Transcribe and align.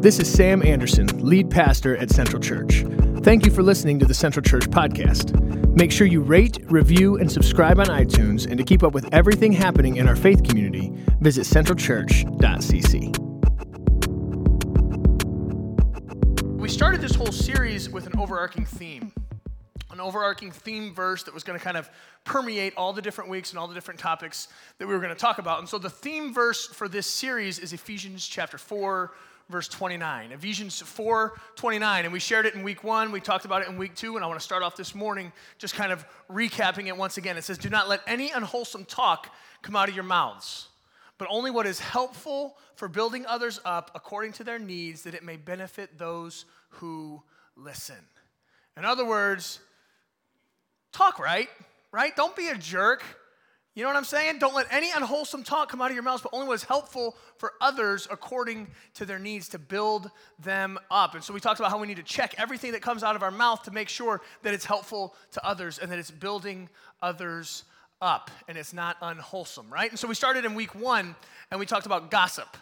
This 0.00 0.18
is 0.18 0.32
Sam 0.32 0.64
Anderson, 0.64 1.06
lead 1.18 1.50
pastor 1.50 1.94
at 1.98 2.08
Central 2.08 2.40
Church. 2.40 2.86
Thank 3.18 3.44
you 3.44 3.52
for 3.52 3.62
listening 3.62 3.98
to 3.98 4.06
the 4.06 4.14
Central 4.14 4.42
Church 4.42 4.62
podcast. 4.70 5.38
Make 5.76 5.92
sure 5.92 6.06
you 6.06 6.22
rate, 6.22 6.56
review, 6.70 7.18
and 7.18 7.30
subscribe 7.30 7.78
on 7.78 7.84
iTunes. 7.88 8.46
And 8.46 8.56
to 8.56 8.64
keep 8.64 8.82
up 8.82 8.94
with 8.94 9.12
everything 9.12 9.52
happening 9.52 9.96
in 9.96 10.08
our 10.08 10.16
faith 10.16 10.42
community, 10.42 10.90
visit 11.20 11.44
centralchurch.cc. 11.44 13.18
We 16.58 16.70
started 16.70 17.02
this 17.02 17.14
whole 17.14 17.30
series 17.30 17.90
with 17.90 18.06
an 18.06 18.18
overarching 18.18 18.64
theme 18.64 19.12
an 19.92 20.00
overarching 20.00 20.50
theme 20.50 20.94
verse 20.94 21.24
that 21.24 21.34
was 21.34 21.44
going 21.44 21.58
to 21.58 21.64
kind 21.64 21.76
of 21.76 21.90
permeate 22.24 22.72
all 22.76 22.92
the 22.92 23.02
different 23.02 23.28
weeks 23.28 23.50
and 23.50 23.58
all 23.58 23.66
the 23.66 23.74
different 23.74 23.98
topics 23.98 24.48
that 24.78 24.86
we 24.86 24.94
were 24.94 25.00
going 25.00 25.14
to 25.14 25.20
talk 25.20 25.38
about. 25.38 25.58
And 25.58 25.68
so 25.68 25.78
the 25.78 25.90
theme 25.90 26.32
verse 26.32 26.66
for 26.66 26.88
this 26.88 27.06
series 27.06 27.58
is 27.58 27.72
Ephesians 27.72 28.26
chapter 28.26 28.56
4, 28.56 29.10
verse 29.50 29.68
29. 29.68 30.32
Ephesians 30.32 30.80
4 30.80 31.34
29. 31.56 32.04
And 32.04 32.12
we 32.12 32.20
shared 32.20 32.46
it 32.46 32.54
in 32.54 32.62
week 32.62 32.84
one. 32.84 33.12
We 33.12 33.20
talked 33.20 33.44
about 33.44 33.62
it 33.62 33.68
in 33.68 33.76
week 33.76 33.94
two. 33.94 34.16
And 34.16 34.24
I 34.24 34.28
want 34.28 34.38
to 34.38 34.44
start 34.44 34.62
off 34.62 34.76
this 34.76 34.94
morning 34.94 35.32
just 35.58 35.74
kind 35.74 35.92
of 35.92 36.04
recapping 36.30 36.86
it 36.86 36.96
once 36.96 37.16
again. 37.16 37.36
It 37.36 37.44
says, 37.44 37.58
Do 37.58 37.68
not 37.68 37.88
let 37.88 38.00
any 38.06 38.30
unwholesome 38.30 38.84
talk 38.84 39.34
come 39.62 39.76
out 39.76 39.88
of 39.88 39.94
your 39.94 40.04
mouths, 40.04 40.68
but 41.18 41.28
only 41.30 41.50
what 41.50 41.66
is 41.66 41.80
helpful 41.80 42.56
for 42.76 42.88
building 42.88 43.26
others 43.26 43.60
up 43.64 43.90
according 43.94 44.32
to 44.32 44.44
their 44.44 44.58
needs, 44.58 45.02
that 45.02 45.14
it 45.14 45.22
may 45.22 45.36
benefit 45.36 45.98
those 45.98 46.46
who 46.70 47.22
listen. 47.56 47.96
In 48.76 48.84
other 48.84 49.04
words, 49.04 49.60
talk 50.92 51.18
right, 51.18 51.48
right? 51.92 52.14
Don't 52.16 52.34
be 52.34 52.48
a 52.48 52.56
jerk. 52.56 53.02
You 53.74 53.84
know 53.84 53.88
what 53.88 53.96
I'm 53.96 54.04
saying? 54.04 54.40
Don't 54.40 54.54
let 54.54 54.66
any 54.70 54.90
unwholesome 54.90 55.44
talk 55.44 55.70
come 55.70 55.80
out 55.80 55.90
of 55.90 55.94
your 55.94 56.02
mouths, 56.02 56.22
but 56.22 56.30
only 56.32 56.48
what 56.48 56.54
is 56.54 56.64
helpful 56.64 57.16
for 57.38 57.52
others 57.60 58.08
according 58.10 58.66
to 58.94 59.06
their 59.06 59.18
needs 59.20 59.48
to 59.50 59.60
build 59.60 60.10
them 60.40 60.76
up. 60.90 61.14
And 61.14 61.22
so 61.22 61.32
we 61.32 61.38
talked 61.38 61.60
about 61.60 61.70
how 61.70 61.78
we 61.78 61.86
need 61.86 61.98
to 61.98 62.02
check 62.02 62.34
everything 62.36 62.72
that 62.72 62.82
comes 62.82 63.04
out 63.04 63.14
of 63.14 63.22
our 63.22 63.30
mouth 63.30 63.62
to 63.64 63.70
make 63.70 63.88
sure 63.88 64.20
that 64.42 64.54
it's 64.54 64.64
helpful 64.64 65.14
to 65.32 65.46
others 65.46 65.78
and 65.78 65.90
that 65.92 66.00
it's 66.00 66.10
building 66.10 66.68
others 67.00 67.62
up 68.02 68.30
and 68.48 68.58
it's 68.58 68.72
not 68.72 68.96
unwholesome, 69.02 69.72
right? 69.72 69.90
And 69.90 69.98
so 69.98 70.08
we 70.08 70.14
started 70.14 70.44
in 70.44 70.54
week 70.56 70.74
one 70.74 71.14
and 71.52 71.60
we 71.60 71.66
talked 71.66 71.86
about 71.86 72.10
gossip. 72.10 72.56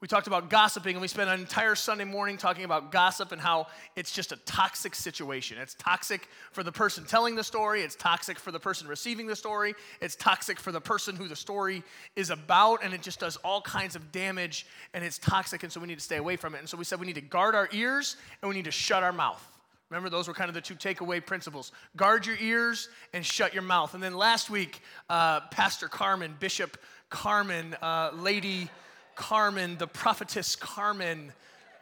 We 0.00 0.06
talked 0.06 0.28
about 0.28 0.48
gossiping, 0.48 0.94
and 0.94 1.00
we 1.00 1.08
spent 1.08 1.28
an 1.28 1.40
entire 1.40 1.74
Sunday 1.74 2.04
morning 2.04 2.36
talking 2.36 2.64
about 2.64 2.92
gossip 2.92 3.32
and 3.32 3.40
how 3.40 3.66
it's 3.96 4.12
just 4.12 4.30
a 4.30 4.36
toxic 4.36 4.94
situation. 4.94 5.58
It's 5.58 5.74
toxic 5.74 6.28
for 6.52 6.62
the 6.62 6.70
person 6.70 7.04
telling 7.04 7.34
the 7.34 7.42
story, 7.42 7.82
it's 7.82 7.96
toxic 7.96 8.38
for 8.38 8.52
the 8.52 8.60
person 8.60 8.86
receiving 8.86 9.26
the 9.26 9.34
story, 9.34 9.74
it's 10.00 10.14
toxic 10.14 10.60
for 10.60 10.70
the 10.70 10.80
person 10.80 11.16
who 11.16 11.26
the 11.26 11.34
story 11.34 11.82
is 12.14 12.30
about, 12.30 12.84
and 12.84 12.94
it 12.94 13.02
just 13.02 13.18
does 13.18 13.38
all 13.38 13.60
kinds 13.60 13.96
of 13.96 14.12
damage, 14.12 14.68
and 14.94 15.02
it's 15.02 15.18
toxic, 15.18 15.64
and 15.64 15.72
so 15.72 15.80
we 15.80 15.88
need 15.88 15.98
to 15.98 16.04
stay 16.04 16.18
away 16.18 16.36
from 16.36 16.54
it. 16.54 16.58
And 16.58 16.68
so 16.68 16.76
we 16.76 16.84
said 16.84 17.00
we 17.00 17.06
need 17.06 17.16
to 17.16 17.20
guard 17.20 17.56
our 17.56 17.68
ears 17.72 18.16
and 18.40 18.48
we 18.48 18.54
need 18.54 18.66
to 18.66 18.70
shut 18.70 19.02
our 19.02 19.12
mouth. 19.12 19.44
Remember, 19.90 20.10
those 20.10 20.28
were 20.28 20.34
kind 20.34 20.48
of 20.48 20.54
the 20.54 20.60
two 20.60 20.76
takeaway 20.76 21.24
principles 21.24 21.72
guard 21.96 22.24
your 22.24 22.36
ears 22.40 22.88
and 23.12 23.26
shut 23.26 23.52
your 23.52 23.62
mouth. 23.62 23.94
And 23.94 24.02
then 24.02 24.14
last 24.14 24.48
week, 24.48 24.80
uh, 25.10 25.40
Pastor 25.50 25.88
Carmen, 25.88 26.36
Bishop 26.38 26.78
Carmen, 27.10 27.74
uh, 27.82 28.10
Lady. 28.14 28.70
Carmen, 29.18 29.76
the 29.76 29.88
prophetess 29.88 30.54
Carmen, 30.54 31.32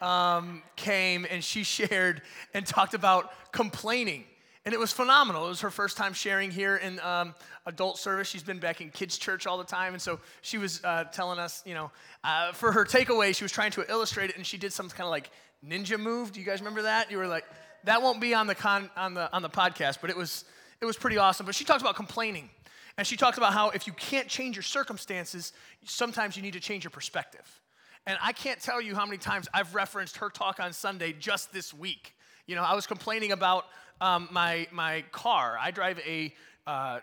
um, 0.00 0.62
came 0.74 1.26
and 1.30 1.44
she 1.44 1.62
shared 1.78 2.22
and 2.54 2.66
talked 2.66 2.94
about 2.94 3.30
complaining. 3.52 4.24
And 4.64 4.74
it 4.74 4.80
was 4.80 4.90
phenomenal. 4.90 5.46
It 5.46 5.50
was 5.50 5.60
her 5.60 5.70
first 5.70 5.96
time 5.96 6.12
sharing 6.12 6.50
here 6.50 6.76
in 6.76 6.98
um, 6.98 7.34
adult 7.66 7.98
service. 7.98 8.26
She's 8.26 8.42
been 8.42 8.58
back 8.58 8.80
in 8.80 8.90
kids' 8.90 9.16
church 9.16 9.46
all 9.46 9.58
the 9.58 9.64
time. 9.64 9.92
And 9.92 10.02
so 10.02 10.18
she 10.42 10.58
was 10.58 10.82
uh, 10.82 11.04
telling 11.04 11.38
us, 11.38 11.62
you 11.64 11.74
know, 11.74 11.92
uh, 12.24 12.50
for 12.50 12.72
her 12.72 12.84
takeaway, 12.84 13.36
she 13.36 13.44
was 13.44 13.52
trying 13.52 13.70
to 13.72 13.88
illustrate 13.88 14.30
it 14.30 14.36
and 14.36 14.44
she 14.44 14.56
did 14.56 14.72
some 14.72 14.88
kind 14.88 15.04
of 15.06 15.10
like 15.10 15.30
ninja 15.64 16.00
move. 16.00 16.32
Do 16.32 16.40
you 16.40 16.46
guys 16.46 16.60
remember 16.60 16.82
that? 16.82 17.12
You 17.12 17.18
were 17.18 17.28
like, 17.28 17.44
that 17.84 18.02
won't 18.02 18.20
be 18.20 18.34
on 18.34 18.48
the, 18.48 18.56
con- 18.56 18.90
on 18.96 19.14
the, 19.14 19.32
on 19.32 19.42
the 19.42 19.50
podcast, 19.50 19.98
but 20.00 20.10
it 20.10 20.16
was, 20.16 20.46
it 20.80 20.86
was 20.86 20.96
pretty 20.96 21.18
awesome. 21.18 21.46
But 21.46 21.54
she 21.54 21.64
talks 21.64 21.82
about 21.82 21.94
complaining. 21.94 22.50
And 22.98 23.06
she 23.06 23.16
talks 23.16 23.36
about 23.36 23.52
how 23.52 23.70
if 23.70 23.86
you 23.86 23.92
can't 23.92 24.28
change 24.28 24.56
your 24.56 24.62
circumstances, 24.62 25.52
sometimes 25.84 26.36
you 26.36 26.42
need 26.42 26.54
to 26.54 26.60
change 26.60 26.84
your 26.84 26.90
perspective. 26.90 27.60
And 28.06 28.18
I 28.22 28.32
can't 28.32 28.60
tell 28.60 28.80
you 28.80 28.94
how 28.94 29.04
many 29.04 29.18
times 29.18 29.48
I've 29.52 29.74
referenced 29.74 30.18
her 30.18 30.30
talk 30.30 30.60
on 30.60 30.72
Sunday 30.72 31.12
just 31.12 31.52
this 31.52 31.74
week. 31.74 32.14
You 32.46 32.54
know, 32.54 32.62
I 32.62 32.74
was 32.74 32.86
complaining 32.86 33.32
about 33.32 33.64
um, 34.00 34.28
my, 34.30 34.68
my 34.70 35.04
car. 35.10 35.58
I 35.60 35.72
drive 35.72 35.98
a, 36.06 36.32
uh, 36.66 37.00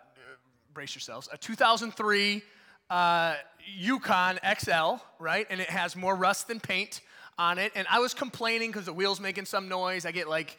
brace 0.73 0.95
yourselves, 0.95 1.29
a 1.31 1.37
2003 1.37 2.41
uh, 2.89 3.35
Yukon 3.77 4.39
XL, 4.59 4.95
right? 5.19 5.45
And 5.49 5.59
it 5.59 5.69
has 5.69 5.95
more 5.95 6.15
rust 6.15 6.47
than 6.47 6.59
paint 6.59 7.01
on 7.37 7.57
it. 7.57 7.71
And 7.75 7.87
I 7.89 7.99
was 7.99 8.13
complaining 8.13 8.71
because 8.71 8.85
the 8.85 8.93
wheel's 8.93 9.19
making 9.19 9.45
some 9.45 9.67
noise. 9.67 10.05
I 10.05 10.11
get 10.11 10.29
like, 10.29 10.57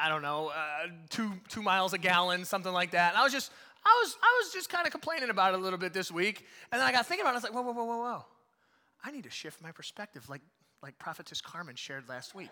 I 0.00 0.08
don't 0.08 0.22
know, 0.22 0.48
uh, 0.48 0.88
two, 1.10 1.32
two 1.48 1.62
miles 1.62 1.92
a 1.92 1.98
gallon, 1.98 2.44
something 2.44 2.72
like 2.72 2.92
that. 2.92 3.12
And 3.12 3.18
I 3.18 3.24
was 3.24 3.32
just, 3.32 3.50
I 3.86 4.00
was, 4.02 4.16
I 4.20 4.42
was 4.42 4.52
just 4.52 4.68
kind 4.68 4.84
of 4.84 4.90
complaining 4.90 5.30
about 5.30 5.54
it 5.54 5.60
a 5.60 5.62
little 5.62 5.78
bit 5.78 5.92
this 5.92 6.10
week. 6.10 6.44
And 6.72 6.80
then 6.80 6.88
I 6.88 6.90
got 6.90 7.06
thinking 7.06 7.22
about 7.22 7.30
it. 7.30 7.34
I 7.34 7.36
was 7.36 7.44
like, 7.44 7.54
whoa, 7.54 7.62
whoa, 7.62 7.72
whoa, 7.72 7.84
whoa, 7.84 7.98
whoa. 7.98 8.24
I 9.04 9.12
need 9.12 9.24
to 9.24 9.30
shift 9.30 9.62
my 9.62 9.70
perspective 9.70 10.28
like, 10.28 10.40
like 10.82 10.98
Prophetess 10.98 11.40
Carmen 11.40 11.76
shared 11.76 12.08
last 12.08 12.34
week. 12.34 12.50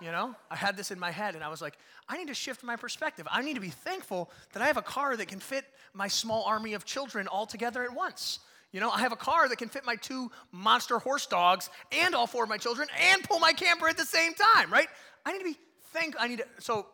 You 0.00 0.12
know, 0.12 0.34
I 0.50 0.56
had 0.56 0.76
this 0.76 0.90
in 0.90 0.98
my 0.98 1.10
head 1.10 1.34
and 1.34 1.42
I 1.42 1.48
was 1.48 1.62
like, 1.62 1.78
I 2.06 2.18
need 2.18 2.28
to 2.28 2.34
shift 2.34 2.62
my 2.62 2.76
perspective. 2.76 3.26
I 3.30 3.42
need 3.42 3.54
to 3.54 3.60
be 3.60 3.70
thankful 3.70 4.30
that 4.52 4.62
I 4.62 4.66
have 4.66 4.76
a 4.76 4.82
car 4.82 5.16
that 5.16 5.26
can 5.26 5.40
fit 5.40 5.64
my 5.94 6.06
small 6.06 6.44
army 6.44 6.74
of 6.74 6.84
children 6.84 7.26
all 7.26 7.46
together 7.46 7.82
at 7.82 7.92
once. 7.92 8.40
You 8.70 8.80
know, 8.80 8.90
I 8.90 9.00
have 9.00 9.12
a 9.12 9.16
car 9.16 9.48
that 9.48 9.56
can 9.56 9.70
fit 9.70 9.86
my 9.86 9.96
two 9.96 10.30
monster 10.52 10.98
horse 10.98 11.26
dogs 11.26 11.70
and 11.90 12.14
all 12.14 12.26
four 12.26 12.44
of 12.44 12.50
my 12.50 12.58
children 12.58 12.86
and 13.10 13.24
pull 13.24 13.38
my 13.38 13.52
camper 13.52 13.88
at 13.88 13.96
the 13.96 14.04
same 14.04 14.34
time, 14.34 14.70
right? 14.70 14.88
I 15.24 15.32
need 15.32 15.38
to 15.38 15.44
be 15.44 15.56
thank 15.92 16.14
I 16.20 16.28
need 16.28 16.38
to 16.38 16.46
so 16.58 16.86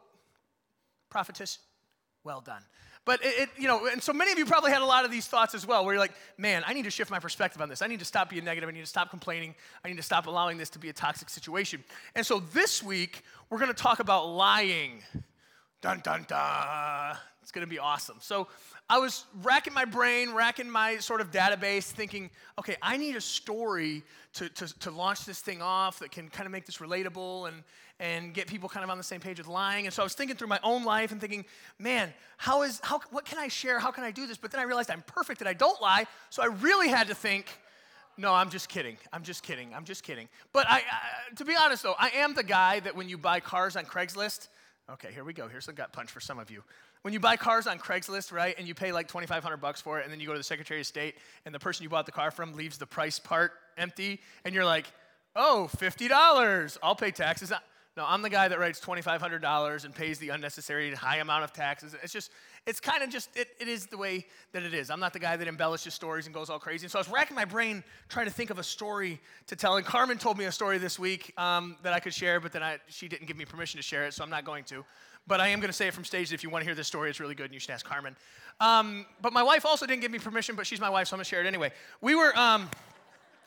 prophetess, 1.11 1.59
well 2.23 2.41
done. 2.41 2.63
But 3.04 3.22
it, 3.22 3.38
it, 3.38 3.48
you 3.59 3.69
know, 3.69 3.87
and 3.87 4.03
so 4.03 4.12
many 4.12 4.32
of 4.32 4.38
you 4.38 4.47
probably 4.47 4.70
had 4.70 4.81
a 4.81 4.87
lot 4.87 5.04
of 5.04 5.10
these 5.10 5.26
thoughts 5.26 5.54
as 5.54 5.66
well, 5.66 5.84
where 5.84 5.94
you're 5.94 6.00
like, 6.00 6.15
man, 6.38 6.62
I 6.66 6.72
need 6.72 6.84
to 6.84 6.91
shift 6.91 7.10
my 7.10 7.19
perspective 7.19 7.60
on 7.60 7.69
this. 7.69 7.82
I 7.82 7.87
need 7.87 7.98
to 7.98 8.04
stop 8.04 8.31
being 8.31 8.44
negative. 8.44 8.69
I 8.69 8.72
need 8.72 8.81
to 8.81 8.87
stop 8.87 9.10
complaining. 9.10 9.54
I 9.84 9.88
need 9.88 9.98
to 9.98 10.03
stop 10.03 10.26
allowing 10.26 10.56
this 10.56 10.70
to 10.70 10.78
be 10.78 10.88
a 10.88 10.92
toxic 10.92 11.28
situation. 11.28 11.84
And 12.15 12.25
so 12.25 12.41
this 12.53 12.82
week, 12.82 13.22
we're 13.50 13.59
going 13.59 13.72
to 13.72 13.82
talk 13.82 14.00
about 14.00 14.28
lying. 14.28 15.03
Dun, 15.82 16.00
dun, 16.03 16.25
dun. 16.26 17.16
It's 17.42 17.53
going 17.53 17.66
to 17.66 17.70
be 17.70 17.78
awesome. 17.78 18.16
So 18.20 18.48
I 18.88 18.98
was 18.98 19.26
racking 19.42 19.75
my 19.75 19.84
brain, 19.84 20.32
racking 20.32 20.71
my 20.71 20.97
sort 20.97 21.21
of 21.21 21.31
database, 21.31 21.84
thinking, 21.84 22.31
okay, 22.59 22.76
I 22.81 22.97
need 22.97 23.16
a 23.16 23.21
story 23.21 24.03
to, 24.34 24.48
to, 24.48 24.78
to 24.81 24.91
launch 24.91 25.26
this 25.26 25.41
thing 25.41 25.60
off 25.60 25.98
that 25.98 26.10
can 26.10 26.31
kind 26.31 26.47
of 26.47 26.53
make 26.53 26.65
this 26.65 26.78
relatable 26.78 27.48
and, 27.48 27.62
and 28.00 28.34
get 28.34 28.49
people 28.49 28.69
kind 28.69 28.82
of 28.82 28.91
on 28.91 28.99
the 28.99 29.05
same 29.05 29.21
page 29.21 29.38
with 29.38 29.47
lying. 29.47 29.87
And 29.87 29.94
so 29.94 30.03
I 30.03 30.05
was 30.05 30.15
thinking 30.15 30.37
through 30.37 30.49
my 30.49 30.60
own 30.62 30.84
life 30.84 31.12
and 31.12 31.21
thinking, 31.21 31.44
man, 31.78 32.12
how 32.37 32.62
is, 32.62 32.81
how, 32.82 33.00
what 33.10 33.25
can 33.25 33.38
I 33.38 33.49
share? 33.49 33.78
How 33.78 33.91
can 33.91 34.05
I 34.05 34.10
do 34.10 34.27
this? 34.27 34.37
But 34.37 34.50
then 34.50 34.60
I 34.60 34.65
realized 34.65 34.91
I'm 34.91 35.05
perfect 35.06 35.41
and 35.41 35.49
I 35.49 35.53
don't 35.53 35.81
lie. 35.81 36.06
So 36.31 36.43
I 36.43 36.47
really 36.47 36.88
had 36.88 37.09
to 37.09 37.15
think, 37.15 37.47
no, 38.16 38.33
I'm 38.33 38.50
just 38.50 38.69
kidding. 38.69 38.97
I'm 39.12 39.22
just 39.22 39.43
kidding. 39.43 39.75
I'm 39.75 39.84
just 39.84 40.03
kidding. 40.03 40.28
But 40.53 40.66
I, 40.69 40.78
uh, 40.78 41.34
to 41.37 41.44
be 41.44 41.54
honest 41.56 41.83
though, 41.83 41.94
I 41.99 42.10
am 42.10 42.34
the 42.34 42.43
guy 42.43 42.81
that 42.81 42.97
when 42.97 43.09
you 43.09 43.16
buy 43.16 43.41
cars 43.41 43.77
on 43.77 43.84
Craigslist, 43.84 44.49
okay, 44.91 45.12
here 45.12 45.25
we 45.25 45.33
go. 45.33 45.49
Here's 45.49 45.69
a 45.69 45.72
gut 45.72 45.93
punch 45.93 46.10
for 46.10 46.21
some 46.21 46.38
of 46.38 46.50
you. 46.50 46.62
When 47.03 47.12
you 47.12 47.21
buy 47.21 47.37
cars 47.37 47.66
on 47.66 47.78
Craigslist, 47.78 48.33
right, 48.33 48.54
and 48.56 48.66
you 48.66 48.75
pay 48.75 48.91
like 48.91 49.09
2,500 49.09 49.59
bucks 49.59 49.81
for 49.81 50.00
it, 50.00 50.04
and 50.04 50.12
then 50.12 50.21
you 50.21 50.27
go 50.27 50.33
to 50.33 50.38
the 50.38 50.44
Secretary 50.44 50.81
of 50.81 50.87
State, 50.87 51.16
and 51.44 51.54
the 51.54 51.59
person 51.59 51.83
you 51.83 51.91
bought 51.91 52.06
the 52.06 52.12
car 52.12 52.31
from 52.31 52.54
leaves 52.54 52.78
the 52.78 52.87
price 52.87 53.19
part 53.19 53.53
empty, 53.77 54.21
and 54.44 54.54
you're 54.54 54.65
like, 54.65 54.87
oh, 55.37 55.69
$50. 55.77 56.78
I'll 56.83 56.94
pay 56.94 57.10
taxes. 57.10 57.53
No, 57.97 58.05
I'm 58.05 58.22
the 58.22 58.31
guy 58.31 58.49
that 58.49 58.59
writes 58.59 58.81
$2,500 58.81 59.84
and 59.84 59.94
pays 59.94 60.19
the 60.19 60.31
unnecessary 60.31 60.93
high 60.93 61.19
amount 61.19 61.44
of 61.44 61.53
taxes. 61.53 61.94
It's 62.03 62.12
just, 62.12 62.32
it's 62.66 62.81
kind 62.81 63.05
of 63.05 63.10
just, 63.10 63.28
it, 63.37 63.49
it 63.60 63.69
is 63.69 63.87
the 63.87 63.97
way 63.97 64.27
that 64.50 64.65
it 64.65 64.75
is. 64.75 64.91
I'm 64.91 64.99
not 64.99 65.12
the 65.12 65.21
guy 65.21 65.37
that 65.37 65.47
embellishes 65.47 65.94
stories 65.94 66.27
and 66.27 66.34
goes 66.34 66.50
all 66.50 66.59
crazy. 66.59 66.87
And 66.87 66.91
so 66.91 66.99
I 66.99 67.03
was 67.03 67.09
racking 67.09 67.36
my 67.36 67.45
brain 67.45 67.84
trying 68.09 68.27
to 68.27 68.33
think 68.33 68.51
of 68.51 68.59
a 68.59 68.65
story 68.65 69.21
to 69.47 69.54
tell. 69.54 69.77
And 69.77 69.86
Carmen 69.86 70.19
told 70.19 70.39
me 70.39 70.47
a 70.47 70.53
story 70.53 70.78
this 70.78 70.98
week 70.98 71.33
um, 71.39 71.77
that 71.84 71.92
I 71.92 72.01
could 72.01 72.13
share, 72.13 72.41
but 72.41 72.51
then 72.51 72.65
I, 72.65 72.78
she 72.89 73.07
didn't 73.07 73.28
give 73.28 73.36
me 73.36 73.45
permission 73.45 73.78
to 73.78 73.83
share 73.83 74.07
it, 74.07 74.15
so 74.15 74.24
I'm 74.24 74.30
not 74.30 74.45
going 74.45 74.65
to. 74.65 74.84
But 75.28 75.41
I 75.41 75.48
am 75.48 75.60
going 75.60 75.71
to 75.71 75.77
say 75.77 75.86
it 75.86 75.95
from 75.95 76.04
stage. 76.04 76.33
If 76.33 76.42
you 76.42 76.51
want 76.51 76.63
to 76.63 76.66
hear 76.66 76.74
this 76.74 76.89
story, 76.89 77.10
it's 77.10 77.21
really 77.21 77.36
good, 77.36 77.45
and 77.45 77.54
you 77.54 77.60
should 77.60 77.71
ask 77.71 77.86
Carmen. 77.86 78.16
Um, 78.60 79.07
but 79.22 79.33
my 79.33 79.42
wife 79.45 79.65
also 79.65 79.86
didn't 79.86 80.03
give 80.03 80.10
me 80.10 80.19
permission, 80.19 80.57
but 80.57 80.66
she's 80.66 80.80
my 80.80 80.91
wife, 80.91 81.07
so 81.07 81.15
I'm 81.15 81.19
going 81.19 81.24
to 81.24 81.30
share 81.30 81.42
it 81.42 81.47
anyway. 81.47 81.71
We 82.01 82.16
were. 82.16 82.36
Um, 82.36 82.69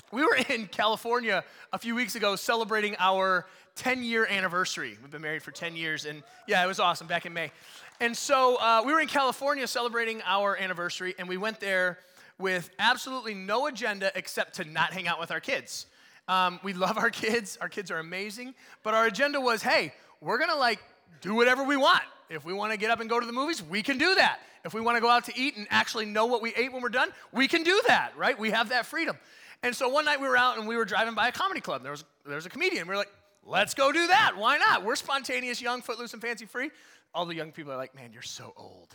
we 0.09 0.23
were 0.23 0.37
in 0.49 0.67
California 0.67 1.43
a 1.73 1.77
few 1.77 1.93
weeks 1.93 2.15
ago 2.15 2.37
celebrating 2.37 2.95
our 2.97 3.45
10 3.77 4.03
year 4.03 4.25
anniversary. 4.25 4.97
We've 5.01 5.11
been 5.11 5.21
married 5.21 5.43
for 5.43 5.51
10 5.51 5.75
years, 5.75 6.05
and 6.05 6.23
yeah, 6.47 6.63
it 6.63 6.67
was 6.67 6.79
awesome 6.79 7.07
back 7.07 7.25
in 7.25 7.33
May. 7.33 7.51
And 7.99 8.17
so 8.17 8.57
uh, 8.57 8.83
we 8.85 8.91
were 8.91 8.99
in 8.99 9.07
California 9.07 9.67
celebrating 9.67 10.21
our 10.25 10.57
anniversary, 10.57 11.13
and 11.17 11.29
we 11.29 11.37
went 11.37 11.59
there 11.59 11.99
with 12.39 12.69
absolutely 12.79 13.33
no 13.33 13.67
agenda 13.67 14.11
except 14.15 14.55
to 14.55 14.65
not 14.65 14.93
hang 14.93 15.07
out 15.07 15.19
with 15.19 15.31
our 15.31 15.39
kids. 15.39 15.85
Um, 16.27 16.59
we 16.63 16.73
love 16.73 16.97
our 16.97 17.09
kids, 17.09 17.57
our 17.61 17.69
kids 17.69 17.89
are 17.91 17.99
amazing, 17.99 18.53
but 18.83 18.93
our 18.93 19.05
agenda 19.05 19.39
was 19.39 19.61
hey, 19.61 19.93
we're 20.21 20.39
gonna 20.39 20.55
like 20.55 20.79
do 21.21 21.35
whatever 21.35 21.63
we 21.63 21.77
want. 21.77 22.03
If 22.29 22.43
we 22.43 22.53
wanna 22.53 22.77
get 22.77 22.91
up 22.91 22.99
and 22.99 23.09
go 23.09 23.19
to 23.19 23.25
the 23.25 23.31
movies, 23.31 23.63
we 23.63 23.81
can 23.81 23.97
do 23.97 24.15
that. 24.15 24.39
If 24.65 24.73
we 24.73 24.81
wanna 24.81 25.01
go 25.01 25.09
out 25.09 25.25
to 25.25 25.39
eat 25.39 25.55
and 25.55 25.67
actually 25.69 26.05
know 26.05 26.25
what 26.25 26.41
we 26.41 26.53
ate 26.55 26.73
when 26.73 26.81
we're 26.81 26.89
done, 26.89 27.09
we 27.31 27.47
can 27.47 27.63
do 27.63 27.81
that, 27.87 28.11
right? 28.17 28.37
We 28.37 28.51
have 28.51 28.69
that 28.69 28.85
freedom. 28.85 29.17
And 29.63 29.75
so 29.75 29.89
one 29.89 30.05
night 30.05 30.19
we 30.21 30.27
were 30.27 30.37
out 30.37 30.57
and 30.57 30.67
we 30.67 30.77
were 30.77 30.85
driving 30.85 31.15
by 31.15 31.29
a 31.29 31.31
comedy 31.31 31.61
club. 31.61 31.81
There 31.81 31.91
was, 31.91 32.03
there 32.25 32.35
was 32.35 32.45
a 32.45 32.49
comedian. 32.49 32.87
We 32.87 32.91
were 32.91 32.97
like, 32.97 33.11
let's 33.47 33.73
go 33.73 33.91
do 33.91 34.07
that. 34.07 34.33
Why 34.37 34.57
not? 34.57 34.83
We're 34.83 34.95
spontaneous, 34.95 35.61
young, 35.61 35.81
footloose, 35.81 36.13
and 36.13 36.21
fancy 36.21 36.45
free. 36.45 36.69
All 37.13 37.25
the 37.25 37.33
young 37.33 37.51
people 37.51 37.71
are 37.71 37.77
like, 37.77 37.95
man, 37.95 38.11
you're 38.13 38.21
so 38.21 38.53
old. 38.55 38.89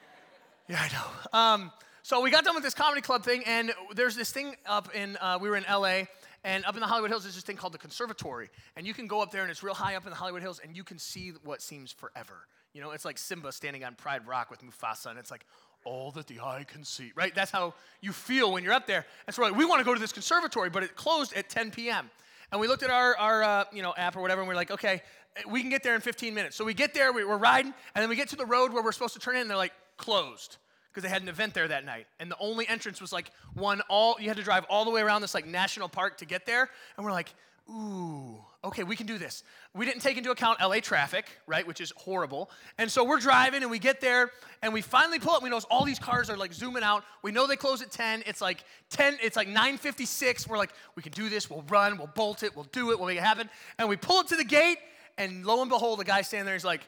yeah, 0.68 0.80
I 0.80 0.92
know. 0.92 1.38
Um, 1.38 1.72
so 2.02 2.20
we 2.20 2.30
got 2.30 2.44
done 2.44 2.54
with 2.54 2.64
this 2.64 2.74
comedy 2.74 3.00
club 3.00 3.24
thing, 3.24 3.42
and 3.46 3.72
there's 3.94 4.14
this 4.14 4.30
thing 4.30 4.54
up 4.66 4.94
in, 4.94 5.16
uh, 5.16 5.38
we 5.40 5.48
were 5.48 5.56
in 5.56 5.64
LA, 5.68 6.02
and 6.44 6.64
up 6.64 6.74
in 6.74 6.80
the 6.80 6.86
Hollywood 6.86 7.10
Hills, 7.10 7.24
there's 7.24 7.34
this 7.34 7.44
thing 7.44 7.56
called 7.56 7.72
the 7.72 7.78
Conservatory. 7.78 8.50
And 8.76 8.86
you 8.86 8.94
can 8.94 9.06
go 9.06 9.20
up 9.20 9.32
there, 9.32 9.42
and 9.42 9.50
it's 9.50 9.62
real 9.62 9.74
high 9.74 9.96
up 9.96 10.04
in 10.04 10.10
the 10.10 10.16
Hollywood 10.16 10.42
Hills, 10.42 10.60
and 10.62 10.76
you 10.76 10.84
can 10.84 10.98
see 10.98 11.32
what 11.42 11.62
seems 11.62 11.90
forever. 11.90 12.46
You 12.74 12.82
know, 12.82 12.92
it's 12.92 13.04
like 13.04 13.18
Simba 13.18 13.50
standing 13.52 13.82
on 13.82 13.94
Pride 13.94 14.26
Rock 14.26 14.50
with 14.50 14.60
Mufasa, 14.62 15.06
and 15.06 15.18
it's 15.18 15.30
like, 15.30 15.44
all 15.84 16.10
that 16.12 16.26
the 16.26 16.40
eye 16.40 16.64
can 16.66 16.84
see, 16.84 17.12
right? 17.14 17.34
That's 17.34 17.50
how 17.50 17.72
you 18.00 18.12
feel 18.12 18.52
when 18.52 18.64
you're 18.64 18.72
up 18.72 18.86
there. 18.86 19.06
And 19.26 19.34
so 19.34 19.42
like, 19.42 19.56
we 19.56 19.64
want 19.64 19.80
to 19.80 19.84
go 19.84 19.94
to 19.94 20.00
this 20.00 20.12
conservatory, 20.12 20.70
but 20.70 20.82
it 20.82 20.96
closed 20.96 21.32
at 21.34 21.48
10 21.48 21.70
p.m. 21.70 22.10
And 22.50 22.60
we 22.60 22.68
looked 22.68 22.82
at 22.82 22.90
our, 22.90 23.16
our 23.16 23.42
uh, 23.42 23.64
you 23.72 23.82
know, 23.82 23.94
app 23.96 24.16
or 24.16 24.22
whatever, 24.22 24.40
and 24.40 24.48
we're 24.48 24.54
like, 24.54 24.70
okay, 24.70 25.02
we 25.48 25.60
can 25.60 25.70
get 25.70 25.82
there 25.82 25.94
in 25.94 26.00
15 26.00 26.34
minutes. 26.34 26.56
So 26.56 26.64
we 26.64 26.74
get 26.74 26.94
there, 26.94 27.12
we, 27.12 27.24
we're 27.24 27.36
riding, 27.36 27.74
and 27.94 28.02
then 28.02 28.08
we 28.08 28.16
get 28.16 28.28
to 28.28 28.36
the 28.36 28.46
road 28.46 28.72
where 28.72 28.82
we're 28.82 28.92
supposed 28.92 29.14
to 29.14 29.20
turn 29.20 29.36
in, 29.36 29.42
and 29.42 29.50
they're 29.50 29.56
like, 29.56 29.72
closed 29.98 30.56
because 30.90 31.02
they 31.02 31.12
had 31.12 31.22
an 31.22 31.28
event 31.28 31.52
there 31.52 31.68
that 31.68 31.84
night. 31.84 32.06
And 32.18 32.30
the 32.30 32.36
only 32.40 32.66
entrance 32.66 33.00
was 33.00 33.12
like 33.12 33.30
one 33.54 33.82
all, 33.88 34.16
you 34.18 34.28
had 34.28 34.38
to 34.38 34.42
drive 34.42 34.64
all 34.70 34.84
the 34.84 34.90
way 34.90 35.02
around 35.02 35.20
this 35.20 35.34
like 35.34 35.46
national 35.46 35.88
park 35.88 36.16
to 36.18 36.24
get 36.24 36.46
there. 36.46 36.70
And 36.96 37.04
we're 37.04 37.12
like, 37.12 37.34
ooh, 37.68 38.42
okay, 38.64 38.82
we 38.82 38.96
can 38.96 39.06
do 39.06 39.18
this. 39.18 39.44
We 39.74 39.86
didn't 39.86 40.02
take 40.02 40.16
into 40.16 40.30
account 40.30 40.60
LA 40.60 40.80
traffic, 40.80 41.26
right, 41.46 41.66
which 41.66 41.80
is 41.80 41.92
horrible. 41.96 42.50
And 42.76 42.90
so 42.90 43.04
we're 43.04 43.20
driving 43.20 43.62
and 43.62 43.70
we 43.70 43.78
get 43.78 44.00
there 44.00 44.30
and 44.62 44.72
we 44.72 44.82
finally 44.82 45.20
pull 45.20 45.32
up. 45.32 45.38
And 45.38 45.44
we 45.44 45.50
notice 45.50 45.66
all 45.70 45.84
these 45.84 45.98
cars 45.98 46.28
are 46.28 46.36
like 46.36 46.52
zooming 46.52 46.82
out. 46.82 47.04
We 47.22 47.30
know 47.30 47.46
they 47.46 47.56
close 47.56 47.82
at 47.82 47.92
10. 47.92 48.24
It's 48.26 48.40
like 48.40 48.64
10, 48.90 49.18
it's 49.22 49.36
like 49.36 49.48
9:56. 49.48 50.48
We're 50.48 50.58
like, 50.58 50.72
we 50.96 51.02
can 51.02 51.12
do 51.12 51.28
this. 51.28 51.48
We'll 51.48 51.64
run, 51.68 51.98
we'll 51.98 52.08
bolt 52.08 52.42
it, 52.42 52.56
we'll 52.56 52.68
do 52.72 52.90
it, 52.90 52.98
we'll 52.98 53.08
make 53.08 53.18
it 53.18 53.24
happen. 53.24 53.48
And 53.78 53.88
we 53.88 53.96
pull 53.96 54.16
up 54.16 54.26
to 54.28 54.36
the 54.36 54.44
gate, 54.44 54.78
and 55.16 55.46
lo 55.46 55.60
and 55.60 55.70
behold, 55.70 56.00
the 56.00 56.04
guy 56.04 56.22
standing 56.22 56.46
there 56.46 56.56
is 56.56 56.64
like 56.64 56.82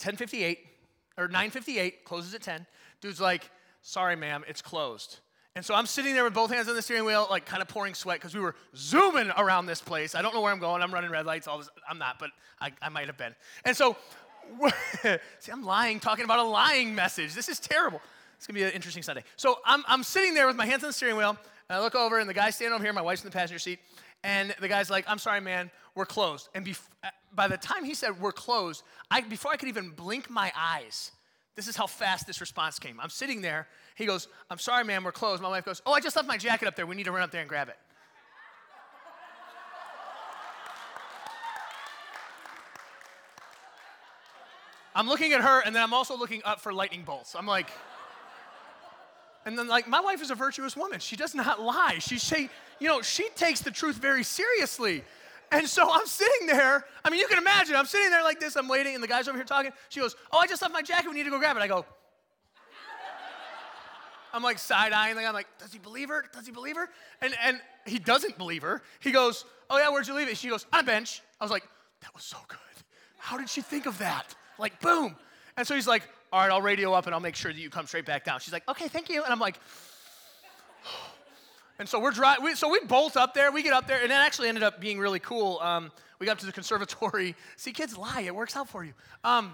10:58 0.00 0.58
or 1.16 1.28
9:58, 1.28 2.04
closes 2.04 2.34
at 2.34 2.42
10. 2.42 2.66
Dude's 3.00 3.20
like, 3.20 3.48
sorry, 3.82 4.16
ma'am, 4.16 4.44
it's 4.48 4.62
closed. 4.62 5.20
And 5.58 5.64
so 5.64 5.74
I'm 5.74 5.86
sitting 5.86 6.14
there 6.14 6.22
with 6.22 6.34
both 6.34 6.52
hands 6.52 6.68
on 6.68 6.76
the 6.76 6.82
steering 6.82 7.04
wheel, 7.04 7.26
like 7.28 7.44
kind 7.44 7.60
of 7.60 7.66
pouring 7.66 7.92
sweat 7.92 8.20
because 8.20 8.32
we 8.32 8.40
were 8.40 8.54
zooming 8.76 9.32
around 9.36 9.66
this 9.66 9.80
place. 9.80 10.14
I 10.14 10.22
don't 10.22 10.32
know 10.32 10.40
where 10.40 10.52
I'm 10.52 10.60
going. 10.60 10.84
I'm 10.84 10.94
running 10.94 11.10
red 11.10 11.26
lights. 11.26 11.48
All 11.48 11.58
this. 11.58 11.68
I'm 11.90 11.98
not, 11.98 12.20
but 12.20 12.30
I, 12.60 12.70
I 12.80 12.90
might 12.90 13.08
have 13.08 13.18
been. 13.18 13.34
And 13.64 13.76
so, 13.76 13.96
see, 15.40 15.50
I'm 15.50 15.64
lying, 15.64 15.98
talking 15.98 16.24
about 16.24 16.38
a 16.38 16.44
lying 16.44 16.94
message. 16.94 17.34
This 17.34 17.48
is 17.48 17.58
terrible. 17.58 18.00
It's 18.36 18.46
gonna 18.46 18.56
be 18.56 18.62
an 18.62 18.70
interesting 18.70 19.02
Sunday. 19.02 19.24
So 19.34 19.58
I'm, 19.64 19.82
I'm 19.88 20.04
sitting 20.04 20.32
there 20.32 20.46
with 20.46 20.54
my 20.54 20.64
hands 20.64 20.84
on 20.84 20.90
the 20.90 20.92
steering 20.92 21.16
wheel, 21.16 21.30
and 21.30 21.76
I 21.76 21.80
look 21.80 21.96
over, 21.96 22.20
and 22.20 22.30
the 22.30 22.34
guy's 22.34 22.54
standing 22.54 22.74
over 22.74 22.84
here. 22.84 22.92
My 22.92 23.02
wife's 23.02 23.24
in 23.24 23.28
the 23.28 23.36
passenger 23.36 23.58
seat, 23.58 23.80
and 24.22 24.54
the 24.60 24.68
guy's 24.68 24.90
like, 24.90 25.06
"I'm 25.08 25.18
sorry, 25.18 25.40
man, 25.40 25.72
we're 25.96 26.06
closed." 26.06 26.50
And 26.54 26.64
bef- 26.64 26.86
uh, 27.02 27.08
by 27.34 27.48
the 27.48 27.56
time 27.56 27.82
he 27.82 27.94
said 27.94 28.20
we're 28.20 28.30
closed, 28.30 28.84
I, 29.10 29.22
before 29.22 29.50
I 29.50 29.56
could 29.56 29.68
even 29.68 29.90
blink 29.90 30.30
my 30.30 30.52
eyes, 30.56 31.10
this 31.56 31.66
is 31.66 31.74
how 31.74 31.88
fast 31.88 32.28
this 32.28 32.40
response 32.40 32.78
came. 32.78 33.00
I'm 33.00 33.10
sitting 33.10 33.40
there. 33.40 33.66
He 33.98 34.06
goes, 34.06 34.28
I'm 34.48 34.58
sorry, 34.58 34.84
ma'am, 34.84 35.02
we're 35.02 35.10
closed. 35.10 35.42
My 35.42 35.48
wife 35.48 35.64
goes, 35.64 35.82
Oh, 35.84 35.92
I 35.92 35.98
just 35.98 36.14
left 36.14 36.28
my 36.28 36.36
jacket 36.36 36.68
up 36.68 36.76
there. 36.76 36.86
We 36.86 36.94
need 36.94 37.06
to 37.06 37.12
run 37.12 37.22
up 37.22 37.32
there 37.32 37.40
and 37.40 37.48
grab 37.48 37.68
it. 37.68 37.76
I'm 44.94 45.08
looking 45.08 45.32
at 45.32 45.40
her, 45.40 45.60
and 45.60 45.74
then 45.74 45.82
I'm 45.82 45.92
also 45.92 46.16
looking 46.16 46.42
up 46.44 46.60
for 46.60 46.72
lightning 46.72 47.02
bolts. 47.02 47.34
I'm 47.34 47.46
like, 47.46 47.70
and 49.44 49.58
then 49.58 49.66
like 49.66 49.88
my 49.88 50.00
wife 50.00 50.22
is 50.22 50.30
a 50.30 50.34
virtuous 50.36 50.76
woman. 50.76 51.00
She 51.00 51.16
does 51.16 51.34
not 51.34 51.60
lie. 51.60 51.98
She 51.98 52.18
say, 52.18 52.48
you 52.78 52.86
know, 52.86 53.02
she 53.02 53.28
takes 53.30 53.60
the 53.60 53.70
truth 53.70 53.96
very 53.96 54.22
seriously. 54.22 55.02
And 55.50 55.66
so 55.66 55.88
I'm 55.90 56.06
sitting 56.06 56.46
there. 56.46 56.84
I 57.04 57.10
mean, 57.10 57.18
you 57.18 57.26
can 57.26 57.38
imagine. 57.38 57.74
I'm 57.74 57.86
sitting 57.86 58.10
there 58.10 58.22
like 58.22 58.38
this. 58.38 58.56
I'm 58.56 58.68
waiting, 58.68 58.94
and 58.94 59.02
the 59.02 59.08
guy's 59.08 59.26
over 59.26 59.38
here 59.38 59.44
talking. 59.44 59.72
She 59.88 59.98
goes, 59.98 60.14
"Oh, 60.32 60.38
I 60.38 60.46
just 60.46 60.62
left 60.62 60.74
my 60.74 60.82
jacket. 60.82 61.08
We 61.08 61.16
need 61.16 61.24
to 61.24 61.30
go 61.30 61.38
grab 61.38 61.56
it." 61.56 61.60
I 61.60 61.66
go. 61.66 61.84
I'm 64.38 64.44
like 64.44 64.60
side 64.60 64.92
eyeing 64.92 65.16
guy. 65.16 65.24
I'm 65.24 65.34
like, 65.34 65.48
"Does 65.58 65.72
he 65.72 65.80
believe 65.80 66.10
her? 66.10 66.24
Does 66.32 66.46
he 66.46 66.52
believe 66.52 66.76
her?" 66.76 66.88
And 67.20 67.34
and 67.42 67.60
he 67.86 67.98
doesn't 67.98 68.38
believe 68.38 68.62
her. 68.62 68.82
He 69.00 69.10
goes, 69.10 69.44
"Oh 69.68 69.78
yeah, 69.78 69.90
where'd 69.90 70.06
you 70.06 70.14
leave 70.14 70.28
it?" 70.28 70.36
She 70.36 70.48
goes, 70.48 70.64
"On 70.72 70.78
a 70.78 70.84
bench." 70.84 71.22
I 71.40 71.44
was 71.44 71.50
like, 71.50 71.64
"That 72.02 72.14
was 72.14 72.22
so 72.22 72.36
good. 72.46 72.58
How 73.18 73.36
did 73.36 73.50
she 73.50 73.62
think 73.62 73.86
of 73.86 73.98
that? 73.98 74.36
Like, 74.56 74.80
boom." 74.80 75.16
And 75.56 75.66
so 75.66 75.74
he's 75.74 75.88
like, 75.88 76.08
"All 76.32 76.40
right, 76.40 76.52
I'll 76.52 76.62
radio 76.62 76.92
up 76.92 77.06
and 77.06 77.14
I'll 77.16 77.20
make 77.20 77.34
sure 77.34 77.52
that 77.52 77.58
you 77.58 77.68
come 77.68 77.88
straight 77.88 78.06
back 78.06 78.24
down." 78.24 78.38
She's 78.38 78.52
like, 78.52 78.68
"Okay, 78.68 78.86
thank 78.86 79.08
you." 79.08 79.24
And 79.24 79.32
I'm 79.32 79.40
like. 79.40 79.58
And 81.80 81.88
so 81.88 82.00
we're 82.00 82.10
driving. 82.10 82.56
So 82.56 82.68
we 82.68 82.80
bolt 82.80 83.16
up 83.16 83.34
there. 83.34 83.52
We 83.52 83.62
get 83.62 83.72
up 83.72 83.86
there, 83.86 84.02
and 84.02 84.10
it 84.10 84.16
actually 84.16 84.48
ended 84.48 84.64
up 84.64 84.80
being 84.80 84.98
really 84.98 85.20
cool. 85.20 85.60
Um, 85.60 85.92
we 86.18 86.26
got 86.26 86.32
up 86.32 86.38
to 86.40 86.46
the 86.46 86.50
conservatory. 86.50 87.36
See, 87.56 87.70
kids 87.70 87.96
lie. 87.96 88.22
It 88.22 88.34
works 88.34 88.56
out 88.56 88.68
for 88.68 88.82
you. 88.82 88.94
Um, 89.22 89.52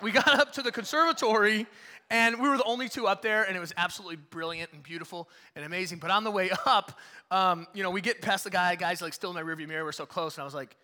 we 0.00 0.10
got 0.10 0.38
up 0.38 0.52
to 0.54 0.62
the 0.62 0.72
conservatory, 0.72 1.66
and 2.10 2.40
we 2.40 2.48
were 2.48 2.56
the 2.56 2.64
only 2.64 2.88
two 2.88 3.06
up 3.06 3.22
there, 3.22 3.44
and 3.44 3.56
it 3.56 3.60
was 3.60 3.72
absolutely 3.76 4.16
brilliant 4.16 4.72
and 4.72 4.82
beautiful 4.82 5.28
and 5.56 5.64
amazing. 5.64 5.98
But 5.98 6.10
on 6.10 6.24
the 6.24 6.30
way 6.30 6.50
up, 6.66 6.98
um, 7.30 7.66
you 7.74 7.82
know, 7.82 7.90
we 7.90 8.00
get 8.00 8.20
past 8.20 8.44
the 8.44 8.50
guy. 8.50 8.74
Guy's 8.76 9.02
like 9.02 9.14
still 9.14 9.30
in 9.30 9.36
my 9.36 9.42
rearview 9.42 9.68
mirror. 9.68 9.84
We're 9.84 9.92
so 9.92 10.06
close, 10.06 10.36
and 10.36 10.42
I 10.42 10.44
was 10.44 10.54
like, 10.54 10.76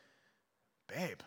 "Babe." 0.89 1.21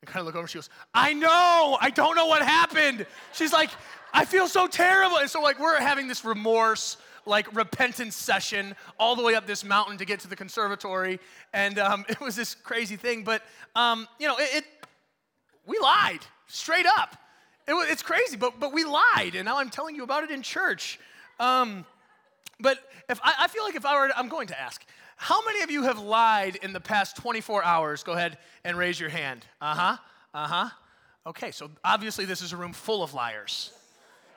And 0.00 0.10
kind 0.10 0.20
of 0.20 0.26
look 0.26 0.36
over. 0.36 0.46
She 0.46 0.58
goes, 0.58 0.70
"I 0.92 1.14
know. 1.14 1.78
I 1.80 1.90
don't 1.90 2.16
know 2.16 2.26
what 2.26 2.42
happened." 2.42 3.06
She's 3.32 3.52
like, 3.52 3.70
"I 4.12 4.24
feel 4.24 4.48
so 4.48 4.66
terrible," 4.66 5.18
and 5.18 5.30
so 5.30 5.40
like 5.40 5.58
we're 5.58 5.80
having 5.80 6.08
this 6.08 6.24
remorse 6.24 6.96
like 7.26 7.54
repentance 7.54 8.14
session 8.14 8.74
all 8.98 9.16
the 9.16 9.22
way 9.22 9.34
up 9.34 9.46
this 9.46 9.64
mountain 9.64 9.98
to 9.98 10.04
get 10.04 10.20
to 10.20 10.28
the 10.28 10.36
conservatory. 10.36 11.20
And 11.52 11.78
um, 11.78 12.04
it 12.10 12.20
was 12.20 12.36
this 12.36 12.54
crazy 12.54 12.96
thing. 12.96 13.24
But, 13.24 13.42
um, 13.74 14.08
you 14.18 14.28
know, 14.28 14.36
it, 14.36 14.56
it, 14.56 14.64
we 15.66 15.78
lied 15.78 16.20
straight 16.46 16.86
up. 16.86 17.16
It, 17.66 17.74
it's 17.90 18.02
crazy, 18.02 18.36
but, 18.36 18.58
but 18.60 18.72
we 18.72 18.84
lied. 18.84 19.34
And 19.34 19.44
now 19.44 19.58
I'm 19.58 19.70
telling 19.70 19.94
you 19.94 20.04
about 20.04 20.24
it 20.24 20.30
in 20.30 20.42
church. 20.42 20.98
Um, 21.40 21.84
but 22.60 22.78
if 23.08 23.20
I, 23.22 23.34
I 23.40 23.48
feel 23.48 23.64
like 23.64 23.74
if 23.74 23.86
I 23.86 23.94
were, 23.94 24.10
I'm 24.16 24.28
going 24.28 24.48
to 24.48 24.60
ask, 24.60 24.84
how 25.16 25.44
many 25.44 25.62
of 25.62 25.70
you 25.70 25.84
have 25.84 25.98
lied 25.98 26.56
in 26.56 26.72
the 26.72 26.80
past 26.80 27.16
24 27.16 27.64
hours? 27.64 28.02
Go 28.02 28.12
ahead 28.12 28.38
and 28.64 28.76
raise 28.76 28.98
your 28.98 29.10
hand. 29.10 29.44
Uh 29.60 29.74
huh. 29.74 29.96
Uh 30.32 30.46
huh. 30.46 30.68
Okay, 31.26 31.50
so 31.50 31.70
obviously 31.84 32.26
this 32.26 32.42
is 32.42 32.52
a 32.52 32.56
room 32.56 32.72
full 32.72 33.02
of 33.02 33.14
liars 33.14 33.72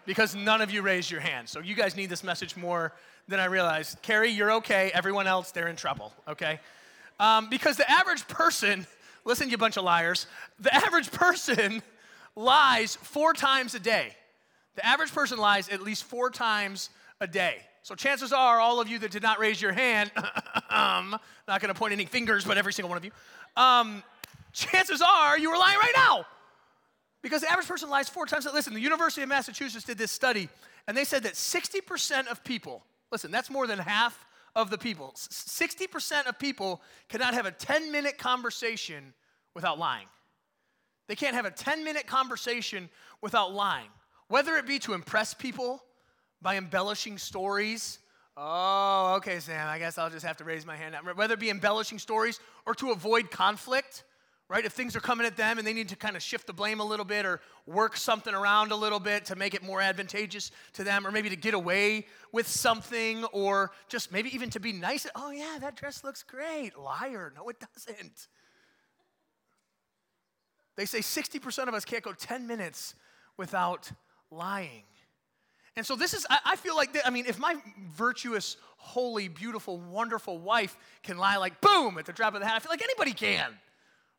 because 0.06 0.36
none 0.36 0.62
of 0.62 0.72
you 0.72 0.82
raised 0.82 1.12
your 1.12 1.20
hand. 1.20 1.50
So 1.50 1.60
you 1.60 1.76
guys 1.76 1.98
need 1.98 2.10
this 2.10 2.24
message 2.24 2.56
more 2.56 2.94
than 3.28 3.40
I 3.42 3.46
realized. 3.46 4.02
Carrie, 4.02 4.32
you're 4.32 4.54
okay. 4.54 4.90
Everyone 4.94 5.28
else, 5.28 5.52
they're 5.52 5.68
in 5.68 5.76
trouble, 5.76 6.14
okay? 6.28 6.60
Um, 7.20 7.50
because 7.50 7.76
the 7.76 7.90
average 7.92 8.26
person, 8.28 8.88
listen, 9.26 9.50
you 9.50 9.58
bunch 9.58 9.76
of 9.76 9.84
liars, 9.84 10.28
the 10.60 10.74
average 10.74 11.12
person 11.12 11.84
lies 12.38 12.96
four 12.98 13.34
times 13.34 13.74
a 13.76 13.80
day. 13.80 14.16
The 14.76 14.86
average 14.86 15.12
person 15.12 15.40
lies 15.40 15.68
at 15.70 15.82
least 15.82 16.04
four 16.04 16.30
times 16.30 16.92
a 17.20 17.28
day. 17.28 17.58
So 17.82 17.96
chances 17.96 18.32
are, 18.32 18.60
all 18.60 18.80
of 18.80 18.88
you 18.88 19.00
that 19.00 19.12
did 19.12 19.24
not 19.24 19.40
raise 19.40 19.62
your 19.62 19.74
hand, 19.74 20.12
um, 20.70 21.18
not 21.48 21.62
going 21.62 21.74
to 21.74 21.78
point 21.78 21.94
any 21.94 22.06
fingers, 22.06 22.46
but 22.46 22.58
every 22.58 22.74
single 22.74 22.90
one 22.90 22.98
of 22.98 23.04
you, 23.04 23.12
um, 23.56 24.04
chances 24.54 25.02
are 25.02 25.38
you 25.38 25.50
were 25.50 25.58
lying 25.58 25.80
right 25.80 25.94
now. 25.96 26.26
Because 27.24 27.42
the 27.42 27.52
average 27.52 27.68
person 27.68 27.90
lies 27.90 28.08
four 28.08 28.28
times. 28.28 28.48
Listen, 28.54 28.74
the 28.76 28.80
University 28.80 29.24
of 29.24 29.30
Massachusetts 29.30 29.84
did 29.84 29.98
this 29.98 30.12
study, 30.12 30.48
and 30.88 30.96
they 30.96 31.04
said 31.04 31.24
that 31.24 31.34
60% 31.34 32.28
of 32.28 32.44
people, 32.44 32.84
listen, 33.12 33.32
that's 33.32 33.50
more 33.50 33.66
than 33.66 33.80
half 33.80 34.26
of 34.56 34.70
the 34.70 34.78
people, 34.78 35.14
60% 35.18 36.28
of 36.28 36.38
people 36.38 36.82
cannot 37.10 37.34
have 37.34 37.48
a 37.48 37.52
10 37.52 37.92
minute 37.92 38.20
conversation 38.20 39.14
without 39.56 39.80
lying. 39.80 40.06
They 41.08 41.16
can't 41.16 41.36
have 41.36 41.46
a 41.46 41.52
10 41.52 41.84
minute 41.84 42.08
conversation 42.08 42.90
without 43.22 43.54
lying, 43.54 43.90
whether 44.28 44.58
it 44.58 44.68
be 44.68 44.80
to 44.80 44.94
impress 44.94 45.34
people 45.34 45.84
by 46.42 46.58
embellishing 46.58 47.18
stories. 47.18 48.00
Oh, 48.36 49.16
okay, 49.18 49.40
Sam, 49.40 49.68
I 49.68 49.80
guess 49.80 49.98
I'll 49.98 50.10
just 50.10 50.26
have 50.26 50.38
to 50.38 50.44
raise 50.44 50.66
my 50.66 50.76
hand. 50.76 50.96
Whether 51.16 51.34
it 51.34 51.40
be 51.40 51.50
embellishing 51.50 51.98
stories 51.98 52.40
or 52.66 52.76
to 52.76 52.92
avoid 52.92 53.32
conflict 53.32 54.04
right? 54.50 54.64
If 54.64 54.74
things 54.74 54.96
are 54.96 55.02
coming 55.02 55.26
at 55.26 55.36
them 55.36 55.58
and 55.58 55.68
they 55.68 55.74
need 55.74 55.90
to 55.90 55.96
kind 55.96 56.16
of 56.16 56.22
shift 56.22 56.48
the 56.48 56.54
blame 56.54 56.80
a 56.80 56.84
little 56.84 57.06
bit 57.06 57.26
or 57.26 57.42
work 57.66 57.98
something 57.98 58.34
around 58.34 58.72
a 58.72 58.76
little 58.76 59.00
bit 59.00 59.26
to 59.26 59.36
make 59.36 59.54
it 59.54 59.64
more 59.64 59.82
advantageous 59.82 60.52
to 60.74 60.84
them, 60.84 61.06
or 61.06 61.12
maybe 61.12 61.30
to 61.30 61.36
get 61.36 61.54
away 61.54 62.06
with 62.32 62.48
something, 62.48 63.26
or 63.26 63.72
just 63.90 64.12
maybe 64.12 64.34
even 64.34 64.50
to 64.52 64.60
be 64.60 64.72
nice. 64.72 65.06
Oh, 65.16 65.32
yeah, 65.32 65.58
that 65.60 65.76
dress 65.76 66.04
looks 66.04 66.24
great. 66.24 66.78
Liar. 66.78 67.34
No, 67.36 67.50
it 67.50 67.58
doesn't. 67.60 68.28
They 70.78 70.86
say 70.86 71.00
60% 71.00 71.68
of 71.68 71.74
us 71.74 71.84
can't 71.84 72.04
go 72.04 72.14
10 72.14 72.48
minutes 72.48 72.96
without 73.36 73.92
lying. 74.32 74.84
And 75.76 75.86
so 75.86 75.96
this 75.96 76.14
is, 76.14 76.26
I, 76.30 76.56
feel 76.56 76.76
like, 76.76 76.98
I 77.06 77.10
mean, 77.10 77.26
if 77.28 77.38
my 77.38 77.56
virtuous, 77.92 78.56
holy, 78.78 79.28
beautiful, 79.28 79.78
wonderful 79.78 80.40
wife 80.40 80.78
can 81.04 81.18
lie 81.18 81.36
like 81.36 81.60
boom 81.60 81.98
at 81.98 82.06
the 82.06 82.14
drop 82.14 82.34
of 82.34 82.40
the 82.40 82.48
hat, 82.48 82.56
I 82.56 82.60
feel 82.60 82.72
like 82.72 82.82
anybody 82.82 83.12
can 83.12 83.52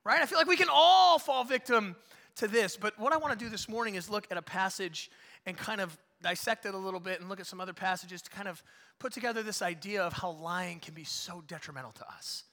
right? 0.09 0.23
I 0.23 0.27
feel 0.27 0.39
like 0.39 0.49
we 0.49 0.57
can 0.57 0.69
all 0.73 1.19
fall 1.19 1.45
victim 1.45 1.95
to 2.37 2.49
this. 2.49 2.79
But 2.79 2.99
what 2.99 3.13
I 3.13 3.19
want 3.19 3.39
to 3.39 3.45
do 3.45 3.51
this 3.51 3.69
morning 3.69 3.95
is 3.95 4.09
look 4.09 4.27
at 4.31 4.39
a 4.39 4.43
passage 4.43 5.11
and 5.45 5.55
kind 5.57 5.83
of 5.83 5.97
dissect 6.23 6.65
it 6.65 6.75
a 6.75 6.79
little 6.79 6.99
bit 6.99 7.21
and 7.21 7.29
look 7.29 7.41
at 7.41 7.47
some 7.47 7.61
other 7.61 7.75
passages 7.75 8.23
to 8.23 8.31
kind 8.31 8.49
of 8.49 8.63
put 8.99 9.13
together 9.13 9.43
this 9.43 9.61
idea 9.61 10.03
of 10.03 10.15
how 10.15 10.31
lying 10.31 10.81
can 10.81 10.95
be 10.95 11.05
so 11.05 11.43
detrimental 11.47 11.93
to 11.93 12.09
us. 12.09 12.45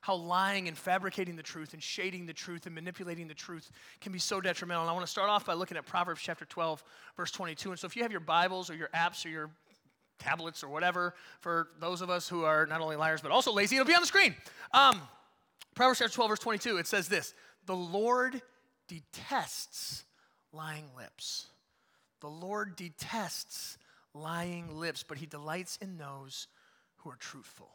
How 0.00 0.14
lying 0.14 0.68
and 0.68 0.76
fabricating 0.76 1.36
the 1.36 1.42
truth 1.42 1.74
and 1.74 1.82
shading 1.82 2.26
the 2.26 2.32
truth 2.32 2.66
and 2.66 2.74
manipulating 2.74 3.28
the 3.28 3.34
truth 3.34 3.70
can 4.00 4.12
be 4.12 4.18
so 4.18 4.40
detrimental. 4.40 4.82
And 4.82 4.90
I 4.90 4.92
want 4.94 5.04
to 5.04 5.10
start 5.10 5.28
off 5.28 5.44
by 5.44 5.54
looking 5.54 5.76
at 5.76 5.84
Proverbs 5.84 6.20
chapter 6.22 6.44
12, 6.44 6.82
verse 7.16 7.30
22. 7.30 7.70
And 7.70 7.78
so 7.78 7.86
if 7.86 7.96
you 7.96 8.02
have 8.02 8.10
your 8.10 8.20
Bibles 8.20 8.70
or 8.70 8.74
your 8.74 8.88
apps 8.94 9.24
or 9.26 9.28
your 9.28 9.50
tablets 10.18 10.64
or 10.64 10.68
whatever, 10.68 11.14
for 11.40 11.68
those 11.80 12.00
of 12.00 12.08
us 12.08 12.28
who 12.28 12.44
are 12.44 12.66
not 12.66 12.80
only 12.80 12.96
liars 12.96 13.20
but 13.20 13.30
also 13.30 13.52
lazy, 13.52 13.76
it'll 13.76 13.86
be 13.86 13.94
on 13.94 14.00
the 14.00 14.06
screen. 14.06 14.34
Um, 14.72 15.00
Proverbs 15.74 15.98
chapter 15.98 16.14
12, 16.14 16.30
verse 16.30 16.38
22, 16.38 16.78
it 16.78 16.86
says 16.86 17.08
this 17.08 17.34
The 17.66 17.76
Lord 17.76 18.40
detests 18.88 20.04
lying 20.52 20.86
lips. 20.96 21.46
The 22.20 22.28
Lord 22.28 22.76
detests 22.76 23.78
lying 24.14 24.78
lips, 24.78 25.04
but 25.06 25.18
he 25.18 25.26
delights 25.26 25.78
in 25.80 25.96
those 25.96 26.48
who 26.96 27.10
are 27.10 27.16
truthful. 27.16 27.70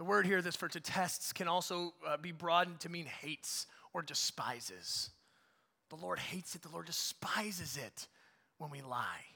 The 0.00 0.04
word 0.04 0.24
here 0.24 0.40
that's 0.40 0.56
for 0.56 0.66
detests 0.66 1.30
can 1.30 1.46
also 1.46 1.92
uh, 2.08 2.16
be 2.16 2.32
broadened 2.32 2.80
to 2.80 2.88
mean 2.88 3.04
hates 3.04 3.66
or 3.92 4.00
despises. 4.00 5.10
The 5.90 5.96
Lord 5.96 6.18
hates 6.18 6.54
it, 6.54 6.62
the 6.62 6.70
Lord 6.70 6.86
despises 6.86 7.76
it 7.76 8.08
when 8.56 8.70
we 8.70 8.80
lie, 8.80 9.26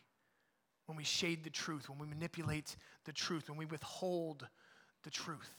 when 0.86 0.96
we 0.96 1.04
shade 1.04 1.44
the 1.44 1.50
truth, 1.50 1.90
when 1.90 1.98
we 1.98 2.06
manipulate 2.06 2.76
the 3.04 3.12
truth, 3.12 3.50
when 3.50 3.58
we 3.58 3.66
withhold 3.66 4.48
the 5.02 5.10
truth. 5.10 5.54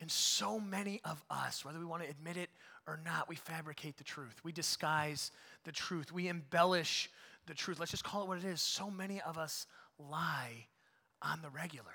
And 0.00 0.10
so 0.10 0.58
many 0.58 1.00
of 1.04 1.22
us, 1.30 1.64
whether 1.64 1.78
we 1.78 1.84
want 1.84 2.02
to 2.02 2.10
admit 2.10 2.36
it 2.36 2.50
or 2.88 2.98
not, 3.04 3.28
we 3.28 3.36
fabricate 3.36 3.96
the 3.96 4.02
truth. 4.02 4.40
We 4.42 4.50
disguise 4.50 5.30
the 5.62 5.70
truth. 5.70 6.10
We 6.10 6.26
embellish 6.26 7.10
the 7.46 7.54
truth. 7.54 7.78
Let's 7.78 7.92
just 7.92 8.02
call 8.02 8.22
it 8.22 8.28
what 8.28 8.38
it 8.38 8.44
is. 8.44 8.60
So 8.60 8.90
many 8.90 9.20
of 9.20 9.38
us 9.38 9.68
lie 10.00 10.66
on 11.22 11.42
the 11.42 11.50
regular. 11.50 11.94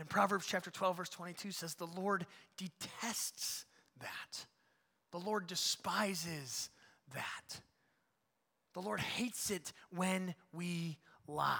And 0.00 0.08
Proverbs 0.08 0.46
chapter 0.46 0.70
12, 0.70 0.96
verse 0.96 1.08
22 1.10 1.52
says, 1.52 1.74
The 1.74 1.86
Lord 1.86 2.24
detests 2.56 3.66
that. 4.00 4.46
The 5.12 5.18
Lord 5.18 5.46
despises 5.46 6.70
that. 7.12 7.60
The 8.72 8.80
Lord 8.80 9.00
hates 9.00 9.50
it 9.50 9.74
when 9.94 10.34
we 10.54 10.96
lie. 11.28 11.58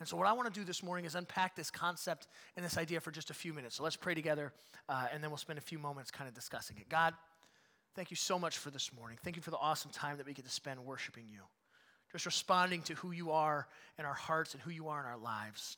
And 0.00 0.08
so, 0.08 0.16
what 0.16 0.26
I 0.26 0.32
want 0.32 0.52
to 0.52 0.60
do 0.60 0.64
this 0.64 0.82
morning 0.82 1.04
is 1.04 1.14
unpack 1.14 1.54
this 1.54 1.70
concept 1.70 2.26
and 2.56 2.64
this 2.64 2.76
idea 2.76 3.00
for 3.00 3.12
just 3.12 3.30
a 3.30 3.34
few 3.34 3.54
minutes. 3.54 3.76
So, 3.76 3.84
let's 3.84 3.96
pray 3.96 4.14
together, 4.14 4.52
uh, 4.88 5.06
and 5.12 5.22
then 5.22 5.30
we'll 5.30 5.38
spend 5.38 5.58
a 5.58 5.62
few 5.62 5.78
moments 5.78 6.10
kind 6.10 6.26
of 6.26 6.34
discussing 6.34 6.76
it. 6.78 6.88
God, 6.88 7.14
thank 7.94 8.10
you 8.10 8.16
so 8.16 8.36
much 8.36 8.58
for 8.58 8.70
this 8.70 8.92
morning. 8.92 9.16
Thank 9.22 9.36
you 9.36 9.42
for 9.42 9.52
the 9.52 9.58
awesome 9.58 9.92
time 9.92 10.16
that 10.16 10.26
we 10.26 10.32
get 10.32 10.44
to 10.44 10.50
spend 10.50 10.80
worshiping 10.84 11.26
you, 11.30 11.42
just 12.10 12.26
responding 12.26 12.82
to 12.82 12.94
who 12.94 13.12
you 13.12 13.30
are 13.30 13.68
in 13.96 14.04
our 14.04 14.14
hearts 14.14 14.54
and 14.54 14.62
who 14.62 14.72
you 14.72 14.88
are 14.88 14.98
in 14.98 15.06
our 15.06 15.18
lives. 15.18 15.76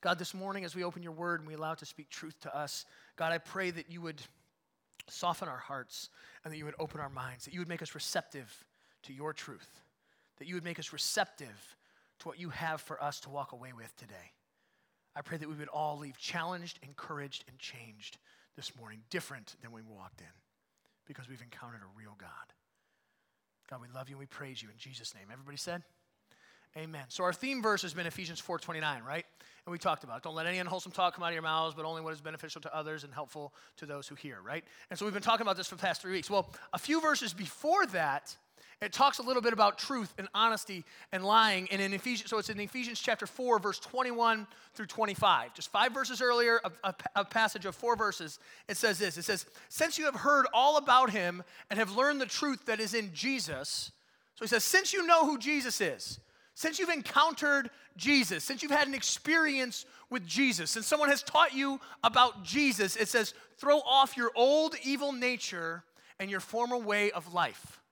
God, 0.00 0.18
this 0.18 0.32
morning 0.32 0.64
as 0.64 0.76
we 0.76 0.84
open 0.84 1.02
your 1.02 1.12
word 1.12 1.40
and 1.40 1.48
we 1.48 1.54
allow 1.54 1.72
it 1.72 1.78
to 1.80 1.86
speak 1.86 2.08
truth 2.08 2.38
to 2.40 2.56
us, 2.56 2.86
God, 3.16 3.32
I 3.32 3.38
pray 3.38 3.70
that 3.70 3.90
you 3.90 4.00
would 4.00 4.22
soften 5.08 5.48
our 5.48 5.58
hearts 5.58 6.10
and 6.44 6.52
that 6.52 6.58
you 6.58 6.64
would 6.64 6.74
open 6.78 7.00
our 7.00 7.08
minds, 7.08 7.44
that 7.44 7.54
you 7.54 7.60
would 7.60 7.68
make 7.68 7.82
us 7.82 7.94
receptive 7.94 8.64
to 9.02 9.12
your 9.12 9.32
truth, 9.32 9.80
that 10.38 10.46
you 10.46 10.54
would 10.54 10.64
make 10.64 10.78
us 10.78 10.92
receptive 10.92 11.76
to 12.20 12.28
what 12.28 12.38
you 12.38 12.50
have 12.50 12.80
for 12.80 13.02
us 13.02 13.20
to 13.20 13.30
walk 13.30 13.52
away 13.52 13.72
with 13.72 13.94
today. 13.96 14.32
I 15.16 15.22
pray 15.22 15.38
that 15.38 15.48
we 15.48 15.56
would 15.56 15.68
all 15.68 15.98
leave 15.98 16.16
challenged, 16.16 16.78
encouraged, 16.82 17.44
and 17.48 17.58
changed 17.58 18.18
this 18.54 18.76
morning, 18.78 19.00
different 19.10 19.56
than 19.62 19.72
when 19.72 19.84
we 19.84 19.96
walked 19.96 20.20
in, 20.20 20.26
because 21.06 21.28
we've 21.28 21.42
encountered 21.42 21.80
a 21.82 21.98
real 21.98 22.14
God. 22.18 22.28
God, 23.68 23.80
we 23.80 23.88
love 23.94 24.08
you 24.08 24.14
and 24.14 24.20
we 24.20 24.26
praise 24.26 24.62
you 24.62 24.68
in 24.68 24.78
Jesus' 24.78 25.14
name. 25.14 25.24
Everybody 25.32 25.56
said? 25.56 25.82
Amen. 26.76 27.04
So 27.08 27.24
our 27.24 27.32
theme 27.32 27.62
verse 27.62 27.82
has 27.82 27.94
been 27.94 28.06
Ephesians 28.06 28.40
4:29, 28.40 29.02
right? 29.04 29.24
And 29.68 29.72
we 29.74 29.78
talked 29.78 30.02
about 30.02 30.16
it. 30.16 30.22
Don't 30.22 30.34
let 30.34 30.46
any 30.46 30.60
unwholesome 30.60 30.92
talk 30.92 31.14
come 31.14 31.22
out 31.22 31.26
of 31.26 31.34
your 31.34 31.42
mouths, 31.42 31.74
but 31.74 31.84
only 31.84 32.00
what 32.00 32.14
is 32.14 32.22
beneficial 32.22 32.62
to 32.62 32.74
others 32.74 33.04
and 33.04 33.12
helpful 33.12 33.52
to 33.76 33.84
those 33.84 34.08
who 34.08 34.14
hear, 34.14 34.38
right? 34.42 34.64
And 34.88 34.98
so 34.98 35.04
we've 35.04 35.12
been 35.12 35.22
talking 35.22 35.42
about 35.42 35.58
this 35.58 35.66
for 35.66 35.74
the 35.74 35.82
past 35.82 36.00
three 36.00 36.12
weeks. 36.12 36.30
Well, 36.30 36.48
a 36.72 36.78
few 36.78 37.02
verses 37.02 37.34
before 37.34 37.84
that, 37.88 38.34
it 38.80 38.94
talks 38.94 39.18
a 39.18 39.22
little 39.22 39.42
bit 39.42 39.52
about 39.52 39.76
truth 39.76 40.14
and 40.16 40.26
honesty 40.34 40.86
and 41.12 41.22
lying. 41.22 41.68
And 41.70 41.82
in 41.82 41.92
Ephesians, 41.92 42.30
so 42.30 42.38
it's 42.38 42.48
in 42.48 42.58
Ephesians 42.58 42.98
chapter 42.98 43.26
4, 43.26 43.58
verse 43.58 43.78
21 43.78 44.46
through 44.72 44.86
25. 44.86 45.52
Just 45.52 45.70
five 45.70 45.92
verses 45.92 46.22
earlier, 46.22 46.62
a, 46.64 46.70
a, 46.84 46.94
a 47.16 47.24
passage 47.26 47.66
of 47.66 47.74
four 47.74 47.94
verses, 47.94 48.38
it 48.70 48.78
says 48.78 48.98
this. 48.98 49.18
It 49.18 49.26
says, 49.26 49.44
Since 49.68 49.98
you 49.98 50.06
have 50.06 50.14
heard 50.14 50.46
all 50.54 50.78
about 50.78 51.10
him 51.10 51.42
and 51.68 51.78
have 51.78 51.94
learned 51.94 52.22
the 52.22 52.26
truth 52.26 52.64
that 52.64 52.80
is 52.80 52.94
in 52.94 53.10
Jesus, 53.12 53.92
so 54.34 54.46
he 54.46 54.48
says, 54.48 54.64
since 54.64 54.94
you 54.94 55.06
know 55.06 55.26
who 55.26 55.36
Jesus 55.36 55.82
is, 55.82 56.20
since 56.58 56.80
you've 56.80 56.88
encountered 56.88 57.70
Jesus, 57.98 58.44
since 58.44 58.62
you've 58.62 58.72
had 58.72 58.88
an 58.88 58.94
experience 58.94 59.84
with 60.08 60.26
Jesus, 60.26 60.70
since 60.70 60.86
someone 60.86 61.10
has 61.10 61.22
taught 61.22 61.52
you 61.52 61.78
about 62.02 62.42
Jesus, 62.42 62.96
it 62.96 63.08
says, 63.08 63.34
throw 63.58 63.80
off 63.80 64.16
your 64.16 64.30
old 64.34 64.74
evil 64.82 65.12
nature 65.12 65.84
and 66.18 66.30
your 66.30 66.40
former 66.40 66.78
way 66.78 67.10
of 67.10 67.34
life. 67.34 67.82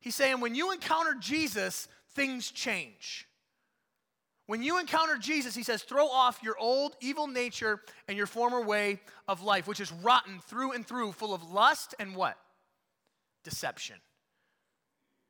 He's 0.00 0.14
saying 0.14 0.40
when 0.40 0.54
you 0.54 0.70
encounter 0.70 1.16
Jesus, 1.18 1.88
things 2.14 2.50
change. 2.50 3.26
When 4.46 4.62
you 4.62 4.78
encounter 4.78 5.16
Jesus, 5.16 5.54
he 5.54 5.62
says, 5.62 5.82
throw 5.82 6.08
off 6.08 6.42
your 6.42 6.56
old 6.58 6.94
evil 7.00 7.26
nature 7.26 7.80
and 8.08 8.16
your 8.16 8.26
former 8.26 8.60
way 8.60 9.00
of 9.26 9.42
life, 9.42 9.66
which 9.66 9.80
is 9.80 9.90
rotten 9.90 10.40
through 10.40 10.72
and 10.72 10.86
through, 10.86 11.12
full 11.12 11.32
of 11.32 11.50
lust 11.50 11.94
and 11.98 12.14
what? 12.14 12.36
Deception. 13.44 13.96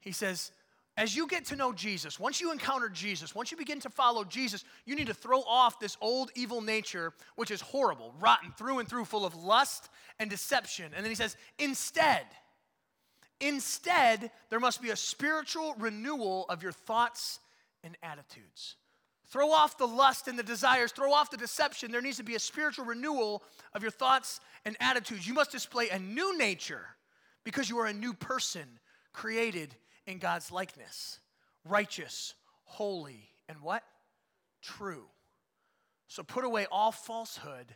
He 0.00 0.12
says, 0.12 0.50
as 0.96 1.16
you 1.16 1.26
get 1.26 1.46
to 1.46 1.56
know 1.56 1.72
Jesus, 1.72 2.20
once 2.20 2.40
you 2.40 2.52
encounter 2.52 2.90
Jesus, 2.90 3.34
once 3.34 3.50
you 3.50 3.56
begin 3.56 3.80
to 3.80 3.88
follow 3.88 4.24
Jesus, 4.24 4.62
you 4.84 4.94
need 4.94 5.06
to 5.06 5.14
throw 5.14 5.40
off 5.40 5.80
this 5.80 5.96
old 6.02 6.30
evil 6.34 6.60
nature, 6.60 7.14
which 7.36 7.50
is 7.50 7.62
horrible, 7.62 8.14
rotten 8.20 8.52
through 8.52 8.78
and 8.78 8.88
through, 8.88 9.06
full 9.06 9.24
of 9.24 9.34
lust 9.34 9.88
and 10.18 10.28
deception. 10.28 10.92
And 10.94 11.02
then 11.02 11.10
he 11.10 11.14
says, 11.14 11.36
instead, 11.58 12.26
instead, 13.40 14.30
there 14.50 14.60
must 14.60 14.82
be 14.82 14.90
a 14.90 14.96
spiritual 14.96 15.74
renewal 15.78 16.44
of 16.50 16.62
your 16.62 16.72
thoughts 16.72 17.40
and 17.82 17.96
attitudes. 18.02 18.76
Throw 19.28 19.50
off 19.50 19.78
the 19.78 19.88
lust 19.88 20.28
and 20.28 20.38
the 20.38 20.42
desires, 20.42 20.92
throw 20.92 21.10
off 21.10 21.30
the 21.30 21.38
deception. 21.38 21.90
There 21.90 22.02
needs 22.02 22.18
to 22.18 22.22
be 22.22 22.34
a 22.34 22.38
spiritual 22.38 22.84
renewal 22.84 23.42
of 23.72 23.80
your 23.80 23.90
thoughts 23.90 24.40
and 24.66 24.76
attitudes. 24.78 25.26
You 25.26 25.32
must 25.32 25.52
display 25.52 25.88
a 25.88 25.98
new 25.98 26.36
nature 26.36 26.84
because 27.44 27.70
you 27.70 27.78
are 27.78 27.86
a 27.86 27.94
new 27.94 28.12
person 28.12 28.66
created 29.14 29.74
in 30.06 30.18
God's 30.18 30.50
likeness, 30.50 31.18
righteous, 31.64 32.34
holy, 32.64 33.28
and 33.48 33.60
what? 33.60 33.82
True. 34.62 35.04
So 36.08 36.22
put 36.22 36.44
away 36.44 36.66
all 36.70 36.92
falsehood 36.92 37.66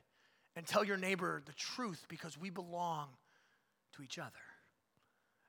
and 0.54 0.66
tell 0.66 0.84
your 0.84 0.96
neighbor 0.96 1.42
the 1.44 1.52
truth 1.52 2.04
because 2.08 2.38
we 2.38 2.50
belong 2.50 3.08
to 3.94 4.02
each 4.02 4.18
other. 4.18 4.30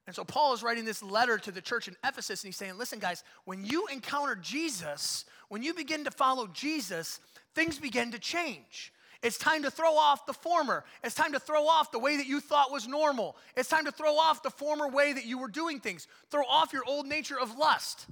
And 0.05 0.15
so 0.15 0.23
Paul 0.23 0.53
is 0.53 0.63
writing 0.63 0.85
this 0.85 1.03
letter 1.03 1.37
to 1.37 1.51
the 1.51 1.61
church 1.61 1.89
in 1.89 1.95
Ephesus 2.03 2.43
and 2.43 2.47
he's 2.47 2.55
saying, 2.55 2.77
listen, 2.77 2.99
guys, 2.99 3.23
when 3.43 3.65
you 3.65 3.87
encounter 3.87 4.35
Jesus, 4.35 5.25
when 5.49 5.63
you 5.63 5.73
begin 5.73 6.05
to 6.05 6.11
follow 6.11 6.47
Jesus, 6.47 7.19
things 7.55 7.77
begin 7.77 8.11
to 8.11 8.19
change. 8.19 8.93
It's 9.23 9.37
time 9.37 9.63
to 9.63 9.71
throw 9.71 9.95
off 9.95 10.25
the 10.25 10.33
former. 10.33 10.83
It's 11.03 11.15
time 11.15 11.33
to 11.33 11.39
throw 11.39 11.67
off 11.67 11.91
the 11.91 11.99
way 11.99 12.17
that 12.17 12.27
you 12.27 12.39
thought 12.39 12.71
was 12.71 12.87
normal. 12.87 13.35
It's 13.55 13.69
time 13.69 13.85
to 13.85 13.91
throw 13.91 14.15
off 14.17 14.43
the 14.43 14.49
former 14.49 14.87
way 14.87 15.13
that 15.13 15.25
you 15.25 15.37
were 15.37 15.47
doing 15.47 15.79
things. 15.79 16.07
Throw 16.29 16.43
off 16.45 16.73
your 16.73 16.83
old 16.85 17.07
nature 17.07 17.39
of 17.39 17.57
lust. 17.57 18.07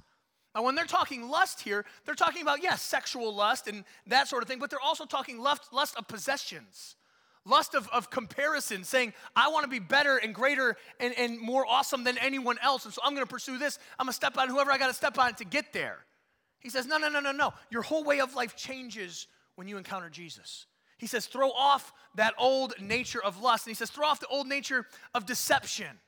Now, 0.54 0.62
when 0.62 0.74
they're 0.74 0.86
talking 0.86 1.28
lust 1.28 1.60
here, 1.60 1.84
they're 2.04 2.14
talking 2.14 2.42
about, 2.42 2.62
yes, 2.62 2.80
sexual 2.80 3.34
lust 3.34 3.68
and 3.68 3.84
that 4.06 4.26
sort 4.26 4.42
of 4.42 4.48
thing, 4.48 4.58
but 4.58 4.70
they're 4.70 4.80
also 4.80 5.04
talking 5.04 5.38
lust, 5.38 5.70
lust 5.70 5.96
of 5.96 6.08
possessions, 6.08 6.96
lust 7.44 7.74
of, 7.74 7.88
of 7.90 8.10
comparison, 8.10 8.82
saying, 8.82 9.12
I 9.36 9.50
want 9.50 9.64
to 9.64 9.70
be 9.70 9.78
better 9.80 10.16
and 10.16 10.34
greater 10.34 10.76
and, 10.98 11.14
and 11.18 11.38
more 11.38 11.66
awesome 11.66 12.04
than 12.04 12.16
anyone 12.18 12.56
else. 12.62 12.86
And 12.86 12.94
so 12.94 13.02
I'm 13.04 13.14
going 13.14 13.26
to 13.26 13.30
pursue 13.30 13.58
this. 13.58 13.78
I'm 13.98 14.06
going 14.06 14.12
to 14.12 14.16
step 14.16 14.38
on 14.38 14.48
whoever 14.48 14.72
I 14.72 14.78
got 14.78 14.88
to 14.88 14.94
step 14.94 15.18
on 15.18 15.34
to 15.34 15.44
get 15.44 15.74
there. 15.74 15.98
He 16.58 16.70
says, 16.70 16.86
No, 16.86 16.96
no, 16.96 17.08
no, 17.08 17.20
no, 17.20 17.32
no. 17.32 17.52
Your 17.70 17.82
whole 17.82 18.02
way 18.02 18.20
of 18.20 18.34
life 18.34 18.56
changes 18.56 19.26
when 19.56 19.68
you 19.68 19.76
encounter 19.76 20.08
Jesus. 20.08 20.66
He 20.98 21.06
says, 21.06 21.26
throw 21.26 21.50
off 21.50 21.92
that 22.14 22.34
old 22.38 22.74
nature 22.80 23.22
of 23.22 23.40
lust. 23.40 23.66
And 23.66 23.70
he 23.70 23.74
says, 23.74 23.90
throw 23.90 24.06
off 24.06 24.20
the 24.20 24.26
old 24.28 24.46
nature 24.46 24.86
of 25.14 25.26
deception. 25.26 25.98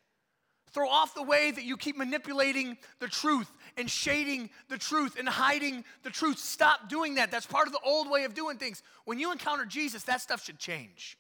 Throw 0.71 0.89
off 0.89 1.15
the 1.15 1.23
way 1.23 1.51
that 1.51 1.65
you 1.65 1.77
keep 1.77 1.97
manipulating 1.97 2.77
the 3.01 3.09
truth 3.09 3.51
and 3.77 3.91
shading 3.91 4.51
the 4.69 4.79
truth 4.79 5.19
and 5.19 5.29
hiding 5.29 5.85
the 6.03 6.11
truth. 6.11 6.39
Stop 6.39 6.89
doing 6.89 7.15
that. 7.15 7.31
That's 7.31 7.47
part 7.47 7.67
of 7.67 7.73
the 7.73 7.81
old 7.85 8.11
way 8.11 8.25
of 8.25 8.35
doing 8.35 8.59
things. 8.59 8.83
When 9.05 9.19
you 9.19 9.33
encounter 9.33 9.65
Jesus, 9.65 10.03
that 10.05 10.21
stuff 10.21 10.45
should 10.45 10.59
change. 10.59 11.17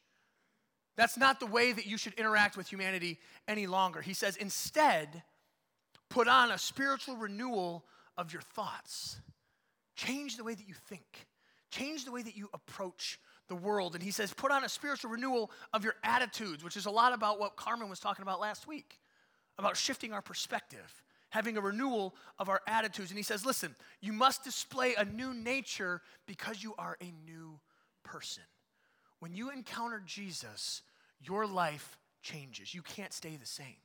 That's 0.97 1.17
not 1.17 1.41
the 1.41 1.47
way 1.47 1.73
that 1.73 1.87
you 1.87 1.97
should 1.97 2.15
interact 2.15 2.57
with 2.57 2.69
humanity 2.69 3.19
any 3.47 3.67
longer. 3.67 4.03
He 4.03 4.15
says, 4.15 4.37
instead, 4.37 5.23
put 6.11 6.27
on 6.29 6.51
a 6.51 6.59
spiritual 6.59 7.17
renewal 7.17 7.85
of 8.17 8.33
your 8.33 8.43
thoughts. 8.43 9.21
Change 9.97 10.37
the 10.37 10.45
way 10.45 10.55
that 10.55 10.69
you 10.69 10.75
think, 10.75 11.27
change 11.71 12.05
the 12.05 12.13
way 12.13 12.23
that 12.23 12.37
you 12.37 12.49
approach 12.53 13.19
the 13.49 13.57
world. 13.57 13.95
And 13.95 14.02
he 14.02 14.11
says, 14.11 14.33
put 14.33 14.50
on 14.50 14.64
a 14.64 14.69
spiritual 14.69 15.11
renewal 15.11 15.50
of 15.73 15.85
your 15.85 15.95
attitudes, 16.05 16.62
which 16.62 16.76
is 16.76 16.87
a 16.87 16.90
lot 16.90 17.12
about 17.12 17.38
what 17.38 17.57
Carmen 17.57 17.88
was 17.88 18.00
talking 18.00 18.23
about 18.23 18.40
last 18.40 18.67
week, 18.67 19.00
about 19.59 19.76
shifting 19.76 20.12
our 20.12 20.23
perspective, 20.23 21.02
having 21.31 21.57
a 21.57 21.61
renewal 21.61 22.14
of 22.38 22.49
our 22.49 22.61
attitudes. 22.67 23.11
And 23.11 23.19
he 23.19 23.23
says, 23.23 23.45
listen, 23.45 23.75
you 24.00 24.12
must 24.12 24.45
display 24.45 24.95
a 24.97 25.05
new 25.05 25.35
nature 25.35 26.02
because 26.26 26.62
you 26.62 26.75
are 26.78 26.97
a 27.00 27.12
new 27.26 27.59
person. 28.05 28.45
When 29.21 29.35
you 29.35 29.50
encounter 29.50 30.02
Jesus, 30.05 30.83
your 31.21 31.47
life 31.47 31.99
changes. 32.23 32.75
You 32.75 32.83
can't 32.83 33.12
stay 33.12 33.37
the 33.37 33.47
same. 33.47 33.76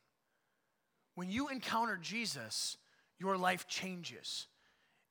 When 1.16 1.30
you 1.30 1.50
encounter 1.50 1.98
Jesus, 2.02 2.78
your 3.20 3.38
life 3.38 3.68
changes. 3.68 4.48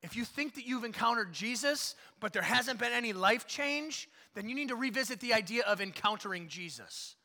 If 0.03 0.17
you 0.17 0.25
think 0.25 0.55
that 0.55 0.67
you've 0.67 0.83
encountered 0.83 1.31
Jesus, 1.31 1.95
but 2.19 2.33
there 2.33 2.41
hasn't 2.41 2.77
been 2.77 2.91
any 2.91 3.13
life 3.13 3.47
change, 3.47 4.09
then 4.35 4.49
you 4.49 4.55
need 4.55 4.67
to 4.67 4.75
revisit 4.75 5.21
the 5.21 5.33
idea 5.33 5.63
of 5.65 5.79
encountering 5.79 6.49
Jesus. 6.49 7.15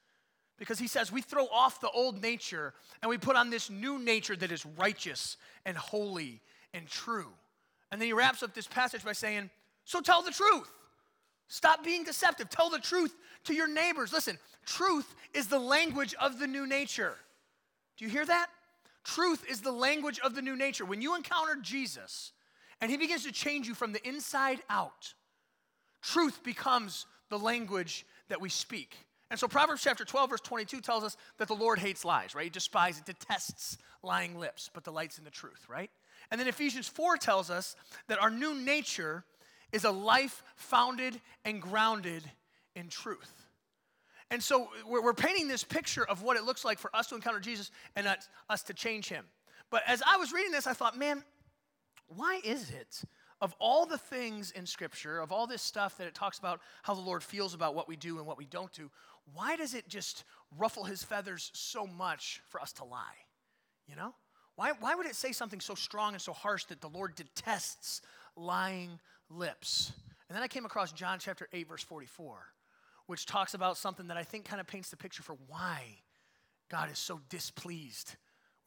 Because 0.58 0.78
he 0.78 0.86
says 0.86 1.10
we 1.10 1.20
throw 1.20 1.46
off 1.46 1.80
the 1.80 1.90
old 1.90 2.22
nature 2.22 2.72
and 3.02 3.10
we 3.10 3.18
put 3.18 3.36
on 3.36 3.50
this 3.50 3.68
new 3.68 3.98
nature 3.98 4.36
that 4.36 4.52
is 4.52 4.64
righteous 4.64 5.36
and 5.64 5.76
holy 5.76 6.40
and 6.72 6.86
true. 6.86 7.32
And 7.90 8.00
then 8.00 8.06
he 8.06 8.12
wraps 8.12 8.42
up 8.42 8.54
this 8.54 8.66
passage 8.68 9.04
by 9.04 9.12
saying, 9.12 9.50
So 9.84 10.00
tell 10.00 10.22
the 10.22 10.30
truth. 10.30 10.70
Stop 11.48 11.82
being 11.82 12.04
deceptive. 12.04 12.48
Tell 12.50 12.70
the 12.70 12.78
truth 12.78 13.14
to 13.44 13.54
your 13.54 13.68
neighbors. 13.68 14.12
Listen, 14.12 14.38
truth 14.66 15.14
is 15.34 15.48
the 15.48 15.58
language 15.58 16.14
of 16.20 16.38
the 16.38 16.46
new 16.46 16.66
nature. 16.66 17.14
Do 17.96 18.04
you 18.04 18.10
hear 18.10 18.26
that? 18.26 18.48
Truth 19.02 19.44
is 19.50 19.62
the 19.62 19.72
language 19.72 20.20
of 20.20 20.34
the 20.34 20.42
new 20.42 20.54
nature. 20.54 20.84
When 20.84 21.00
you 21.00 21.16
encounter 21.16 21.56
Jesus 21.56 22.32
and 22.80 22.90
he 22.90 22.96
begins 22.96 23.24
to 23.24 23.32
change 23.32 23.66
you 23.66 23.74
from 23.74 23.92
the 23.92 24.06
inside 24.06 24.62
out, 24.70 25.14
truth 26.02 26.42
becomes 26.42 27.06
the 27.28 27.38
language 27.38 28.06
that 28.28 28.40
we 28.40 28.48
speak. 28.48 28.96
And 29.30 29.38
so 29.38 29.46
Proverbs 29.46 29.82
chapter 29.82 30.04
12, 30.04 30.30
verse 30.30 30.40
22 30.40 30.80
tells 30.80 31.04
us 31.04 31.16
that 31.38 31.48
the 31.48 31.54
Lord 31.54 31.78
hates 31.78 32.04
lies, 32.04 32.34
right? 32.34 32.44
He 32.44 32.50
despises, 32.50 33.02
detests 33.02 33.76
lying 34.02 34.38
lips, 34.38 34.70
but 34.72 34.84
delights 34.84 35.18
in 35.18 35.24
the 35.24 35.30
truth, 35.30 35.66
right? 35.68 35.90
And 36.30 36.40
then 36.40 36.48
Ephesians 36.48 36.88
4 36.88 37.16
tells 37.16 37.50
us 37.50 37.76
that 38.08 38.20
our 38.20 38.30
new 38.30 38.54
nature 38.54 39.24
is 39.72 39.84
a 39.84 39.90
life 39.90 40.42
founded 40.56 41.20
and 41.44 41.60
grounded 41.60 42.22
in 42.74 42.88
truth. 42.88 43.32
And 44.30 44.42
so 44.42 44.68
we're, 44.86 45.02
we're, 45.02 45.14
painting 45.14 45.48
this 45.48 45.64
picture 45.64 46.06
of 46.06 46.22
what 46.22 46.36
it 46.36 46.44
looks 46.44 46.64
like 46.64 46.78
for 46.78 46.94
us 46.94 47.06
to 47.08 47.14
encounter 47.14 47.40
Jesus 47.40 47.70
and 47.96 48.06
us, 48.06 48.28
us 48.50 48.62
to 48.64 48.74
change 48.74 49.08
him. 49.08 49.24
But 49.70 49.82
as 49.86 50.02
I 50.06 50.16
was 50.18 50.32
reading 50.32 50.52
this, 50.52 50.66
I 50.66 50.74
thought, 50.74 50.98
man, 50.98 51.24
why 52.08 52.40
is 52.44 52.70
it, 52.70 53.02
of 53.40 53.54
all 53.58 53.86
the 53.86 53.98
things 53.98 54.50
in 54.50 54.66
Scripture, 54.66 55.20
of 55.20 55.30
all 55.32 55.46
this 55.46 55.62
stuff 55.62 55.96
that 55.98 56.06
it 56.06 56.14
talks 56.14 56.38
about 56.38 56.60
how 56.82 56.94
the 56.94 57.00
Lord 57.00 57.22
feels 57.22 57.54
about 57.54 57.74
what 57.74 57.88
we 57.88 57.96
do 57.96 58.18
and 58.18 58.26
what 58.26 58.38
we 58.38 58.46
don't 58.46 58.72
do, 58.72 58.90
why 59.34 59.56
does 59.56 59.74
it 59.74 59.88
just 59.88 60.24
ruffle 60.58 60.84
his 60.84 61.02
feathers 61.02 61.50
so 61.54 61.86
much 61.86 62.40
for 62.48 62.60
us 62.60 62.72
to 62.74 62.84
lie? 62.84 63.16
You 63.86 63.96
know? 63.96 64.14
Why, 64.56 64.72
why 64.80 64.94
would 64.94 65.06
it 65.06 65.14
say 65.14 65.32
something 65.32 65.60
so 65.60 65.74
strong 65.74 66.14
and 66.14 66.22
so 66.22 66.32
harsh 66.32 66.64
that 66.64 66.80
the 66.80 66.88
Lord 66.88 67.14
detests 67.14 68.00
lying 68.34 68.98
lips? 69.30 69.92
And 70.28 70.36
then 70.36 70.42
I 70.42 70.48
came 70.48 70.64
across 70.64 70.92
John 70.92 71.18
chapter 71.20 71.48
8, 71.52 71.68
verse 71.68 71.82
44 71.82 72.38
which 73.08 73.24
talks 73.24 73.54
about 73.54 73.78
something 73.78 74.08
that 74.08 74.18
I 74.18 74.22
think 74.22 74.44
kind 74.44 74.60
of 74.60 74.66
paints 74.66 74.90
the 74.90 74.96
picture 74.96 75.22
for 75.22 75.36
why 75.48 75.82
God 76.70 76.90
is 76.92 76.98
so 76.98 77.20
displeased 77.30 78.16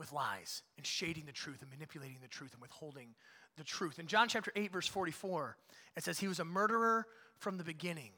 with 0.02 0.12
lies 0.12 0.64
and 0.78 0.86
shading 0.86 1.26
the 1.28 1.32
truth 1.32 1.62
and 1.62 1.70
manipulating 1.70 2.18
the 2.24 2.28
truth 2.28 2.54
and 2.54 2.62
withholding 2.62 3.10
the 3.56 3.64
truth. 3.64 4.00
In 4.00 4.08
John 4.08 4.28
chapter 4.28 4.52
8, 4.56 4.72
verse 4.72 4.88
44, 4.88 5.56
it 5.96 6.04
says, 6.04 6.18
He 6.20 6.28
was 6.28 6.40
a 6.40 6.44
murderer 6.44 7.06
from 7.38 7.60
the 7.60 7.64
beginning, 7.64 8.10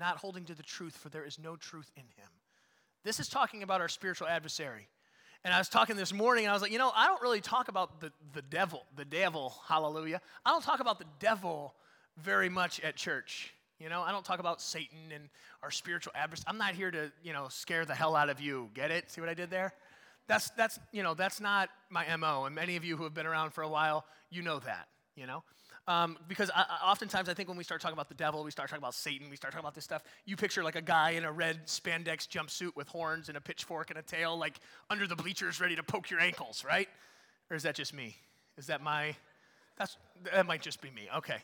not 0.00 0.16
holding 0.16 0.44
to 0.46 0.54
the 0.54 0.64
truth, 0.64 0.96
for 0.96 1.10
there 1.10 1.24
is 1.24 1.38
no 1.38 1.54
truth 1.54 1.92
in 1.96 2.02
him. 2.02 2.28
This 3.04 3.20
is 3.20 3.28
talking 3.28 3.62
about 3.62 3.80
our 3.80 3.88
spiritual 3.88 4.26
adversary. 4.26 4.88
And 5.44 5.54
I 5.54 5.58
was 5.58 5.68
talking 5.68 5.94
this 5.94 6.12
morning, 6.12 6.44
and 6.44 6.50
I 6.50 6.54
was 6.54 6.60
like, 6.60 6.72
you 6.72 6.78
know, 6.78 6.90
I 6.92 7.06
don't 7.06 7.22
really 7.22 7.40
talk 7.40 7.68
about 7.68 8.00
the, 8.00 8.10
the 8.32 8.42
devil, 8.42 8.82
the 8.96 9.04
devil, 9.04 9.54
hallelujah. 9.68 10.20
I 10.44 10.50
don't 10.50 10.64
talk 10.64 10.80
about 10.80 10.98
the 10.98 11.06
devil 11.20 11.76
very 12.16 12.48
much 12.48 12.80
at 12.80 12.96
church. 12.96 13.54
You 13.78 13.88
know, 13.88 14.02
I 14.02 14.10
don't 14.10 14.24
talk 14.24 14.40
about 14.40 14.60
Satan 14.60 14.98
and 15.14 15.28
our 15.62 15.70
spiritual 15.70 16.12
adversary. 16.16 16.46
I'm 16.48 16.58
not 16.58 16.74
here 16.74 16.90
to, 16.90 17.12
you 17.22 17.32
know, 17.32 17.46
scare 17.48 17.84
the 17.84 17.94
hell 17.94 18.16
out 18.16 18.28
of 18.28 18.40
you. 18.40 18.70
Get 18.74 18.90
it? 18.90 19.08
See 19.08 19.20
what 19.20 19.30
I 19.30 19.34
did 19.34 19.50
there? 19.50 19.72
That's 20.28 20.50
that's 20.50 20.78
you 20.92 21.02
know 21.02 21.14
that's 21.14 21.40
not 21.40 21.70
my 21.90 22.14
mo. 22.16 22.44
And 22.44 22.54
many 22.54 22.76
of 22.76 22.84
you 22.84 22.96
who 22.96 23.04
have 23.04 23.14
been 23.14 23.26
around 23.26 23.50
for 23.50 23.62
a 23.62 23.68
while, 23.68 24.04
you 24.30 24.42
know 24.42 24.60
that. 24.60 24.88
You 25.16 25.26
know, 25.26 25.42
um, 25.88 26.16
because 26.28 26.48
I, 26.54 26.64
oftentimes 26.84 27.28
I 27.28 27.34
think 27.34 27.48
when 27.48 27.58
we 27.58 27.64
start 27.64 27.80
talking 27.80 27.94
about 27.94 28.08
the 28.08 28.14
devil, 28.14 28.44
we 28.44 28.52
start 28.52 28.68
talking 28.68 28.82
about 28.82 28.94
Satan, 28.94 29.28
we 29.30 29.36
start 29.36 29.52
talking 29.52 29.64
about 29.64 29.74
this 29.74 29.82
stuff. 29.82 30.04
You 30.26 30.36
picture 30.36 30.62
like 30.62 30.76
a 30.76 30.82
guy 30.82 31.10
in 31.10 31.24
a 31.24 31.32
red 31.32 31.66
spandex 31.66 32.28
jumpsuit 32.28 32.76
with 32.76 32.86
horns 32.86 33.28
and 33.28 33.36
a 33.36 33.40
pitchfork 33.40 33.90
and 33.90 33.98
a 33.98 34.02
tail, 34.02 34.38
like 34.38 34.60
under 34.90 35.08
the 35.08 35.16
bleachers, 35.16 35.60
ready 35.60 35.74
to 35.74 35.82
poke 35.82 36.08
your 36.08 36.20
ankles, 36.20 36.64
right? 36.64 36.88
Or 37.50 37.56
is 37.56 37.64
that 37.64 37.74
just 37.74 37.92
me? 37.92 38.14
Is 38.56 38.68
that 38.68 38.80
my? 38.80 39.16
That's 39.76 39.96
that 40.32 40.46
might 40.46 40.62
just 40.62 40.80
be 40.80 40.90
me. 40.90 41.08
Okay, 41.16 41.38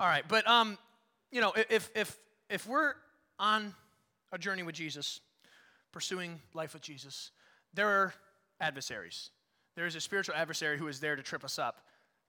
all 0.00 0.08
right. 0.08 0.24
But 0.26 0.48
um, 0.48 0.76
you 1.30 1.40
know, 1.40 1.52
if, 1.52 1.90
if, 1.94 2.18
if 2.48 2.66
we're 2.66 2.94
on 3.38 3.74
a 4.32 4.38
journey 4.38 4.62
with 4.62 4.74
Jesus, 4.74 5.20
pursuing 5.92 6.40
life 6.54 6.72
with 6.72 6.82
Jesus, 6.82 7.30
there 7.74 7.88
are 7.88 8.14
adversaries. 8.60 9.30
There 9.76 9.86
is 9.86 9.94
a 9.94 10.00
spiritual 10.00 10.34
adversary 10.34 10.78
who 10.78 10.88
is 10.88 11.00
there 11.00 11.16
to 11.16 11.22
trip 11.22 11.44
us 11.44 11.58
up, 11.58 11.80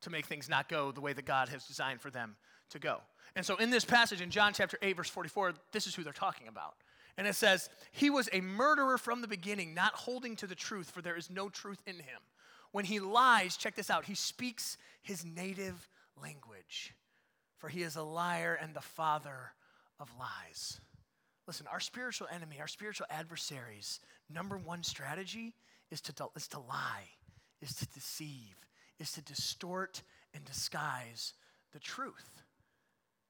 to 0.01 0.09
make 0.09 0.25
things 0.25 0.49
not 0.49 0.69
go 0.69 0.91
the 0.91 1.01
way 1.01 1.13
that 1.13 1.25
God 1.25 1.49
has 1.49 1.65
designed 1.65 2.01
for 2.01 2.09
them 2.09 2.35
to 2.69 2.79
go. 2.79 2.99
And 3.35 3.45
so 3.45 3.55
in 3.57 3.69
this 3.69 3.85
passage 3.85 4.21
in 4.21 4.31
John 4.31 4.53
chapter 4.53 4.77
8, 4.81 4.97
verse 4.97 5.09
44, 5.09 5.53
this 5.71 5.87
is 5.87 5.95
who 5.95 6.03
they're 6.03 6.13
talking 6.13 6.47
about. 6.47 6.75
And 7.17 7.27
it 7.27 7.35
says, 7.35 7.69
He 7.91 8.09
was 8.09 8.29
a 8.31 8.41
murderer 8.41 8.97
from 8.97 9.21
the 9.21 9.27
beginning, 9.27 9.73
not 9.73 9.93
holding 9.93 10.35
to 10.37 10.47
the 10.47 10.55
truth, 10.55 10.91
for 10.91 11.01
there 11.01 11.17
is 11.17 11.29
no 11.29 11.49
truth 11.49 11.81
in 11.85 11.95
him. 11.95 12.21
When 12.71 12.85
he 12.85 12.99
lies, 12.99 13.57
check 13.57 13.75
this 13.75 13.89
out, 13.89 14.05
he 14.05 14.15
speaks 14.15 14.77
his 15.01 15.25
native 15.25 15.89
language 16.21 16.93
for 17.61 17.69
he 17.69 17.83
is 17.83 17.95
a 17.95 18.01
liar 18.01 18.57
and 18.59 18.73
the 18.73 18.81
father 18.81 19.53
of 19.99 20.11
lies. 20.19 20.81
Listen, 21.45 21.67
our 21.67 21.79
spiritual 21.79 22.27
enemy, 22.33 22.59
our 22.59 22.67
spiritual 22.67 23.05
adversaries, 23.11 23.99
number 24.31 24.57
one 24.57 24.81
strategy 24.81 25.53
is 25.91 26.01
to, 26.01 26.13
is 26.35 26.47
to 26.49 26.59
lie, 26.59 27.09
is 27.61 27.75
to 27.75 27.87
deceive, 27.87 28.55
is 28.99 29.11
to 29.13 29.21
distort 29.21 30.01
and 30.33 30.43
disguise 30.45 31.33
the 31.73 31.79
truth. 31.79 32.43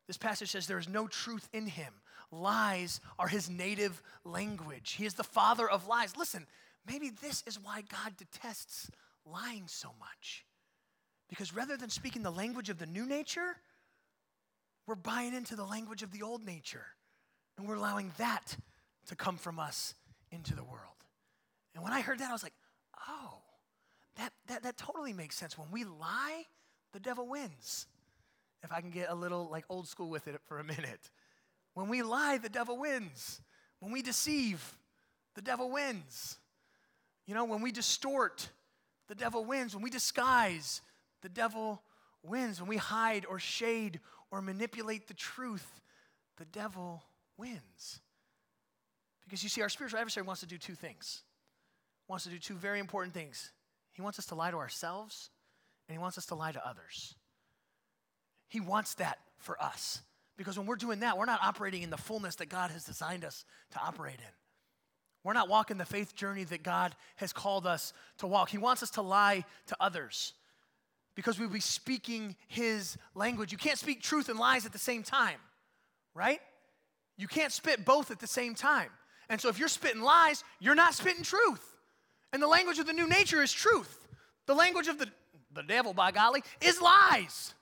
This 0.07 0.17
passage 0.17 0.51
says 0.51 0.67
there 0.67 0.77
is 0.77 0.89
no 0.89 1.07
truth 1.07 1.49
in 1.53 1.67
him. 1.67 1.93
Lies 2.31 3.01
are 3.19 3.27
his 3.27 3.49
native 3.49 4.01
language. 4.23 4.93
He 4.93 5.05
is 5.05 5.15
the 5.15 5.23
father 5.23 5.69
of 5.69 5.87
lies. 5.87 6.17
Listen, 6.17 6.47
maybe 6.87 7.09
this 7.09 7.43
is 7.47 7.59
why 7.59 7.81
God 7.81 8.13
detests 8.17 8.89
lying 9.25 9.63
so 9.67 9.89
much. 9.99 10.45
Because 11.29 11.55
rather 11.55 11.77
than 11.77 11.89
speaking 11.89 12.23
the 12.23 12.31
language 12.31 12.69
of 12.69 12.77
the 12.77 12.85
new 12.85 13.05
nature, 13.05 13.55
we're 14.85 14.95
buying 14.95 15.33
into 15.33 15.55
the 15.55 15.63
language 15.63 16.03
of 16.03 16.11
the 16.11 16.23
old 16.23 16.45
nature, 16.45 16.85
and 17.57 17.67
we're 17.67 17.75
allowing 17.75 18.11
that 18.17 18.57
to 19.07 19.15
come 19.15 19.37
from 19.37 19.59
us 19.59 19.93
into 20.31 20.55
the 20.55 20.63
world. 20.63 21.00
And 21.73 21.83
when 21.83 21.93
I 21.93 22.01
heard 22.01 22.19
that, 22.19 22.29
I 22.29 22.33
was 22.33 22.43
like, 22.43 22.53
oh, 23.07 23.41
that, 24.17 24.33
that, 24.47 24.63
that 24.63 24.77
totally 24.77 25.13
makes 25.13 25.35
sense. 25.35 25.57
When 25.57 25.71
we 25.71 25.83
lie, 25.83 26.45
the 26.91 26.99
devil 26.99 27.27
wins. 27.27 27.87
If 28.63 28.71
I 28.71 28.81
can 28.81 28.91
get 28.91 29.09
a 29.09 29.15
little 29.15 29.49
like 29.49 29.65
old 29.69 29.87
school 29.87 30.09
with 30.09 30.27
it 30.27 30.39
for 30.47 30.59
a 30.59 30.63
minute. 30.63 31.09
When 31.73 31.87
we 31.87 32.03
lie, 32.03 32.37
the 32.37 32.49
devil 32.49 32.77
wins. 32.77 33.41
When 33.79 33.91
we 33.91 34.01
deceive, 34.01 34.77
the 35.35 35.41
devil 35.41 35.71
wins. 35.71 36.37
You 37.25 37.33
know, 37.33 37.45
when 37.45 37.61
we 37.61 37.71
distort, 37.71 38.49
the 39.07 39.15
devil 39.15 39.45
wins. 39.45 39.73
When 39.73 39.83
we 39.83 39.89
disguise, 39.89 40.81
the 41.21 41.29
devil 41.29 41.81
wins. 42.23 42.59
When 42.59 42.69
we 42.69 42.77
hide 42.77 43.25
or 43.25 43.39
shade 43.39 43.99
or 44.29 44.41
manipulate 44.41 45.07
the 45.07 45.13
truth, 45.13 45.81
the 46.37 46.45
devil 46.45 47.03
wins. 47.37 48.01
Because 49.23 49.43
you 49.43 49.49
see, 49.49 49.61
our 49.61 49.69
spiritual 49.69 49.99
adversary 49.99 50.25
wants 50.25 50.41
to 50.41 50.47
do 50.47 50.57
two 50.57 50.75
things. 50.75 51.23
Wants 52.11 52.25
to 52.25 52.29
do 52.29 52.39
two 52.39 52.55
very 52.55 52.79
important 52.79 53.13
things. 53.13 53.53
He 53.93 54.01
wants 54.01 54.19
us 54.19 54.25
to 54.25 54.35
lie 54.35 54.51
to 54.51 54.57
ourselves, 54.57 55.29
and 55.87 55.97
he 55.97 56.01
wants 56.01 56.17
us 56.17 56.25
to 56.25 56.35
lie 56.35 56.51
to 56.51 56.67
others. 56.67 57.15
He 58.49 58.59
wants 58.59 58.95
that 58.95 59.17
for 59.37 59.55
us. 59.63 60.01
Because 60.35 60.57
when 60.57 60.67
we're 60.67 60.75
doing 60.75 60.99
that, 60.99 61.17
we're 61.17 61.23
not 61.23 61.39
operating 61.41 61.83
in 61.83 61.89
the 61.89 61.95
fullness 61.95 62.35
that 62.35 62.49
God 62.49 62.69
has 62.69 62.83
designed 62.83 63.23
us 63.23 63.45
to 63.71 63.79
operate 63.79 64.19
in. 64.19 64.33
We're 65.23 65.31
not 65.31 65.47
walking 65.47 65.77
the 65.77 65.85
faith 65.85 66.13
journey 66.13 66.43
that 66.43 66.63
God 66.63 66.97
has 67.15 67.31
called 67.31 67.65
us 67.65 67.93
to 68.17 68.27
walk. 68.27 68.49
He 68.49 68.57
wants 68.57 68.83
us 68.83 68.89
to 68.91 69.01
lie 69.01 69.45
to 69.67 69.77
others 69.79 70.33
because 71.15 71.39
we'll 71.39 71.47
be 71.47 71.61
speaking 71.61 72.35
his 72.49 72.97
language. 73.15 73.53
You 73.53 73.57
can't 73.57 73.79
speak 73.79 74.01
truth 74.01 74.27
and 74.27 74.37
lies 74.37 74.65
at 74.65 74.73
the 74.73 74.79
same 74.79 75.03
time, 75.03 75.39
right? 76.13 76.41
You 77.15 77.29
can't 77.29 77.53
spit 77.53 77.85
both 77.85 78.11
at 78.11 78.19
the 78.19 78.27
same 78.27 78.53
time. 78.53 78.89
And 79.29 79.39
so 79.39 79.47
if 79.47 79.57
you're 79.57 79.69
spitting 79.69 80.01
lies, 80.01 80.43
you're 80.59 80.75
not 80.75 80.93
spitting 80.93 81.23
truth. 81.23 81.70
And 82.33 82.41
the 82.41 82.47
language 82.47 82.79
of 82.79 82.87
the 82.87 82.93
new 82.93 83.07
nature 83.07 83.41
is 83.41 83.51
truth. 83.51 84.07
The 84.45 84.55
language 84.55 84.87
of 84.87 84.97
the, 84.97 85.07
the 85.53 85.63
devil, 85.63 85.93
by 85.93 86.11
golly, 86.11 86.43
is 86.61 86.81
lies. 86.81 87.53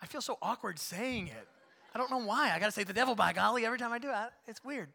I 0.00 0.06
feel 0.06 0.20
so 0.20 0.38
awkward 0.42 0.78
saying 0.78 1.28
it. 1.28 1.48
I 1.94 1.98
don't 1.98 2.10
know 2.10 2.24
why. 2.24 2.52
I 2.54 2.58
got 2.58 2.66
to 2.66 2.72
say 2.72 2.84
the 2.84 2.92
devil, 2.92 3.14
by 3.14 3.32
golly, 3.32 3.66
every 3.66 3.78
time 3.78 3.92
I 3.92 3.98
do 3.98 4.08
it. 4.08 4.16
It's 4.48 4.64
weird. 4.64 4.88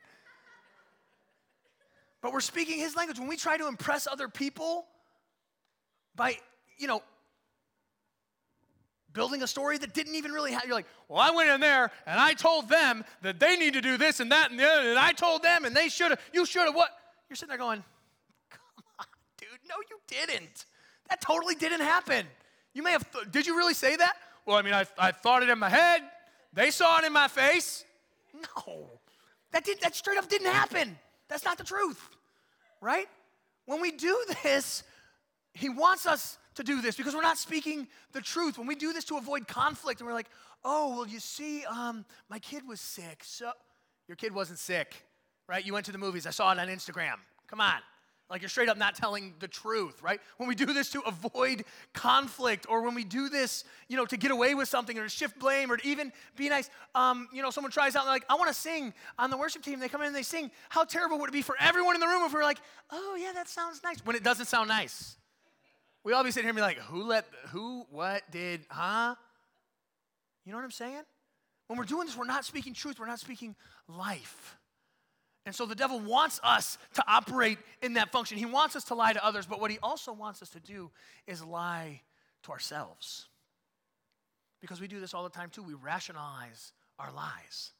But 2.21 2.33
we're 2.33 2.39
speaking 2.39 2.79
his 2.79 2.95
language. 2.95 3.19
When 3.19 3.27
we 3.27 3.37
try 3.37 3.57
to 3.57 3.67
impress 3.67 4.07
other 4.07 4.27
people 4.27 4.85
by, 6.15 6.37
you 6.79 6.87
know, 6.87 7.03
building 9.13 9.41
a 9.41 9.47
story 9.47 9.77
that 9.79 9.93
didn't 9.93 10.15
even 10.15 10.31
really 10.31 10.51
happen. 10.51 10.69
You're 10.69 10.77
like, 10.77 10.85
well, 11.07 11.19
I 11.19 11.31
went 11.31 11.49
in 11.49 11.59
there 11.59 11.91
and 12.05 12.19
I 12.19 12.33
told 12.33 12.69
them 12.69 13.03
that 13.23 13.39
they 13.39 13.57
need 13.57 13.73
to 13.73 13.81
do 13.81 13.97
this 13.97 14.19
and 14.19 14.31
that 14.31 14.51
and 14.51 14.59
the 14.59 14.63
other, 14.63 14.89
and 14.89 14.99
I 14.99 15.11
told 15.11 15.41
them 15.41 15.65
and 15.65 15.75
they 15.75 15.89
should 15.89 16.11
have, 16.11 16.19
you 16.33 16.45
should 16.45 16.65
have 16.65 16.75
what? 16.75 16.91
You're 17.27 17.35
sitting 17.35 17.49
there 17.49 17.57
going, 17.57 17.83
no, 19.69 19.75
you 19.89 19.97
didn't. 20.07 20.65
That 21.09 21.21
totally 21.21 21.55
didn't 21.55 21.81
happen. 21.81 22.25
You 22.73 22.83
may 22.83 22.91
have, 22.91 23.09
th- 23.11 23.31
did 23.31 23.47
you 23.47 23.57
really 23.57 23.73
say 23.73 23.95
that? 23.95 24.15
Well, 24.45 24.57
I 24.57 24.61
mean, 24.61 24.73
I, 24.73 24.85
I 24.97 25.11
thought 25.11 25.43
it 25.43 25.49
in 25.49 25.59
my 25.59 25.69
head. 25.69 26.01
They 26.53 26.71
saw 26.71 26.99
it 26.99 27.05
in 27.05 27.13
my 27.13 27.27
face. 27.27 27.85
No, 28.33 28.89
that, 29.51 29.65
did, 29.65 29.79
that 29.81 29.95
straight 29.95 30.17
up 30.17 30.29
didn't 30.29 30.51
happen. 30.51 30.97
That's 31.27 31.43
not 31.43 31.57
the 31.57 31.63
truth, 31.63 32.01
right? 32.81 33.07
When 33.65 33.81
we 33.81 33.91
do 33.91 34.17
this, 34.43 34.83
He 35.53 35.69
wants 35.69 36.05
us 36.05 36.37
to 36.55 36.63
do 36.63 36.81
this 36.81 36.95
because 36.95 37.13
we're 37.13 37.21
not 37.21 37.37
speaking 37.37 37.87
the 38.13 38.21
truth. 38.21 38.57
When 38.57 38.67
we 38.67 38.75
do 38.75 38.93
this 38.93 39.05
to 39.05 39.17
avoid 39.17 39.47
conflict, 39.47 39.99
and 39.99 40.07
we're 40.07 40.13
like, 40.13 40.29
oh, 40.63 40.95
well, 40.95 41.07
you 41.07 41.19
see, 41.19 41.65
um, 41.65 42.05
my 42.29 42.39
kid 42.39 42.67
was 42.67 42.79
sick. 42.79 43.23
So, 43.23 43.51
your 44.07 44.15
kid 44.15 44.33
wasn't 44.33 44.59
sick, 44.59 45.03
right? 45.47 45.65
You 45.65 45.73
went 45.73 45.85
to 45.87 45.91
the 45.91 45.97
movies. 45.97 46.25
I 46.25 46.31
saw 46.31 46.51
it 46.51 46.59
on 46.59 46.67
Instagram. 46.67 47.15
Come 47.47 47.61
on. 47.61 47.79
Like 48.29 48.41
you're 48.41 48.49
straight 48.49 48.67
up 48.67 48.77
not 48.77 48.95
telling 48.95 49.33
the 49.39 49.47
truth, 49.47 50.03
right? 50.03 50.19
When 50.35 50.49
we 50.49 50.55
do 50.55 50.65
this 50.65 50.89
to 50.91 51.01
avoid 51.01 51.63
conflict, 51.93 52.65
or 52.67 52.81
when 52.81 52.93
we 52.93 53.05
do 53.05 53.29
this, 53.29 53.63
you 53.87 53.95
know, 53.95 54.05
to 54.05 54.17
get 54.17 54.31
away 54.31 54.53
with 54.53 54.67
something, 54.67 54.97
or 54.97 55.03
to 55.03 55.09
shift 55.09 55.39
blame, 55.39 55.71
or 55.71 55.77
to 55.77 55.87
even 55.87 56.11
be 56.35 56.49
nice. 56.49 56.69
Um, 56.93 57.29
you 57.33 57.41
know, 57.41 57.51
someone 57.51 57.71
tries 57.71 57.95
out 57.95 58.01
and 58.01 58.09
like, 58.09 58.25
I 58.29 58.35
want 58.35 58.49
to 58.49 58.53
sing 58.53 58.93
on 59.17 59.29
the 59.29 59.37
worship 59.37 59.63
team. 59.63 59.79
They 59.79 59.87
come 59.87 60.01
in 60.01 60.07
and 60.07 60.15
they 60.15 60.23
sing. 60.23 60.51
How 60.67 60.83
terrible 60.83 61.19
would 61.19 61.29
it 61.29 61.33
be 61.33 61.41
for 61.41 61.55
everyone 61.59 61.95
in 61.95 62.01
the 62.01 62.07
room 62.07 62.23
if 62.25 62.33
we 62.33 62.37
were 62.37 62.43
like, 62.43 62.59
oh 62.91 63.17
yeah, 63.19 63.31
that 63.33 63.47
sounds 63.47 63.81
nice, 63.83 63.99
when 64.05 64.15
it 64.15 64.23
doesn't 64.23 64.47
sound 64.47 64.67
nice? 64.67 65.15
We 66.03 66.13
all 66.13 66.23
be 66.23 66.31
sitting 66.31 66.45
here 66.45 66.49
and 66.49 66.55
be 66.57 66.61
like, 66.61 66.77
who 66.79 67.03
let, 67.03 67.25
who, 67.49 67.85
what 67.91 68.23
did, 68.31 68.65
huh? 68.69 69.15
You 70.45 70.51
know 70.51 70.57
what 70.57 70.63
I'm 70.63 70.71
saying? 70.71 71.03
When 71.67 71.77
we're 71.77 71.85
doing 71.85 72.07
this, 72.07 72.15
we're 72.15 72.25
not 72.25 72.45
speaking 72.45 72.73
truth. 72.73 72.97
We're 72.99 73.07
not 73.07 73.19
speaking 73.19 73.55
life. 73.89 74.57
And 75.47 75.55
so 75.55 75.65
the 75.65 75.75
devil 75.75 76.01
wants 76.01 76.41
us 76.43 76.77
to 76.95 77.03
operate 77.07 77.57
in 77.81 77.93
that 77.93 78.11
function. 78.11 78.37
He 78.37 78.45
wants 78.45 78.75
us 78.75 78.83
to 78.85 78.95
lie 78.95 79.13
to 79.13 79.25
others, 79.25 79.45
but 79.45 79.61
what 79.61 79.71
he 79.71 79.79
also 79.81 80.11
wants 80.11 80.41
us 80.41 80.49
to 80.49 80.59
do 80.59 80.91
is 81.25 81.41
lie 81.41 82.01
to 82.43 82.51
ourselves. 82.51 83.29
Because 84.59 84.81
we 84.81 84.89
do 84.89 84.99
this 84.99 85.13
all 85.13 85.23
the 85.23 85.29
time 85.29 85.49
too. 85.49 85.63
We 85.63 85.73
rationalize 85.73 86.73
our 86.99 87.13
lies. 87.13 87.71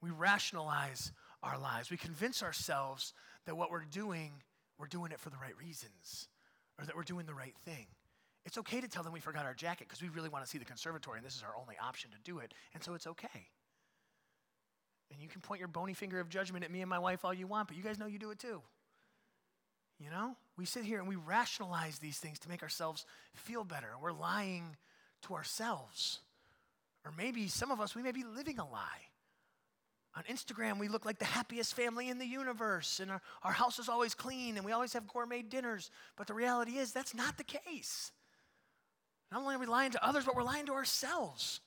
We 0.00 0.08
rationalize 0.08 1.12
our 1.42 1.58
lies. 1.58 1.90
We 1.90 1.98
convince 1.98 2.42
ourselves 2.42 3.12
that 3.44 3.58
what 3.58 3.70
we're 3.70 3.84
doing, 3.84 4.32
we're 4.78 4.86
doing 4.86 5.12
it 5.12 5.20
for 5.20 5.28
the 5.28 5.36
right 5.36 5.56
reasons 5.58 6.28
or 6.78 6.86
that 6.86 6.96
we're 6.96 7.02
doing 7.02 7.26
the 7.26 7.34
right 7.34 7.54
thing. 7.66 7.88
It's 8.46 8.56
okay 8.56 8.80
to 8.80 8.88
tell 8.88 9.02
them 9.02 9.12
we 9.12 9.20
forgot 9.20 9.44
our 9.44 9.52
jacket 9.52 9.88
because 9.88 10.00
we 10.00 10.08
really 10.08 10.30
want 10.30 10.46
to 10.46 10.50
see 10.50 10.56
the 10.56 10.64
conservatory 10.64 11.18
and 11.18 11.26
this 11.26 11.36
is 11.36 11.42
our 11.42 11.60
only 11.60 11.76
option 11.78 12.10
to 12.12 12.18
do 12.24 12.38
it. 12.38 12.54
And 12.72 12.82
so 12.82 12.94
it's 12.94 13.06
okay. 13.06 13.48
And 15.14 15.22
you 15.22 15.28
can 15.28 15.40
point 15.40 15.60
your 15.60 15.68
bony 15.68 15.94
finger 15.94 16.18
of 16.18 16.28
judgment 16.28 16.64
at 16.64 16.72
me 16.72 16.80
and 16.80 16.90
my 16.90 16.98
wife 16.98 17.24
all 17.24 17.32
you 17.32 17.46
want, 17.46 17.68
but 17.68 17.76
you 17.76 17.84
guys 17.84 17.98
know 17.98 18.06
you 18.06 18.18
do 18.18 18.32
it 18.32 18.38
too. 18.40 18.60
You 20.00 20.10
know? 20.10 20.34
We 20.56 20.66
sit 20.66 20.84
here 20.84 20.98
and 20.98 21.08
we 21.08 21.14
rationalize 21.14 21.98
these 22.00 22.18
things 22.18 22.40
to 22.40 22.48
make 22.48 22.62
ourselves 22.62 23.06
feel 23.34 23.62
better. 23.62 23.88
We're 24.02 24.12
lying 24.12 24.76
to 25.22 25.34
ourselves. 25.34 26.18
Or 27.04 27.12
maybe 27.16 27.46
some 27.46 27.70
of 27.70 27.80
us, 27.80 27.94
we 27.94 28.02
may 28.02 28.10
be 28.10 28.24
living 28.24 28.58
a 28.58 28.68
lie. 28.68 29.08
On 30.16 30.24
Instagram, 30.24 30.80
we 30.80 30.88
look 30.88 31.04
like 31.04 31.20
the 31.20 31.24
happiest 31.24 31.74
family 31.74 32.08
in 32.08 32.18
the 32.18 32.26
universe, 32.26 33.00
and 33.00 33.10
our, 33.10 33.20
our 33.42 33.52
house 33.52 33.80
is 33.80 33.88
always 33.88 34.14
clean, 34.14 34.56
and 34.56 34.64
we 34.64 34.70
always 34.70 34.92
have 34.92 35.08
gourmet 35.08 35.42
dinners. 35.42 35.90
But 36.16 36.28
the 36.28 36.34
reality 36.34 36.72
is, 36.78 36.92
that's 36.92 37.14
not 37.14 37.36
the 37.36 37.44
case. 37.44 38.12
Not 39.32 39.40
only 39.40 39.56
are 39.56 39.58
we 39.58 39.66
lying 39.66 39.90
to 39.90 40.06
others, 40.06 40.24
but 40.24 40.36
we're 40.36 40.44
lying 40.44 40.66
to 40.66 40.72
ourselves 40.72 41.60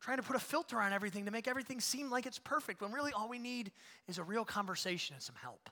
trying 0.00 0.18
to 0.18 0.22
put 0.22 0.36
a 0.36 0.40
filter 0.40 0.80
on 0.80 0.92
everything 0.92 1.24
to 1.24 1.30
make 1.30 1.48
everything 1.48 1.80
seem 1.80 2.10
like 2.10 2.26
it's 2.26 2.38
perfect 2.38 2.80
when 2.80 2.92
really 2.92 3.12
all 3.12 3.28
we 3.28 3.38
need 3.38 3.72
is 4.06 4.18
a 4.18 4.22
real 4.22 4.44
conversation 4.44 5.14
and 5.14 5.22
some 5.22 5.34
help. 5.42 5.70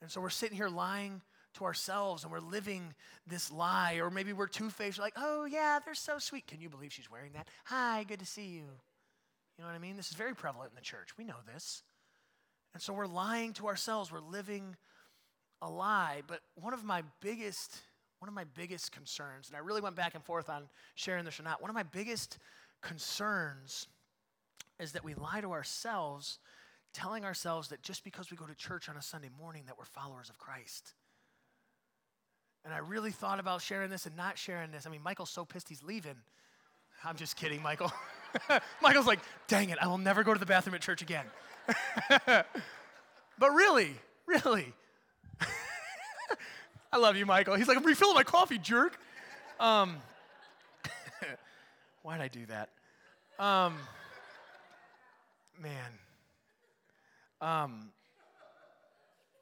And 0.00 0.10
so 0.10 0.20
we're 0.20 0.30
sitting 0.30 0.56
here 0.56 0.68
lying 0.68 1.22
to 1.54 1.64
ourselves 1.64 2.22
and 2.22 2.32
we're 2.32 2.40
living 2.40 2.94
this 3.26 3.50
lie, 3.50 3.94
or 3.94 4.10
maybe 4.10 4.32
we're 4.32 4.46
two 4.46 4.70
faced, 4.70 4.98
like, 4.98 5.14
oh 5.16 5.44
yeah, 5.44 5.80
they're 5.84 5.94
so 5.94 6.18
sweet. 6.18 6.46
Can 6.46 6.60
you 6.60 6.68
believe 6.68 6.92
she's 6.92 7.10
wearing 7.10 7.32
that? 7.32 7.48
Hi, 7.64 8.04
good 8.04 8.20
to 8.20 8.26
see 8.26 8.46
you. 8.46 8.68
You 9.58 9.64
know 9.64 9.66
what 9.66 9.74
I 9.74 9.78
mean? 9.78 9.96
This 9.96 10.10
is 10.10 10.16
very 10.16 10.34
prevalent 10.34 10.70
in 10.70 10.76
the 10.76 10.82
church. 10.82 11.18
We 11.18 11.24
know 11.24 11.40
this. 11.52 11.82
And 12.74 12.82
so 12.82 12.92
we're 12.92 13.06
lying 13.06 13.54
to 13.54 13.66
ourselves, 13.66 14.12
we're 14.12 14.20
living 14.20 14.76
a 15.60 15.68
lie. 15.68 16.22
But 16.26 16.40
one 16.54 16.74
of 16.74 16.84
my 16.84 17.02
biggest 17.20 17.76
one 18.18 18.28
of 18.28 18.34
my 18.34 18.44
biggest 18.44 18.92
concerns, 18.92 19.48
and 19.48 19.56
I 19.56 19.60
really 19.60 19.80
went 19.80 19.96
back 19.96 20.14
and 20.14 20.24
forth 20.24 20.48
on 20.48 20.64
sharing 20.94 21.24
this 21.24 21.38
or 21.38 21.44
not, 21.44 21.60
one 21.60 21.70
of 21.70 21.74
my 21.74 21.84
biggest 21.84 22.38
concerns 22.82 23.86
is 24.80 24.92
that 24.92 25.04
we 25.04 25.14
lie 25.14 25.40
to 25.40 25.52
ourselves, 25.52 26.38
telling 26.92 27.24
ourselves 27.24 27.68
that 27.68 27.82
just 27.82 28.04
because 28.04 28.30
we 28.30 28.36
go 28.36 28.46
to 28.46 28.54
church 28.54 28.88
on 28.88 28.96
a 28.96 29.02
Sunday 29.02 29.30
morning 29.38 29.64
that 29.66 29.78
we're 29.78 29.84
followers 29.84 30.28
of 30.28 30.38
Christ. 30.38 30.94
And 32.64 32.74
I 32.74 32.78
really 32.78 33.12
thought 33.12 33.40
about 33.40 33.62
sharing 33.62 33.90
this 33.90 34.06
and 34.06 34.16
not 34.16 34.36
sharing 34.36 34.70
this. 34.70 34.86
I 34.86 34.90
mean, 34.90 35.02
Michael's 35.02 35.30
so 35.30 35.44
pissed 35.44 35.68
he's 35.68 35.82
leaving. 35.82 36.16
I'm 37.04 37.16
just 37.16 37.36
kidding, 37.36 37.62
Michael. 37.62 37.92
Michael's 38.82 39.06
like, 39.06 39.20
dang 39.46 39.70
it, 39.70 39.78
I 39.80 39.86
will 39.86 39.98
never 39.98 40.24
go 40.24 40.34
to 40.34 40.40
the 40.40 40.46
bathroom 40.46 40.74
at 40.74 40.80
church 40.80 41.00
again. 41.00 41.24
but 42.26 42.46
really, 43.40 43.94
really, 44.26 44.72
I 46.90 46.96
love 46.96 47.16
you, 47.16 47.26
Michael. 47.26 47.54
He's 47.54 47.68
like, 47.68 47.76
I'm 47.76 47.84
refilling 47.84 48.14
my 48.14 48.22
coffee, 48.22 48.58
jerk. 48.58 48.98
Um, 49.60 49.96
why'd 52.02 52.20
I 52.20 52.28
do 52.28 52.46
that? 52.46 52.70
Um, 53.38 53.76
man. 55.60 55.90
Um, 57.40 57.90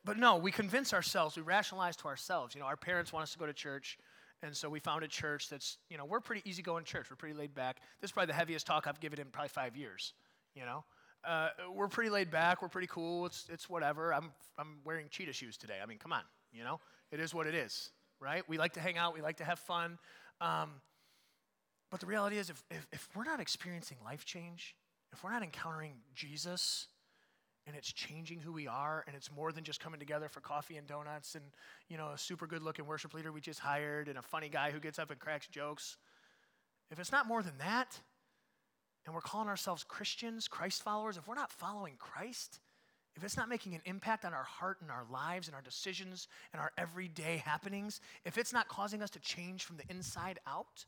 but 0.04 0.18
no, 0.18 0.36
we 0.36 0.50
convince 0.50 0.92
ourselves, 0.92 1.36
we 1.36 1.42
rationalize 1.42 1.96
to 1.96 2.08
ourselves. 2.08 2.54
You 2.54 2.60
know, 2.60 2.66
our 2.66 2.76
parents 2.76 3.12
want 3.12 3.22
us 3.22 3.32
to 3.32 3.38
go 3.38 3.46
to 3.46 3.52
church, 3.52 3.96
and 4.42 4.54
so 4.54 4.68
we 4.68 4.80
found 4.80 5.04
a 5.04 5.08
church 5.08 5.48
that's, 5.48 5.78
you 5.88 5.96
know, 5.98 6.04
we're 6.04 6.20
pretty 6.20 6.48
easygoing 6.48 6.84
church. 6.84 7.06
We're 7.10 7.16
pretty 7.16 7.36
laid 7.36 7.54
back. 7.54 7.78
This 8.00 8.08
is 8.08 8.12
probably 8.12 8.28
the 8.28 8.34
heaviest 8.38 8.66
talk 8.66 8.86
I've 8.86 9.00
given 9.00 9.20
in 9.20 9.26
probably 9.28 9.48
five 9.50 9.76
years, 9.76 10.14
you 10.54 10.64
know. 10.64 10.84
Uh, 11.24 11.48
we're 11.72 11.88
pretty 11.88 12.10
laid 12.10 12.30
back. 12.30 12.60
We're 12.60 12.68
pretty 12.68 12.86
cool. 12.88 13.26
It's, 13.26 13.48
it's 13.52 13.68
whatever. 13.68 14.12
I'm, 14.12 14.30
I'm 14.58 14.78
wearing 14.84 15.06
cheetah 15.10 15.32
shoes 15.32 15.56
today. 15.56 15.78
I 15.82 15.86
mean, 15.86 15.98
come 15.98 16.12
on, 16.12 16.22
you 16.52 16.64
know 16.64 16.80
it 17.10 17.20
is 17.20 17.34
what 17.34 17.46
it 17.46 17.54
is, 17.54 17.90
right? 18.20 18.42
We 18.48 18.58
like 18.58 18.74
to 18.74 18.80
hang 18.80 18.98
out, 18.98 19.14
we 19.14 19.20
like 19.20 19.38
to 19.38 19.44
have 19.44 19.58
fun. 19.58 19.98
Um, 20.40 20.70
but 21.90 22.00
the 22.00 22.06
reality 22.06 22.38
is, 22.38 22.50
if, 22.50 22.62
if, 22.70 22.86
if 22.92 23.08
we're 23.14 23.24
not 23.24 23.40
experiencing 23.40 23.98
life 24.04 24.24
change, 24.24 24.74
if 25.12 25.22
we're 25.22 25.30
not 25.30 25.42
encountering 25.42 25.94
Jesus, 26.14 26.88
and 27.66 27.74
it's 27.74 27.92
changing 27.92 28.38
who 28.38 28.52
we 28.52 28.68
are 28.68 29.02
and 29.06 29.16
it's 29.16 29.30
more 29.30 29.50
than 29.52 29.64
just 29.64 29.80
coming 29.80 29.98
together 29.98 30.28
for 30.28 30.40
coffee 30.40 30.76
and 30.76 30.86
donuts 30.86 31.34
and 31.34 31.44
you 31.88 31.96
know 31.96 32.10
a 32.10 32.18
super 32.18 32.46
good 32.46 32.62
looking 32.62 32.86
worship 32.86 33.12
leader 33.12 33.32
we 33.32 33.40
just 33.40 33.60
hired 33.60 34.08
and 34.08 34.18
a 34.18 34.22
funny 34.22 34.48
guy 34.48 34.70
who 34.70 34.78
gets 34.78 34.98
up 34.98 35.10
and 35.10 35.18
cracks 35.18 35.48
jokes 35.48 35.96
if 36.90 37.00
it's 37.00 37.12
not 37.12 37.26
more 37.26 37.42
than 37.42 37.58
that 37.58 37.98
and 39.04 39.14
we're 39.14 39.20
calling 39.20 39.48
ourselves 39.48 39.84
christians 39.84 40.48
christ 40.48 40.82
followers 40.82 41.16
if 41.16 41.26
we're 41.26 41.34
not 41.34 41.50
following 41.50 41.94
christ 41.98 42.60
if 43.16 43.24
it's 43.24 43.36
not 43.36 43.48
making 43.48 43.74
an 43.74 43.80
impact 43.86 44.24
on 44.24 44.34
our 44.34 44.44
heart 44.44 44.78
and 44.82 44.90
our 44.90 45.04
lives 45.10 45.48
and 45.48 45.54
our 45.54 45.62
decisions 45.62 46.28
and 46.52 46.60
our 46.60 46.70
everyday 46.76 47.38
happenings, 47.38 48.00
if 48.24 48.36
it's 48.36 48.52
not 48.52 48.68
causing 48.68 49.02
us 49.02 49.10
to 49.10 49.20
change 49.20 49.64
from 49.64 49.78
the 49.78 49.84
inside 49.88 50.38
out, 50.46 50.84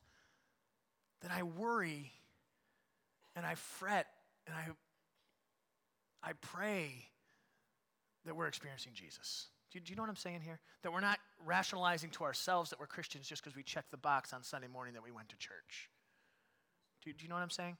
then 1.22 1.30
I 1.30 1.42
worry 1.42 2.12
and 3.34 3.46
I 3.46 3.54
fret 3.54 4.06
and 4.46 4.54
I, 4.54 6.28
I 6.28 6.32
pray 6.34 6.92
that 8.26 8.36
we're 8.36 8.46
experiencing 8.46 8.92
Jesus. 8.94 9.46
Do 9.72 9.78
you, 9.78 9.84
do 9.84 9.90
you 9.90 9.96
know 9.96 10.02
what 10.02 10.10
I'm 10.10 10.16
saying 10.16 10.42
here? 10.42 10.60
That 10.82 10.92
we're 10.92 11.00
not 11.00 11.18
rationalizing 11.44 12.10
to 12.10 12.24
ourselves 12.24 12.70
that 12.70 12.78
we're 12.78 12.86
Christians 12.86 13.26
just 13.26 13.42
because 13.42 13.56
we 13.56 13.62
checked 13.62 13.90
the 13.90 13.96
box 13.96 14.32
on 14.32 14.42
Sunday 14.42 14.68
morning 14.68 14.94
that 14.94 15.02
we 15.02 15.10
went 15.10 15.30
to 15.30 15.36
church. 15.38 15.88
Do, 17.04 17.12
do 17.12 17.22
you 17.22 17.28
know 17.28 17.36
what 17.36 17.42
I'm 17.42 17.50
saying? 17.50 17.76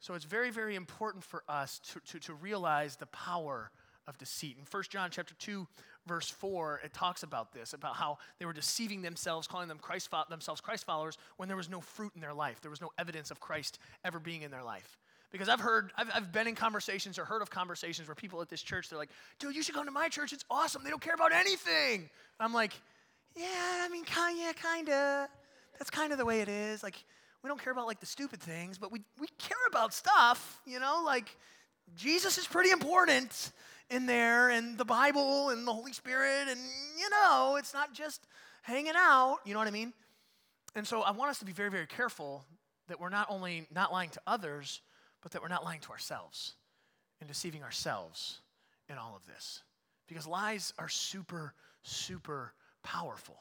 So 0.00 0.14
it's 0.14 0.24
very, 0.24 0.50
very 0.50 0.76
important 0.76 1.24
for 1.24 1.42
us 1.48 1.80
to, 1.92 2.00
to, 2.12 2.18
to 2.20 2.34
realize 2.34 2.96
the 2.96 3.06
power 3.06 3.70
of 4.06 4.16
deceit. 4.18 4.56
In 4.58 4.64
1 4.70 4.82
John 4.88 5.10
chapter 5.10 5.34
2, 5.34 5.66
verse 6.06 6.30
4, 6.30 6.80
it 6.84 6.92
talks 6.94 7.22
about 7.22 7.52
this, 7.52 7.74
about 7.74 7.96
how 7.96 8.18
they 8.38 8.46
were 8.46 8.52
deceiving 8.52 9.02
themselves, 9.02 9.46
calling 9.46 9.68
them 9.68 9.78
Christ, 9.78 10.08
themselves 10.30 10.60
Christ 10.60 10.86
followers 10.86 11.18
when 11.36 11.48
there 11.48 11.56
was 11.56 11.68
no 11.68 11.80
fruit 11.80 12.12
in 12.14 12.20
their 12.20 12.32
life. 12.32 12.60
There 12.60 12.70
was 12.70 12.80
no 12.80 12.90
evidence 12.98 13.30
of 13.30 13.40
Christ 13.40 13.78
ever 14.04 14.18
being 14.18 14.42
in 14.42 14.50
their 14.50 14.62
life. 14.62 14.98
Because 15.30 15.50
I've 15.50 15.60
heard, 15.60 15.92
I've, 15.96 16.08
I've 16.14 16.32
been 16.32 16.46
in 16.46 16.54
conversations 16.54 17.18
or 17.18 17.24
heard 17.26 17.42
of 17.42 17.50
conversations 17.50 18.08
where 18.08 18.14
people 18.14 18.40
at 18.40 18.48
this 18.48 18.62
church, 18.62 18.88
they're 18.88 18.98
like, 18.98 19.10
dude, 19.38 19.54
you 19.54 19.62
should 19.62 19.74
come 19.74 19.84
to 19.84 19.90
my 19.90 20.08
church. 20.08 20.32
It's 20.32 20.44
awesome. 20.50 20.82
They 20.84 20.90
don't 20.90 21.02
care 21.02 21.14
about 21.14 21.32
anything. 21.32 22.08
I'm 22.40 22.54
like, 22.54 22.72
yeah, 23.36 23.44
I 23.82 23.88
mean, 23.90 24.04
kind, 24.04 24.38
yeah, 24.38 24.52
kind 24.52 24.88
of. 24.88 25.28
That's 25.78 25.90
kind 25.90 26.12
of 26.12 26.18
the 26.18 26.24
way 26.24 26.40
it 26.40 26.48
is. 26.48 26.82
Like, 26.82 27.04
we 27.42 27.48
don't 27.48 27.62
care 27.62 27.72
about 27.72 27.86
like 27.86 28.00
the 28.00 28.06
stupid 28.06 28.40
things, 28.40 28.78
but 28.78 28.90
we, 28.90 29.00
we 29.20 29.28
care 29.38 29.56
about 29.68 29.94
stuff, 29.94 30.60
you 30.66 30.80
know, 30.80 31.02
like 31.04 31.36
Jesus 31.96 32.38
is 32.38 32.46
pretty 32.46 32.70
important 32.70 33.52
in 33.90 34.06
there, 34.06 34.50
and 34.50 34.76
the 34.76 34.84
Bible 34.84 35.48
and 35.50 35.66
the 35.66 35.72
Holy 35.72 35.92
Spirit, 35.92 36.48
and 36.48 36.60
you 36.98 37.08
know, 37.10 37.56
it's 37.58 37.72
not 37.72 37.94
just 37.94 38.26
hanging 38.62 38.92
out, 38.96 39.38
you 39.44 39.54
know 39.54 39.58
what 39.58 39.68
I 39.68 39.72
mean? 39.72 39.92
And 40.74 40.86
so 40.86 41.02
I 41.02 41.10
want 41.12 41.30
us 41.30 41.38
to 41.38 41.44
be 41.44 41.52
very, 41.52 41.70
very 41.70 41.86
careful 41.86 42.44
that 42.88 43.00
we're 43.00 43.08
not 43.08 43.28
only 43.30 43.66
not 43.74 43.92
lying 43.92 44.10
to 44.10 44.20
others, 44.26 44.82
but 45.22 45.32
that 45.32 45.42
we're 45.42 45.48
not 45.48 45.64
lying 45.64 45.80
to 45.80 45.90
ourselves 45.90 46.54
and 47.20 47.28
deceiving 47.28 47.62
ourselves 47.62 48.40
in 48.88 48.96
all 48.96 49.14
of 49.16 49.26
this. 49.26 49.62
Because 50.06 50.26
lies 50.26 50.72
are 50.78 50.88
super, 50.88 51.54
super 51.82 52.52
powerful. 52.82 53.36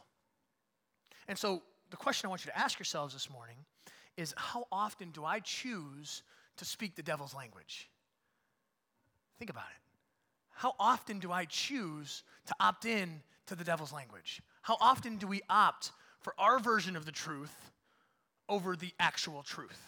And 1.27 1.37
so 1.37 1.61
the 1.89 1.97
question 1.97 2.27
I 2.27 2.29
want 2.29 2.45
you 2.45 2.51
to 2.51 2.57
ask 2.57 2.79
yourselves 2.79 3.13
this 3.13 3.29
morning 3.29 3.57
is 4.17 4.33
how 4.35 4.67
often 4.71 5.11
do 5.11 5.23
I 5.23 5.39
choose 5.39 6.23
to 6.57 6.65
speak 6.65 6.95
the 6.95 7.03
devil's 7.03 7.33
language? 7.33 7.89
Think 9.37 9.51
about 9.51 9.67
it. 9.69 9.81
How 10.51 10.73
often 10.79 11.19
do 11.19 11.31
I 11.31 11.45
choose 11.45 12.23
to 12.47 12.55
opt 12.59 12.85
in 12.85 13.21
to 13.45 13.55
the 13.55 13.63
devil's 13.63 13.93
language? 13.93 14.41
How 14.63 14.75
often 14.81 15.17
do 15.17 15.27
we 15.27 15.41
opt 15.49 15.91
for 16.19 16.33
our 16.39 16.59
version 16.59 16.95
of 16.95 17.05
the 17.05 17.11
truth 17.11 17.71
over 18.49 18.75
the 18.75 18.91
actual 18.99 19.43
truth? 19.43 19.79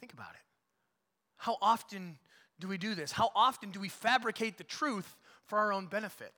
Think 0.00 0.12
about 0.12 0.32
it. 0.34 0.42
How 1.36 1.56
often 1.62 2.18
do 2.58 2.66
we 2.66 2.78
do 2.78 2.94
this? 2.94 3.12
How 3.12 3.30
often 3.34 3.70
do 3.70 3.78
we 3.78 3.88
fabricate 3.88 4.58
the 4.58 4.64
truth 4.64 5.16
for 5.44 5.58
our 5.58 5.72
own 5.72 5.86
benefit? 5.86 6.34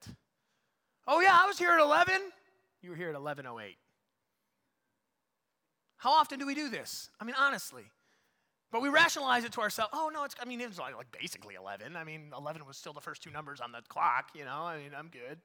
Oh, 1.07 1.21
yeah, 1.21 1.37
I 1.41 1.47
was 1.47 1.57
here 1.57 1.71
at 1.71 1.79
11. 1.79 2.15
You 2.81 2.91
were 2.91 2.95
here 2.95 3.09
at 3.09 3.19
1108. 3.19 3.75
How 5.97 6.11
often 6.11 6.39
do 6.39 6.45
we 6.45 6.55
do 6.55 6.69
this? 6.69 7.09
I 7.19 7.25
mean, 7.25 7.35
honestly. 7.37 7.83
But 8.71 8.81
we 8.81 8.89
rationalize 8.89 9.45
it 9.45 9.53
to 9.53 9.61
ourselves. 9.61 9.91
Oh, 9.93 10.09
no, 10.13 10.23
it's, 10.23 10.35
I 10.41 10.45
mean, 10.45 10.59
it's 10.59 10.77
like, 10.77 10.95
like 10.95 11.07
basically 11.17 11.55
11. 11.55 11.95
I 11.95 12.03
mean, 12.03 12.31
11 12.37 12.65
was 12.65 12.77
still 12.77 12.93
the 12.93 13.01
first 13.01 13.23
two 13.23 13.31
numbers 13.31 13.61
on 13.61 13.71
the 13.71 13.81
clock, 13.87 14.29
you 14.35 14.43
know? 14.43 14.63
I 14.63 14.77
mean, 14.77 14.91
I'm 14.97 15.07
good. 15.07 15.39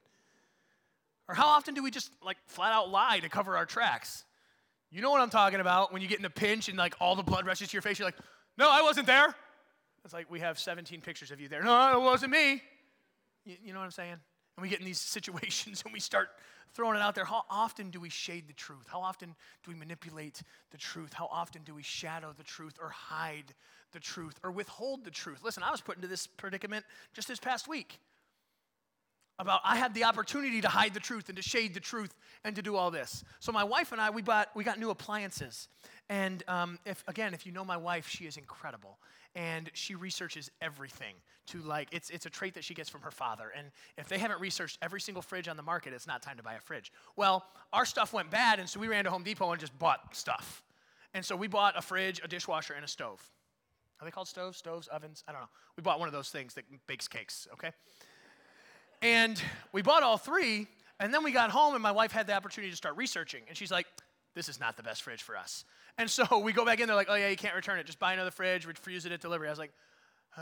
Or 1.29 1.35
how 1.35 1.47
often 1.47 1.75
do 1.75 1.83
we 1.83 1.91
just 1.91 2.11
like 2.23 2.37
flat 2.47 2.73
out 2.73 2.91
lie 2.91 3.21
to 3.21 3.29
cover 3.29 3.57
our 3.57 3.65
tracks? 3.65 4.25
You 4.91 5.01
know 5.01 5.11
what 5.11 5.21
I'm 5.21 5.31
talking 5.31 5.61
about 5.61 5.93
when 5.93 6.03
you 6.03 6.09
get 6.09 6.19
in 6.19 6.25
a 6.25 6.31
pinch 6.31 6.69
and 6.69 6.77
like 6.77 6.95
all 7.01 7.15
the 7.15 7.23
blood 7.23 7.47
rushes 7.47 7.69
to 7.69 7.73
your 7.73 7.83
face. 7.83 7.99
You're 7.99 8.09
like, 8.09 8.19
no, 8.59 8.69
I 8.71 8.83
wasn't 8.83 9.07
there. 9.07 9.35
It's 10.05 10.13
like 10.13 10.31
we 10.31 10.41
have 10.41 10.59
17 10.59 11.01
pictures 11.01 11.31
of 11.31 11.41
you 11.41 11.49
there. 11.49 11.63
No, 11.63 11.99
it 11.99 12.03
wasn't 12.03 12.33
me. 12.33 12.61
You, 13.45 13.57
you 13.65 13.73
know 13.73 13.79
what 13.79 13.87
I'm 13.87 13.93
saying? 13.93 14.17
And 14.57 14.63
we 14.63 14.69
get 14.69 14.81
in 14.81 14.87
these 14.87 15.01
situations 15.17 15.83
and 15.85 15.93
we 15.93 16.01
start 16.01 16.29
throwing 16.75 16.97
it 16.97 17.03
out 17.03 17.15
there. 17.15 17.25
How 17.25 17.45
often 17.51 17.91
do 17.91 18.01
we 18.01 18.09
shade 18.09 18.49
the 18.49 18.55
truth? 18.55 18.87
How 18.91 19.01
often 19.01 19.35
do 19.65 19.71
we 19.71 19.77
manipulate 19.77 20.43
the 20.71 20.79
truth? 20.79 21.13
How 21.13 21.29
often 21.31 21.63
do 21.65 21.75
we 21.75 21.83
shadow 21.83 22.33
the 22.37 22.45
truth 22.45 22.79
or 22.81 22.89
hide 22.89 23.55
the 23.93 24.01
truth 24.01 24.39
or 24.43 24.51
withhold 24.51 25.05
the 25.05 25.11
truth? 25.11 25.41
Listen, 25.43 25.63
I 25.63 25.71
was 25.71 25.81
put 25.81 25.97
into 25.97 26.09
this 26.09 26.27
predicament 26.27 26.85
just 27.13 27.29
this 27.29 27.39
past 27.39 27.69
week 27.69 27.99
about 29.39 29.61
I 29.65 29.77
had 29.77 29.95
the 29.95 30.05
opportunity 30.05 30.61
to 30.61 30.69
hide 30.69 30.95
the 30.95 31.01
truth 31.01 31.29
and 31.29 31.37
to 31.37 31.43
shade 31.43 31.75
the 31.75 31.81
truth 31.81 32.15
and 32.45 32.55
to 32.57 32.63
do 32.63 32.77
all 32.77 32.91
this. 32.91 33.25
So 33.41 33.53
my 33.53 33.65
wife 33.65 33.93
and 33.93 34.01
I, 34.01 34.11
we 34.11 34.23
bought, 34.23 34.49
we 34.55 34.65
got 34.65 34.79
new 34.79 34.91
appliances. 34.91 35.69
And 36.09 36.43
um, 36.49 36.79
if 36.87 37.03
again, 37.09 37.35
if 37.35 37.47
you 37.47 37.53
know 37.53 37.65
my 37.65 37.77
wife, 37.77 38.09
she 38.09 38.25
is 38.25 38.37
incredible, 38.37 38.99
and 39.35 39.71
she 39.75 39.95
researches 39.95 40.51
everything. 40.61 41.15
To 41.49 41.59
like, 41.59 41.89
it's 41.91 42.11
it's 42.11 42.25
a 42.25 42.31
trait 42.31 42.55
that 42.55 42.63
she 42.63 42.73
gets 42.73 42.89
from 42.89 43.01
her 43.01 43.11
father. 43.11 43.53
And 43.57 43.69
if 43.99 44.09
they 44.09 44.19
haven't 44.19 44.41
researched 44.41 44.79
every 44.81 45.01
single 45.01 45.23
fridge 45.23 45.49
on 45.49 45.57
the 45.57 45.63
market, 45.63 45.93
it's 45.93 46.07
not 46.07 46.23
time 46.23 46.37
to 46.37 46.43
buy 46.43 46.55
a 46.55 46.61
fridge. 46.61 46.93
Well, 47.17 47.45
our 47.73 47.85
stuff 47.85 48.13
went 48.13 48.31
bad, 48.31 48.61
and 48.61 48.69
so 48.69 48.79
we 48.79 48.87
ran 48.87 49.05
to 49.05 49.11
Home 49.11 49.25
Depot 49.25 49.51
and 49.51 49.61
just 49.61 49.77
bought 49.79 50.15
stuff. 50.15 50.63
And 51.15 51.25
so 51.25 51.35
we 51.35 51.49
bought 51.49 51.77
a 51.77 51.83
fridge, 51.83 52.21
a 52.23 52.29
dishwasher, 52.29 52.75
and 52.75 52.85
a 52.85 52.89
stove. 52.89 53.21
Are 54.01 54.05
they 54.05 54.11
called 54.11 54.29
stoves? 54.29 54.59
Stoves, 54.59 54.89
ovens? 54.89 55.25
I 55.29 55.33
don't 55.33 55.41
know. 55.41 55.49
We 55.77 55.83
bought 55.83 55.99
one 55.99 56.09
of 56.09 56.13
those 56.13 56.31
things 56.31 56.55
that 56.55 56.65
bakes 56.87 57.09
cakes. 57.09 57.49
Okay. 57.55 57.71
And 59.03 59.43
we 59.73 59.83
bought 59.83 60.03
all 60.03 60.17
three, 60.17 60.69
and 61.01 61.13
then 61.13 61.25
we 61.25 61.33
got 61.33 61.51
home, 61.51 61.75
and 61.75 61.83
my 61.83 61.93
wife 61.93 62.13
had 62.13 62.27
the 62.27 62.35
opportunity 62.35 62.71
to 62.71 62.77
start 62.77 62.97
researching. 62.97 63.43
And 63.49 63.57
she's 63.57 63.71
like, 63.71 63.87
this 64.35 64.49
is 64.49 64.59
not 64.61 64.77
the 64.77 64.83
best 64.83 65.03
fridge 65.03 65.23
for 65.23 65.37
us. 65.37 65.65
And 65.99 66.11
so 66.11 66.39
we 66.45 66.53
go 66.53 66.65
back 66.65 66.81
in, 66.81 66.87
they're 66.87 66.97
like, 66.97 67.09
oh, 67.11 67.15
yeah, 67.15 67.29
you 67.29 67.37
can't 67.37 67.55
return 67.55 67.79
it. 67.79 67.87
Just 67.87 67.99
buy 67.99 68.13
another 68.13 68.31
fridge, 68.31 68.67
refuse 68.67 69.07
it 69.07 69.13
at 69.13 69.21
delivery. 69.21 69.49
I 69.49 69.51
was 69.51 69.59
like, 69.59 69.73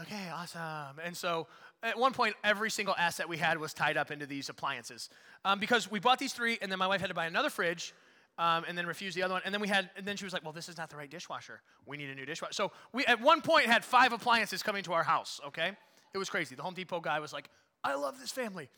okay, 0.03 0.29
awesome. 0.33 0.99
And 1.03 1.17
so 1.17 1.47
at 1.83 1.99
one 1.99 2.13
point, 2.13 2.37
every 2.45 2.71
single 2.71 2.95
asset 2.97 3.29
we 3.29 3.37
had 3.37 3.59
was 3.59 3.73
tied 3.73 3.97
up 3.97 4.11
into 4.11 4.27
these 4.27 4.49
appliances. 4.49 5.09
Um, 5.45 5.59
because 5.59 5.91
we 5.91 5.99
bought 5.99 6.19
these 6.19 6.33
three, 6.33 6.59
and 6.61 6.71
then 6.71 6.79
my 6.79 6.87
wife 6.87 7.01
had 7.01 7.09
to 7.09 7.15
buy 7.15 7.27
another 7.27 7.51
fridge. 7.51 7.95
Um, 8.39 8.65
and 8.67 8.79
then 8.79 8.87
refuse 8.87 9.15
the 9.15 9.23
other 9.23 9.35
one. 9.35 9.43
And 9.45 9.53
then 9.53 9.61
we 9.61 9.69
had, 9.69 9.91
and 9.97 10.07
then 10.07 10.17
she 10.17 10.25
was 10.25 10.33
like, 10.33 10.43
"Well, 10.43 10.55
this 10.55 10.71
is 10.71 10.79
not 10.79 10.89
the 10.89 10.97
right 10.97 11.11
dishwasher. 11.11 11.61
We 11.85 11.99
need 11.99 12.09
a 12.09 12.15
new 12.15 12.25
dishwasher." 12.25 12.55
So 12.55 12.73
we, 12.91 13.05
at 13.05 13.21
one 13.21 13.43
point, 13.43 13.67
had 13.67 13.85
five 13.85 14.15
appliances 14.15 14.63
coming 14.63 14.83
to 14.85 14.95
our 14.95 15.03
house. 15.03 15.41
Okay, 15.49 15.73
it 16.15 16.17
was 16.17 16.31
crazy. 16.31 16.55
The 16.55 16.63
Home 16.63 16.73
Depot 16.73 17.01
guy 17.01 17.21
was 17.21 17.35
like, 17.35 17.51
"I 17.85 17.97
love 17.97 18.19
this 18.19 18.31
family," 18.31 18.71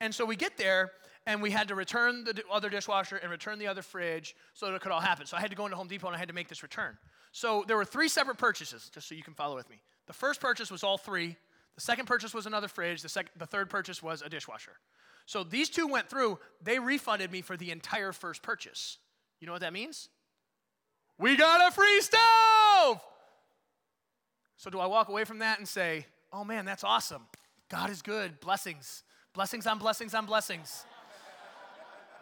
And 0.00 0.14
so 0.14 0.24
we 0.24 0.36
get 0.36 0.56
there, 0.56 0.92
and 1.26 1.42
we 1.42 1.50
had 1.50 1.68
to 1.68 1.74
return 1.74 2.24
the 2.24 2.42
other 2.50 2.70
dishwasher 2.70 3.16
and 3.16 3.30
return 3.30 3.58
the 3.58 3.66
other 3.66 3.82
fridge 3.82 4.34
so 4.54 4.66
that 4.66 4.74
it 4.74 4.80
could 4.80 4.92
all 4.92 5.00
happen. 5.00 5.26
So 5.26 5.36
I 5.36 5.40
had 5.40 5.50
to 5.50 5.56
go 5.56 5.66
into 5.66 5.76
Home 5.76 5.88
Depot 5.88 6.06
and 6.06 6.16
I 6.16 6.18
had 6.18 6.28
to 6.28 6.34
make 6.34 6.48
this 6.48 6.62
return. 6.62 6.96
So 7.32 7.64
there 7.66 7.76
were 7.76 7.84
three 7.84 8.08
separate 8.08 8.38
purchases, 8.38 8.90
just 8.92 9.08
so 9.08 9.14
you 9.14 9.22
can 9.22 9.34
follow 9.34 9.54
with 9.54 9.68
me. 9.68 9.82
The 10.06 10.14
first 10.14 10.40
purchase 10.40 10.70
was 10.70 10.82
all 10.82 10.96
three. 10.96 11.36
The 11.74 11.80
second 11.82 12.06
purchase 12.06 12.32
was 12.32 12.46
another 12.46 12.66
fridge. 12.66 13.02
The, 13.02 13.10
sec- 13.10 13.36
the 13.36 13.46
third 13.46 13.68
purchase 13.68 14.02
was 14.02 14.22
a 14.22 14.28
dishwasher. 14.28 14.72
So 15.26 15.44
these 15.44 15.68
two 15.68 15.86
went 15.86 16.08
through. 16.08 16.38
They 16.62 16.78
refunded 16.78 17.30
me 17.30 17.42
for 17.42 17.58
the 17.58 17.70
entire 17.70 18.12
first 18.12 18.42
purchase. 18.42 18.96
You 19.38 19.46
know 19.46 19.52
what 19.52 19.60
that 19.60 19.74
means? 19.74 20.08
We 21.18 21.36
got 21.36 21.68
a 21.68 21.74
free 21.74 22.00
stove! 22.00 23.00
So 24.56 24.70
do 24.70 24.80
I 24.80 24.86
walk 24.86 25.08
away 25.08 25.24
from 25.24 25.40
that 25.40 25.58
and 25.58 25.68
say, 25.68 26.06
oh 26.32 26.44
man, 26.44 26.64
that's 26.64 26.84
awesome. 26.84 27.22
God 27.68 27.90
is 27.90 28.00
good. 28.00 28.40
Blessings. 28.40 29.02
Blessings 29.34 29.66
on 29.66 29.78
blessings 29.78 30.14
on 30.14 30.26
blessings. 30.26 30.84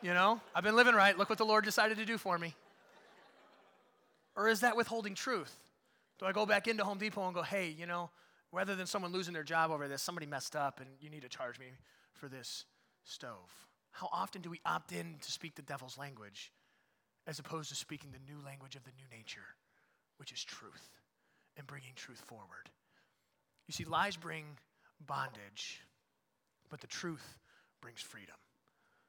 You 0.02 0.12
know, 0.12 0.40
I've 0.54 0.64
been 0.64 0.76
living 0.76 0.94
right. 0.94 1.16
Look 1.16 1.30
what 1.30 1.38
the 1.38 1.44
Lord 1.44 1.64
decided 1.64 1.98
to 1.98 2.04
do 2.04 2.18
for 2.18 2.38
me. 2.38 2.54
Or 4.36 4.48
is 4.48 4.60
that 4.60 4.76
withholding 4.76 5.14
truth? 5.14 5.54
Do 6.18 6.26
I 6.26 6.32
go 6.32 6.46
back 6.46 6.68
into 6.68 6.84
Home 6.84 6.98
Depot 6.98 7.24
and 7.24 7.34
go, 7.34 7.42
hey, 7.42 7.74
you 7.76 7.86
know, 7.86 8.10
rather 8.52 8.74
than 8.74 8.86
someone 8.86 9.12
losing 9.12 9.34
their 9.34 9.42
job 9.42 9.70
over 9.70 9.88
this, 9.88 10.02
somebody 10.02 10.26
messed 10.26 10.54
up 10.54 10.80
and 10.80 10.90
you 11.00 11.10
need 11.10 11.22
to 11.22 11.28
charge 11.28 11.58
me 11.58 11.66
for 12.12 12.28
this 12.28 12.64
stove? 13.04 13.66
How 13.90 14.08
often 14.12 14.42
do 14.42 14.50
we 14.50 14.60
opt 14.66 14.92
in 14.92 15.16
to 15.22 15.32
speak 15.32 15.54
the 15.54 15.62
devil's 15.62 15.96
language 15.96 16.52
as 17.26 17.38
opposed 17.38 17.70
to 17.70 17.74
speaking 17.74 18.10
the 18.12 18.32
new 18.32 18.38
language 18.44 18.76
of 18.76 18.84
the 18.84 18.92
new 18.96 19.16
nature, 19.16 19.40
which 20.18 20.32
is 20.32 20.44
truth 20.44 20.90
and 21.56 21.66
bringing 21.66 21.92
truth 21.96 22.20
forward? 22.20 22.70
You 23.66 23.72
see, 23.72 23.84
lies 23.84 24.16
bring 24.16 24.44
bondage. 25.04 25.80
But 26.70 26.80
the 26.80 26.86
truth 26.86 27.38
brings 27.80 28.00
freedom. 28.00 28.34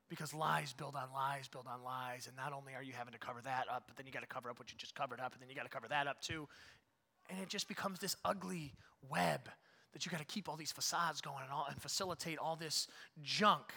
Because 0.10 0.34
lies 0.34 0.74
build 0.74 0.96
on 0.96 1.10
lies, 1.13 1.48
build 1.48 1.65
on 1.67 1.84
lies. 1.84 2.28
And 2.28 2.36
not 2.36 2.54
only 2.54 2.74
are 2.74 2.84
you 2.84 2.93
having 2.93 3.13
to 3.13 3.20
cover 3.20 3.41
that 3.43 3.65
up, 3.70 3.84
but 3.88 3.98
then 3.98 4.06
you 4.06 4.12
got 4.12 4.22
to 4.22 4.28
cover 4.28 4.50
up 4.50 4.60
what 4.60 4.72
you 4.72 4.78
just 4.78 4.96
covered 4.96 5.20
up, 5.20 5.34
and 5.34 5.41
then 5.41 5.50
you 5.50 5.56
got 5.56 5.63
to 5.63 5.70
cover 5.70 5.88
that 5.89 6.08
up 6.08 6.22
too. 6.22 6.48
And 7.30 7.39
it 7.39 7.50
just 7.50 7.67
becomes 7.67 8.00
this 8.00 8.15
ugly 8.24 8.74
web 9.10 9.50
that 9.93 10.06
you 10.06 10.12
got 10.12 10.20
to 10.20 10.26
keep 10.26 10.48
all 10.48 10.56
these 10.56 10.72
facades 10.72 11.22
going 11.22 11.43
and, 11.43 11.52
all, 11.52 11.65
and 11.70 11.82
facilitate 11.82 12.38
all 12.38 12.56
this 12.56 12.88
junk. 13.22 13.74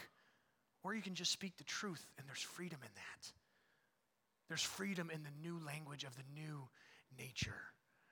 Or 0.82 0.94
you 0.94 1.02
can 1.02 1.14
just 1.14 1.32
speak 1.32 1.56
the 1.56 1.64
truth, 1.64 2.04
and 2.16 2.26
there's 2.28 2.40
freedom 2.40 2.78
in 2.82 2.90
that. 2.94 3.32
There's 4.48 4.62
freedom 4.62 5.10
in 5.10 5.22
the 5.22 5.48
new 5.48 5.64
language 5.64 6.04
of 6.04 6.16
the 6.16 6.22
new 6.34 6.68
nature. 7.18 7.62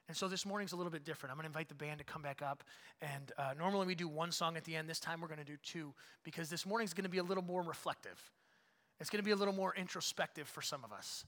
And 0.09 0.17
so 0.17 0.27
this 0.27 0.47
morning's 0.47 0.73
a 0.73 0.77
little 0.77 0.91
bit 0.91 1.05
different. 1.05 1.33
I'm 1.33 1.37
going 1.37 1.45
to 1.45 1.49
invite 1.49 1.69
the 1.69 1.75
band 1.75 1.99
to 1.99 2.05
come 2.05 2.23
back 2.23 2.41
up. 2.41 2.65
And 3.03 3.31
uh, 3.37 3.53
normally 3.59 3.87
we 3.87 3.95
do 3.95 4.09
one 4.09 4.33
song 4.33 4.57
at 4.57 4.65
the 4.65 4.75
end. 4.75 4.89
This 4.89 5.01
time 5.01 5.21
we're 5.21 5.29
going 5.29 5.39
to 5.39 5.45
do 5.45 5.59
two 5.63 5.93
because 6.25 6.49
this 6.49 6.65
morning's 6.65 6.95
going 6.95 7.05
to 7.05 7.11
be 7.11 7.19
a 7.19 7.23
little 7.23 7.45
more 7.45 7.63
reflective. 7.63 8.19
It's 9.01 9.11
going 9.11 9.23
to 9.23 9.25
be 9.25 9.33
a 9.33 9.37
little 9.37 9.55
more 9.55 9.75
introspective 9.77 10.49
for 10.49 10.63
some 10.63 10.83
of 10.83 10.93
us. 10.93 11.25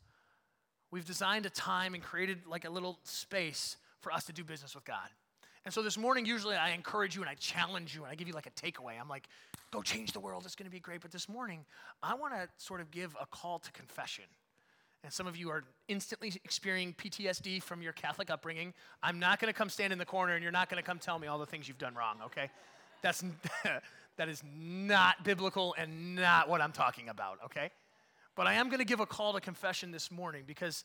We've 0.91 1.05
designed 1.05 1.47
a 1.47 1.51
time 1.51 1.95
and 1.95 2.03
created 2.03 2.39
like 2.49 2.65
a 2.65 2.71
little 2.71 2.99
space 3.05 3.77
for 4.01 4.13
us 4.13 4.25
to 4.25 4.33
do 4.33 4.43
business 4.43 4.75
with 4.75 4.85
God. 4.85 5.09
And 5.67 5.75
so 5.75 5.83
this 5.83 5.99
morning, 5.99 6.25
usually 6.25 6.57
I 6.57 6.71
encourage 6.71 7.15
you 7.15 7.21
and 7.21 7.31
I 7.31 7.35
challenge 7.35 7.95
you 7.95 8.03
and 8.03 8.11
I 8.11 8.15
give 8.15 8.27
you 8.27 8.35
like 8.35 8.47
a 8.47 8.51
takeaway. 8.51 8.99
I'm 8.99 9.11
like, 9.11 9.29
go 9.71 9.83
change 9.83 10.13
the 10.13 10.21
world. 10.21 10.45
It's 10.47 10.57
going 10.57 10.65
to 10.65 10.71
be 10.71 10.81
great. 10.81 11.03
But 11.03 11.13
this 11.13 11.29
morning, 11.29 11.67
I 12.03 12.15
want 12.15 12.33
to 12.33 12.49
sort 12.57 12.81
of 12.81 12.91
give 12.91 13.15
a 13.21 13.27
call 13.27 13.59
to 13.59 13.71
confession. 13.73 14.25
And 15.03 15.13
some 15.13 15.27
of 15.27 15.37
you 15.37 15.51
are 15.51 15.65
instantly 15.89 16.33
experiencing 16.45 16.95
PTSD 16.95 17.63
from 17.63 17.81
your 17.81 17.93
Catholic 17.93 18.31
upbringing. 18.31 18.75
I'm 19.03 19.19
not 19.19 19.41
going 19.41 19.53
to 19.53 19.57
come 19.57 19.71
stand 19.71 19.93
in 19.93 19.99
the 19.99 20.05
corner 20.05 20.35
and 20.35 20.43
you're 20.43 20.53
not 20.53 20.69
going 20.69 20.83
to 20.83 20.87
come 20.87 20.99
tell 20.99 21.19
me 21.19 21.27
all 21.27 21.39
the 21.39 21.47
things 21.47 21.69
you've 21.69 21.79
done 21.79 21.95
wrong, 21.95 22.19
okay? 22.27 22.51
That's, 23.03 23.25
that 24.17 24.29
is 24.29 24.43
not 24.45 25.25
biblical 25.25 25.75
and 25.79 26.17
not 26.17 26.49
what 26.49 26.61
I'm 26.61 26.73
talking 26.73 27.09
about, 27.09 27.39
okay? 27.47 27.71
But 28.37 28.47
I 28.47 28.55
am 28.55 28.69
going 28.69 28.79
to 28.79 28.85
give 28.85 29.01
a 29.01 29.07
call 29.07 29.33
to 29.33 29.41
confession 29.41 29.91
this 29.91 30.11
morning 30.11 30.45
because 30.47 30.85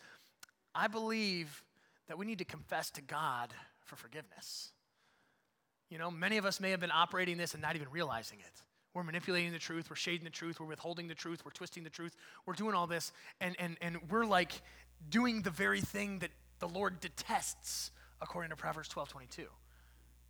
I 0.73 0.87
believe 0.87 1.63
that 2.07 2.17
we 2.17 2.25
need 2.25 2.39
to 2.39 2.45
confess 2.45 2.89
to 2.91 3.01
God 3.01 3.53
for 3.83 3.95
forgiveness. 3.95 4.71
You 5.89 5.97
know, 5.97 6.09
many 6.09 6.37
of 6.37 6.45
us 6.45 6.59
may 6.59 6.71
have 6.71 6.79
been 6.79 6.91
operating 6.91 7.37
this 7.37 7.53
and 7.53 7.61
not 7.61 7.75
even 7.75 7.89
realizing 7.91 8.39
it. 8.39 8.61
We're 8.95 9.03
manipulating 9.03 9.51
the 9.51 9.59
truth, 9.59 9.89
we're 9.89 9.97
shading 9.97 10.23
the 10.23 10.29
truth, 10.29 10.59
we're 10.59 10.65
withholding 10.65 11.09
the 11.09 11.13
truth, 11.13 11.43
we're 11.43 11.51
twisting 11.51 11.83
the 11.83 11.89
truth, 11.89 12.15
we're 12.45 12.53
doing 12.53 12.73
all 12.73 12.87
this, 12.87 13.11
and, 13.41 13.53
and, 13.59 13.77
and 13.81 13.97
we're 14.09 14.25
like 14.25 14.53
doing 15.09 15.41
the 15.41 15.49
very 15.49 15.81
thing 15.81 16.19
that 16.19 16.31
the 16.59 16.67
Lord 16.69 17.01
detests, 17.01 17.91
according 18.21 18.51
to 18.51 18.55
Proverbs 18.55 18.87
12 18.87 19.09
22. 19.09 19.47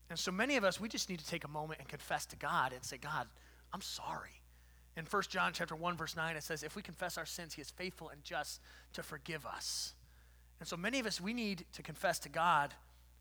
And 0.09 0.17
so 0.17 0.31
many 0.31 0.57
of 0.57 0.63
us, 0.63 0.79
we 0.79 0.89
just 0.89 1.09
need 1.09 1.19
to 1.19 1.27
take 1.27 1.43
a 1.43 1.47
moment 1.47 1.79
and 1.79 1.87
confess 1.87 2.25
to 2.27 2.35
God 2.35 2.73
and 2.73 2.83
say, 2.83 2.97
God, 2.97 3.27
I'm 3.71 3.81
sorry. 3.81 4.41
In 4.97 5.05
1 5.05 5.23
John 5.29 5.51
chapter 5.53 5.75
1 5.75 5.97
verse 5.97 6.15
9 6.15 6.35
it 6.35 6.43
says 6.43 6.63
if 6.63 6.75
we 6.75 6.81
confess 6.81 7.17
our 7.17 7.25
sins 7.25 7.53
he 7.53 7.61
is 7.61 7.69
faithful 7.69 8.09
and 8.09 8.23
just 8.23 8.61
to 8.93 9.03
forgive 9.03 9.45
us. 9.45 9.93
And 10.59 10.67
so 10.67 10.77
many 10.77 10.99
of 10.99 11.05
us 11.05 11.19
we 11.19 11.33
need 11.33 11.65
to 11.73 11.83
confess 11.83 12.17
to 12.19 12.29
God 12.29 12.73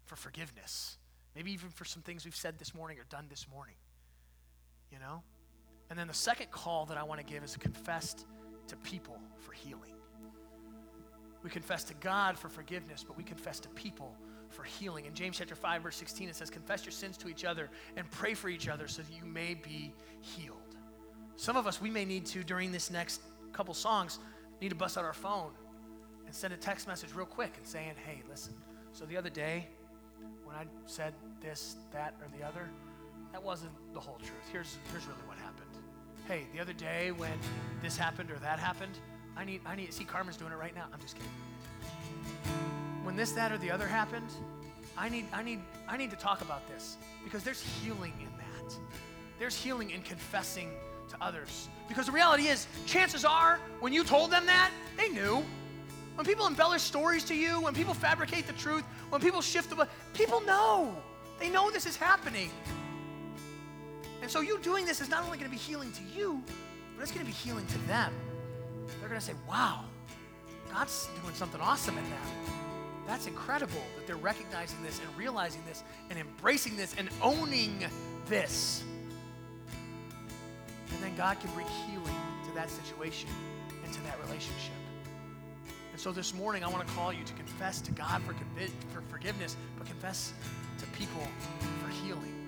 for 0.05 0.17
forgiveness. 0.17 0.97
Maybe 1.35 1.53
even 1.53 1.71
for 1.71 1.85
some 1.85 2.03
things 2.03 2.25
we've 2.25 2.37
said 2.37 2.59
this 2.59 2.75
morning 2.75 2.99
or 2.99 3.05
done 3.11 3.27
this 3.29 3.47
morning. 3.53 3.75
You 4.93 5.01
know? 5.01 5.23
And 5.91 5.99
then 5.99 6.09
the 6.09 6.15
second 6.15 6.51
call 6.51 6.87
that 6.87 6.97
I 6.97 7.03
want 7.03 7.21
to 7.21 7.27
give 7.27 7.43
is 7.45 7.57
confess 7.57 8.25
to 8.69 8.77
people 8.77 9.19
for 9.39 9.53
healing. 9.53 9.93
We 11.43 11.51
confess 11.51 11.85
to 11.85 11.95
God 11.95 12.39
for 12.39 12.49
forgiveness, 12.49 13.05
but 13.07 13.17
we 13.17 13.23
confess 13.23 13.61
to 13.61 13.69
people 13.71 14.17
for 14.49 14.63
healing. 14.63 15.05
In 15.05 15.15
James 15.15 15.39
chapter 15.39 15.55
5 15.55 15.83
verse 15.83 15.97
16 15.97 16.29
it 16.29 16.37
says 16.37 16.49
confess 16.49 16.85
your 16.85 16.93
sins 16.93 17.17
to 17.19 17.29
each 17.29 17.45
other 17.45 17.71
and 17.97 18.11
pray 18.11 18.35
for 18.35 18.49
each 18.49 18.69
other 18.69 18.89
so 18.89 19.03
that 19.03 19.13
you 19.13 19.25
may 19.25 19.55
be 19.55 19.93
healed. 20.21 20.59
Some 21.37 21.57
of 21.57 21.67
us 21.67 21.81
we 21.81 21.91
may 21.91 22.05
need 22.05 22.25
to 22.27 22.45
during 22.45 22.73
this 22.73 22.91
next 22.91 23.21
couple 23.53 23.75
songs 23.75 24.21
need 24.61 24.71
to 24.71 24.75
bust 24.75 24.97
out 24.97 25.05
our 25.05 25.13
phone 25.13 25.51
and 26.25 26.35
send 26.35 26.55
a 26.55 26.57
text 26.57 26.87
message 26.87 27.13
real 27.15 27.27
quick 27.27 27.55
and 27.59 27.67
saying, 27.67 27.95
"Hey, 28.07 28.23
listen. 28.29 28.55
So 28.93 29.05
the 29.05 29.17
other 29.17 29.31
day 29.31 29.69
when 30.45 30.57
I 30.57 30.65
said 30.87 31.15
this, 31.41 31.77
that 31.93 32.15
or 32.21 32.29
the 32.39 32.47
other, 32.47 32.71
that 33.33 33.43
wasn't 33.43 33.73
the 33.93 34.01
whole 34.01 34.19
truth. 34.19 34.49
Here's 34.53 34.79
here's 34.91 35.07
really 35.07 35.27
what 35.27 35.37
happened. 35.39 35.64
Hey, 36.27 36.47
the 36.55 36.61
other 36.61 36.73
day 36.73 37.13
when 37.13 37.39
this 37.83 37.97
happened 37.97 38.31
or 38.31 38.37
that 38.37 38.59
happened, 38.59 38.99
I 39.37 39.45
need 39.45 39.61
I 39.67 39.77
need 39.77 39.93
see 39.93 40.05
Carmen's 40.05 40.37
doing 40.37 40.53
it 40.53 40.59
right 40.59 40.75
now. 40.75 40.87
I'm 40.93 41.01
just 41.01 41.17
kidding 41.17 41.31
when 43.05 43.17
this, 43.17 43.33
that, 43.33 43.53
or 43.53 43.59
the 43.59 43.71
other 43.71 43.87
happened, 43.87 44.27
I 44.97 45.09
need, 45.09 45.27
I 45.33 45.43
need, 45.43 45.61
I 45.87 45.97
need 45.97 46.11
to 46.11 46.17
talk 46.17 46.41
about 46.41 46.67
this 46.69 46.97
because 47.23 47.45
there's 47.45 47.63
healing 47.83 48.13
in 48.19 48.29
that. 48.39 48.75
There's 49.39 49.55
healing 49.55 49.91
in 49.91 50.03
confessing 50.03 50.71
to 51.11 51.17
others. 51.21 51.69
Because 51.87 52.07
the 52.07 52.13
reality 52.13 52.45
is, 52.45 52.67
chances 52.87 53.25
are, 53.25 53.61
when 53.81 53.93
you 53.93 54.05
told 54.05 54.31
them 54.31 54.47
that, 54.47 54.71
they 54.97 55.11
knew. 55.11 55.45
When 56.15 56.25
people 56.25 56.47
embellish 56.47 56.83
stories 56.83 57.25
to 57.25 57.35
you, 57.35 57.61
when 57.61 57.75
people 57.75 57.93
fabricate 57.93 58.47
the 58.47 58.53
truth, 58.55 58.85
when 59.11 59.21
people 59.21 59.43
shift 59.43 59.71
the, 59.71 59.87
people 60.15 60.41
know. 60.41 60.97
They 61.39 61.51
know 61.51 61.71
this 61.71 61.87
is 61.87 61.97
happening. 61.97 62.51
And 64.25 64.31
so 64.31 64.41
you 64.41 64.57
doing 64.61 64.87
this 64.87 65.03
is 65.03 65.11
not 65.11 65.23
only 65.23 65.37
going 65.37 65.51
to 65.51 65.55
be 65.55 65.61
healing 65.61 65.93
to 65.93 66.01
you, 66.19 66.43
but 66.97 67.03
it's 67.03 67.13
going 67.13 67.27
to 67.27 67.31
be 67.31 67.37
healing 67.37 67.67
to 67.67 67.79
them. 67.87 68.11
They're 68.99 69.11
going 69.11 69.21
to 69.21 69.27
say, 69.27 69.35
wow, 69.47 69.85
God's 70.73 71.11
doing 71.21 71.35
something 71.35 71.61
awesome 71.61 71.99
in 71.99 72.05
them. 72.05 72.23
That's 73.07 73.27
incredible 73.27 73.83
that 73.97 74.07
they're 74.07 74.17
recognizing 74.17 74.83
this 74.83 74.99
and 74.99 75.15
realizing 75.15 75.63
this 75.69 75.85
and 76.09 76.19
embracing 76.19 76.75
this 76.75 76.95
and 76.97 77.11
owning 77.21 77.85
this. 78.27 78.83
And 80.91 81.03
then 81.03 81.15
God 81.17 81.39
can 81.39 81.51
bring 81.51 81.67
healing 81.87 82.17
to 82.49 82.55
that 82.55 82.71
situation 82.71 83.29
and 83.85 83.93
to 83.93 84.03
that 84.05 84.19
relationship. 84.25 84.73
And 85.93 86.01
so 86.01 86.13
this 86.13 86.33
morning, 86.33 86.65
I 86.65 86.69
want 86.69 86.89
to 86.89 86.95
call 86.95 87.13
you 87.13 87.25
to 87.25 87.33
confess 87.35 87.83
to 87.83 87.93
God 87.93 88.23
for, 88.23 88.35
for 88.95 89.03
forgiveness, 89.11 89.55
but 89.77 89.87
confess 89.87 90.33
to 90.79 90.87
people 90.99 91.29
for 91.83 91.91
healing. 92.07 92.44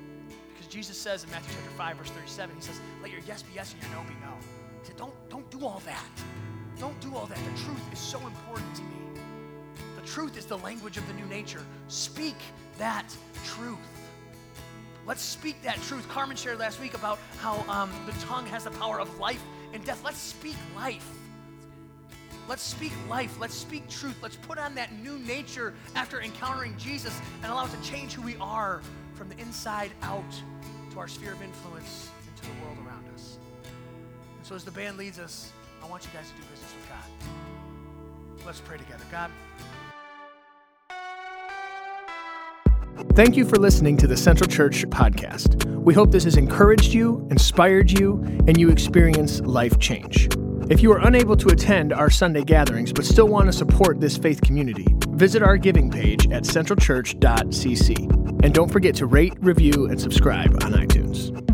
Because 0.67 0.75
Jesus 0.75 0.99
says 0.99 1.23
in 1.23 1.31
Matthew 1.31 1.55
chapter 1.55 1.71
5, 1.71 1.97
verse 1.97 2.11
37, 2.11 2.57
he 2.57 2.61
says, 2.61 2.81
Let 3.01 3.13
your 3.13 3.21
yes 3.27 3.43
be 3.43 3.53
yes 3.55 3.73
and 3.73 3.83
your 3.83 3.93
no 3.93 4.09
be 4.09 4.15
no. 4.21 4.33
He 4.81 4.89
said, 4.89 4.97
Don't, 4.97 5.15
don't 5.31 5.49
do 5.49 5.65
all 5.65 5.81
that. 5.87 6.05
Don't 6.81 6.99
do 7.01 7.15
all 7.15 7.27
that. 7.27 7.39
The 7.39 7.63
truth 7.63 7.93
is 7.93 8.01
so 8.01 8.19
important 8.27 8.75
to 8.75 8.83
me 8.83 9.21
The 9.95 10.07
truth 10.07 10.37
is 10.37 10.45
the 10.45 10.59
language 10.59 10.97
of 10.97 11.07
the 11.07 11.15
new 11.15 11.27
nature. 11.27 11.63
Speak 11.87 12.35
that 12.79 13.15
truth. 13.45 13.79
Let's 15.07 15.23
speak 15.23 15.63
that 15.63 15.81
truth. 15.83 16.09
Carmen 16.09 16.37
shared 16.37 16.59
last 16.59 16.81
week 16.81 16.95
about 16.95 17.21
how 17.39 17.65
um, 17.69 17.91
the 18.05 18.13
tongue 18.27 18.47
has 18.47 18.65
the 18.65 18.73
power 18.73 18.99
of 18.99 19.21
life 19.21 19.43
and 19.73 19.85
death. 19.85 20.03
Let's 20.05 20.19
speak 20.19 20.57
life. 20.75 21.09
Let's 22.49 22.63
speak 22.63 22.93
life. 23.09 23.39
Let's 23.39 23.55
speak 23.55 23.89
truth. 23.89 24.17
Let's 24.21 24.37
put 24.37 24.59
on 24.59 24.75
that 24.75 24.93
new 24.95 25.17
nature 25.21 25.75
after 25.95 26.21
encountering 26.21 26.77
Jesus 26.77 27.21
and 27.43 27.53
allow 27.53 27.67
it 27.67 27.71
to 27.71 27.89
change 27.89 28.15
who 28.15 28.23
we 28.23 28.37
are 28.41 28.83
from 29.15 29.29
the 29.29 29.39
inside 29.39 29.93
out 30.03 30.25
to 30.97 31.01
our 31.01 31.09
sphere 31.09 31.33
of 31.33 31.43
influence 31.43 32.11
and 32.27 32.37
to 32.37 32.43
the 32.45 32.65
world 32.65 32.79
around 32.87 33.05
us. 33.15 33.37
And 34.39 34.47
so, 34.47 34.55
as 34.55 34.65
the 34.65 34.71
band 34.71 34.97
leads 34.97 35.19
us, 35.19 35.53
I 35.83 35.87
want 35.89 36.05
you 36.05 36.11
guys 36.15 36.31
to 36.31 36.37
do 36.37 36.43
business 36.51 36.73
with 36.75 36.89
God. 36.89 38.47
Let's 38.47 38.61
pray 38.61 38.79
together. 38.79 39.05
God, 39.13 39.31
Thank 43.15 43.37
you 43.37 43.45
for 43.45 43.57
listening 43.57 43.99
to 43.99 44.07
the 44.07 44.17
Central 44.17 44.49
Church 44.49 44.87
podcast. 44.87 45.65
We 45.67 45.93
hope 45.93 46.11
this 46.11 46.25
has 46.25 46.37
encouraged 46.37 46.95
you, 46.95 47.27
inspired 47.31 47.91
you, 47.91 48.23
and 48.47 48.59
you 48.59 48.71
experience 48.71 49.41
life 49.41 49.79
change. 49.79 50.29
If 50.71 50.83
you 50.83 50.93
are 50.93 51.07
unable 51.07 51.37
to 51.37 51.49
attend 51.49 51.93
our 51.93 52.09
Sunday 52.09 52.43
gatherings 52.43 52.93
but 52.93 53.05
still 53.05 53.29
want 53.29 53.47
to 53.47 53.53
support 53.53 54.01
this 54.01 54.17
faith 54.17 54.41
community, 54.41 54.87
visit 55.17 55.43
our 55.43 55.57
giving 55.57 55.91
page 55.91 56.31
at 56.31 56.45
centralchurch.cc. 56.45 57.99
And 58.45 58.55
don't 58.55 58.71
forget 58.71 58.95
to 58.97 59.07
rate, 59.07 59.35
review, 59.41 59.87
and 59.87 60.01
subscribe 60.01 60.53
on 60.63 60.73
iTunes. 60.73 61.46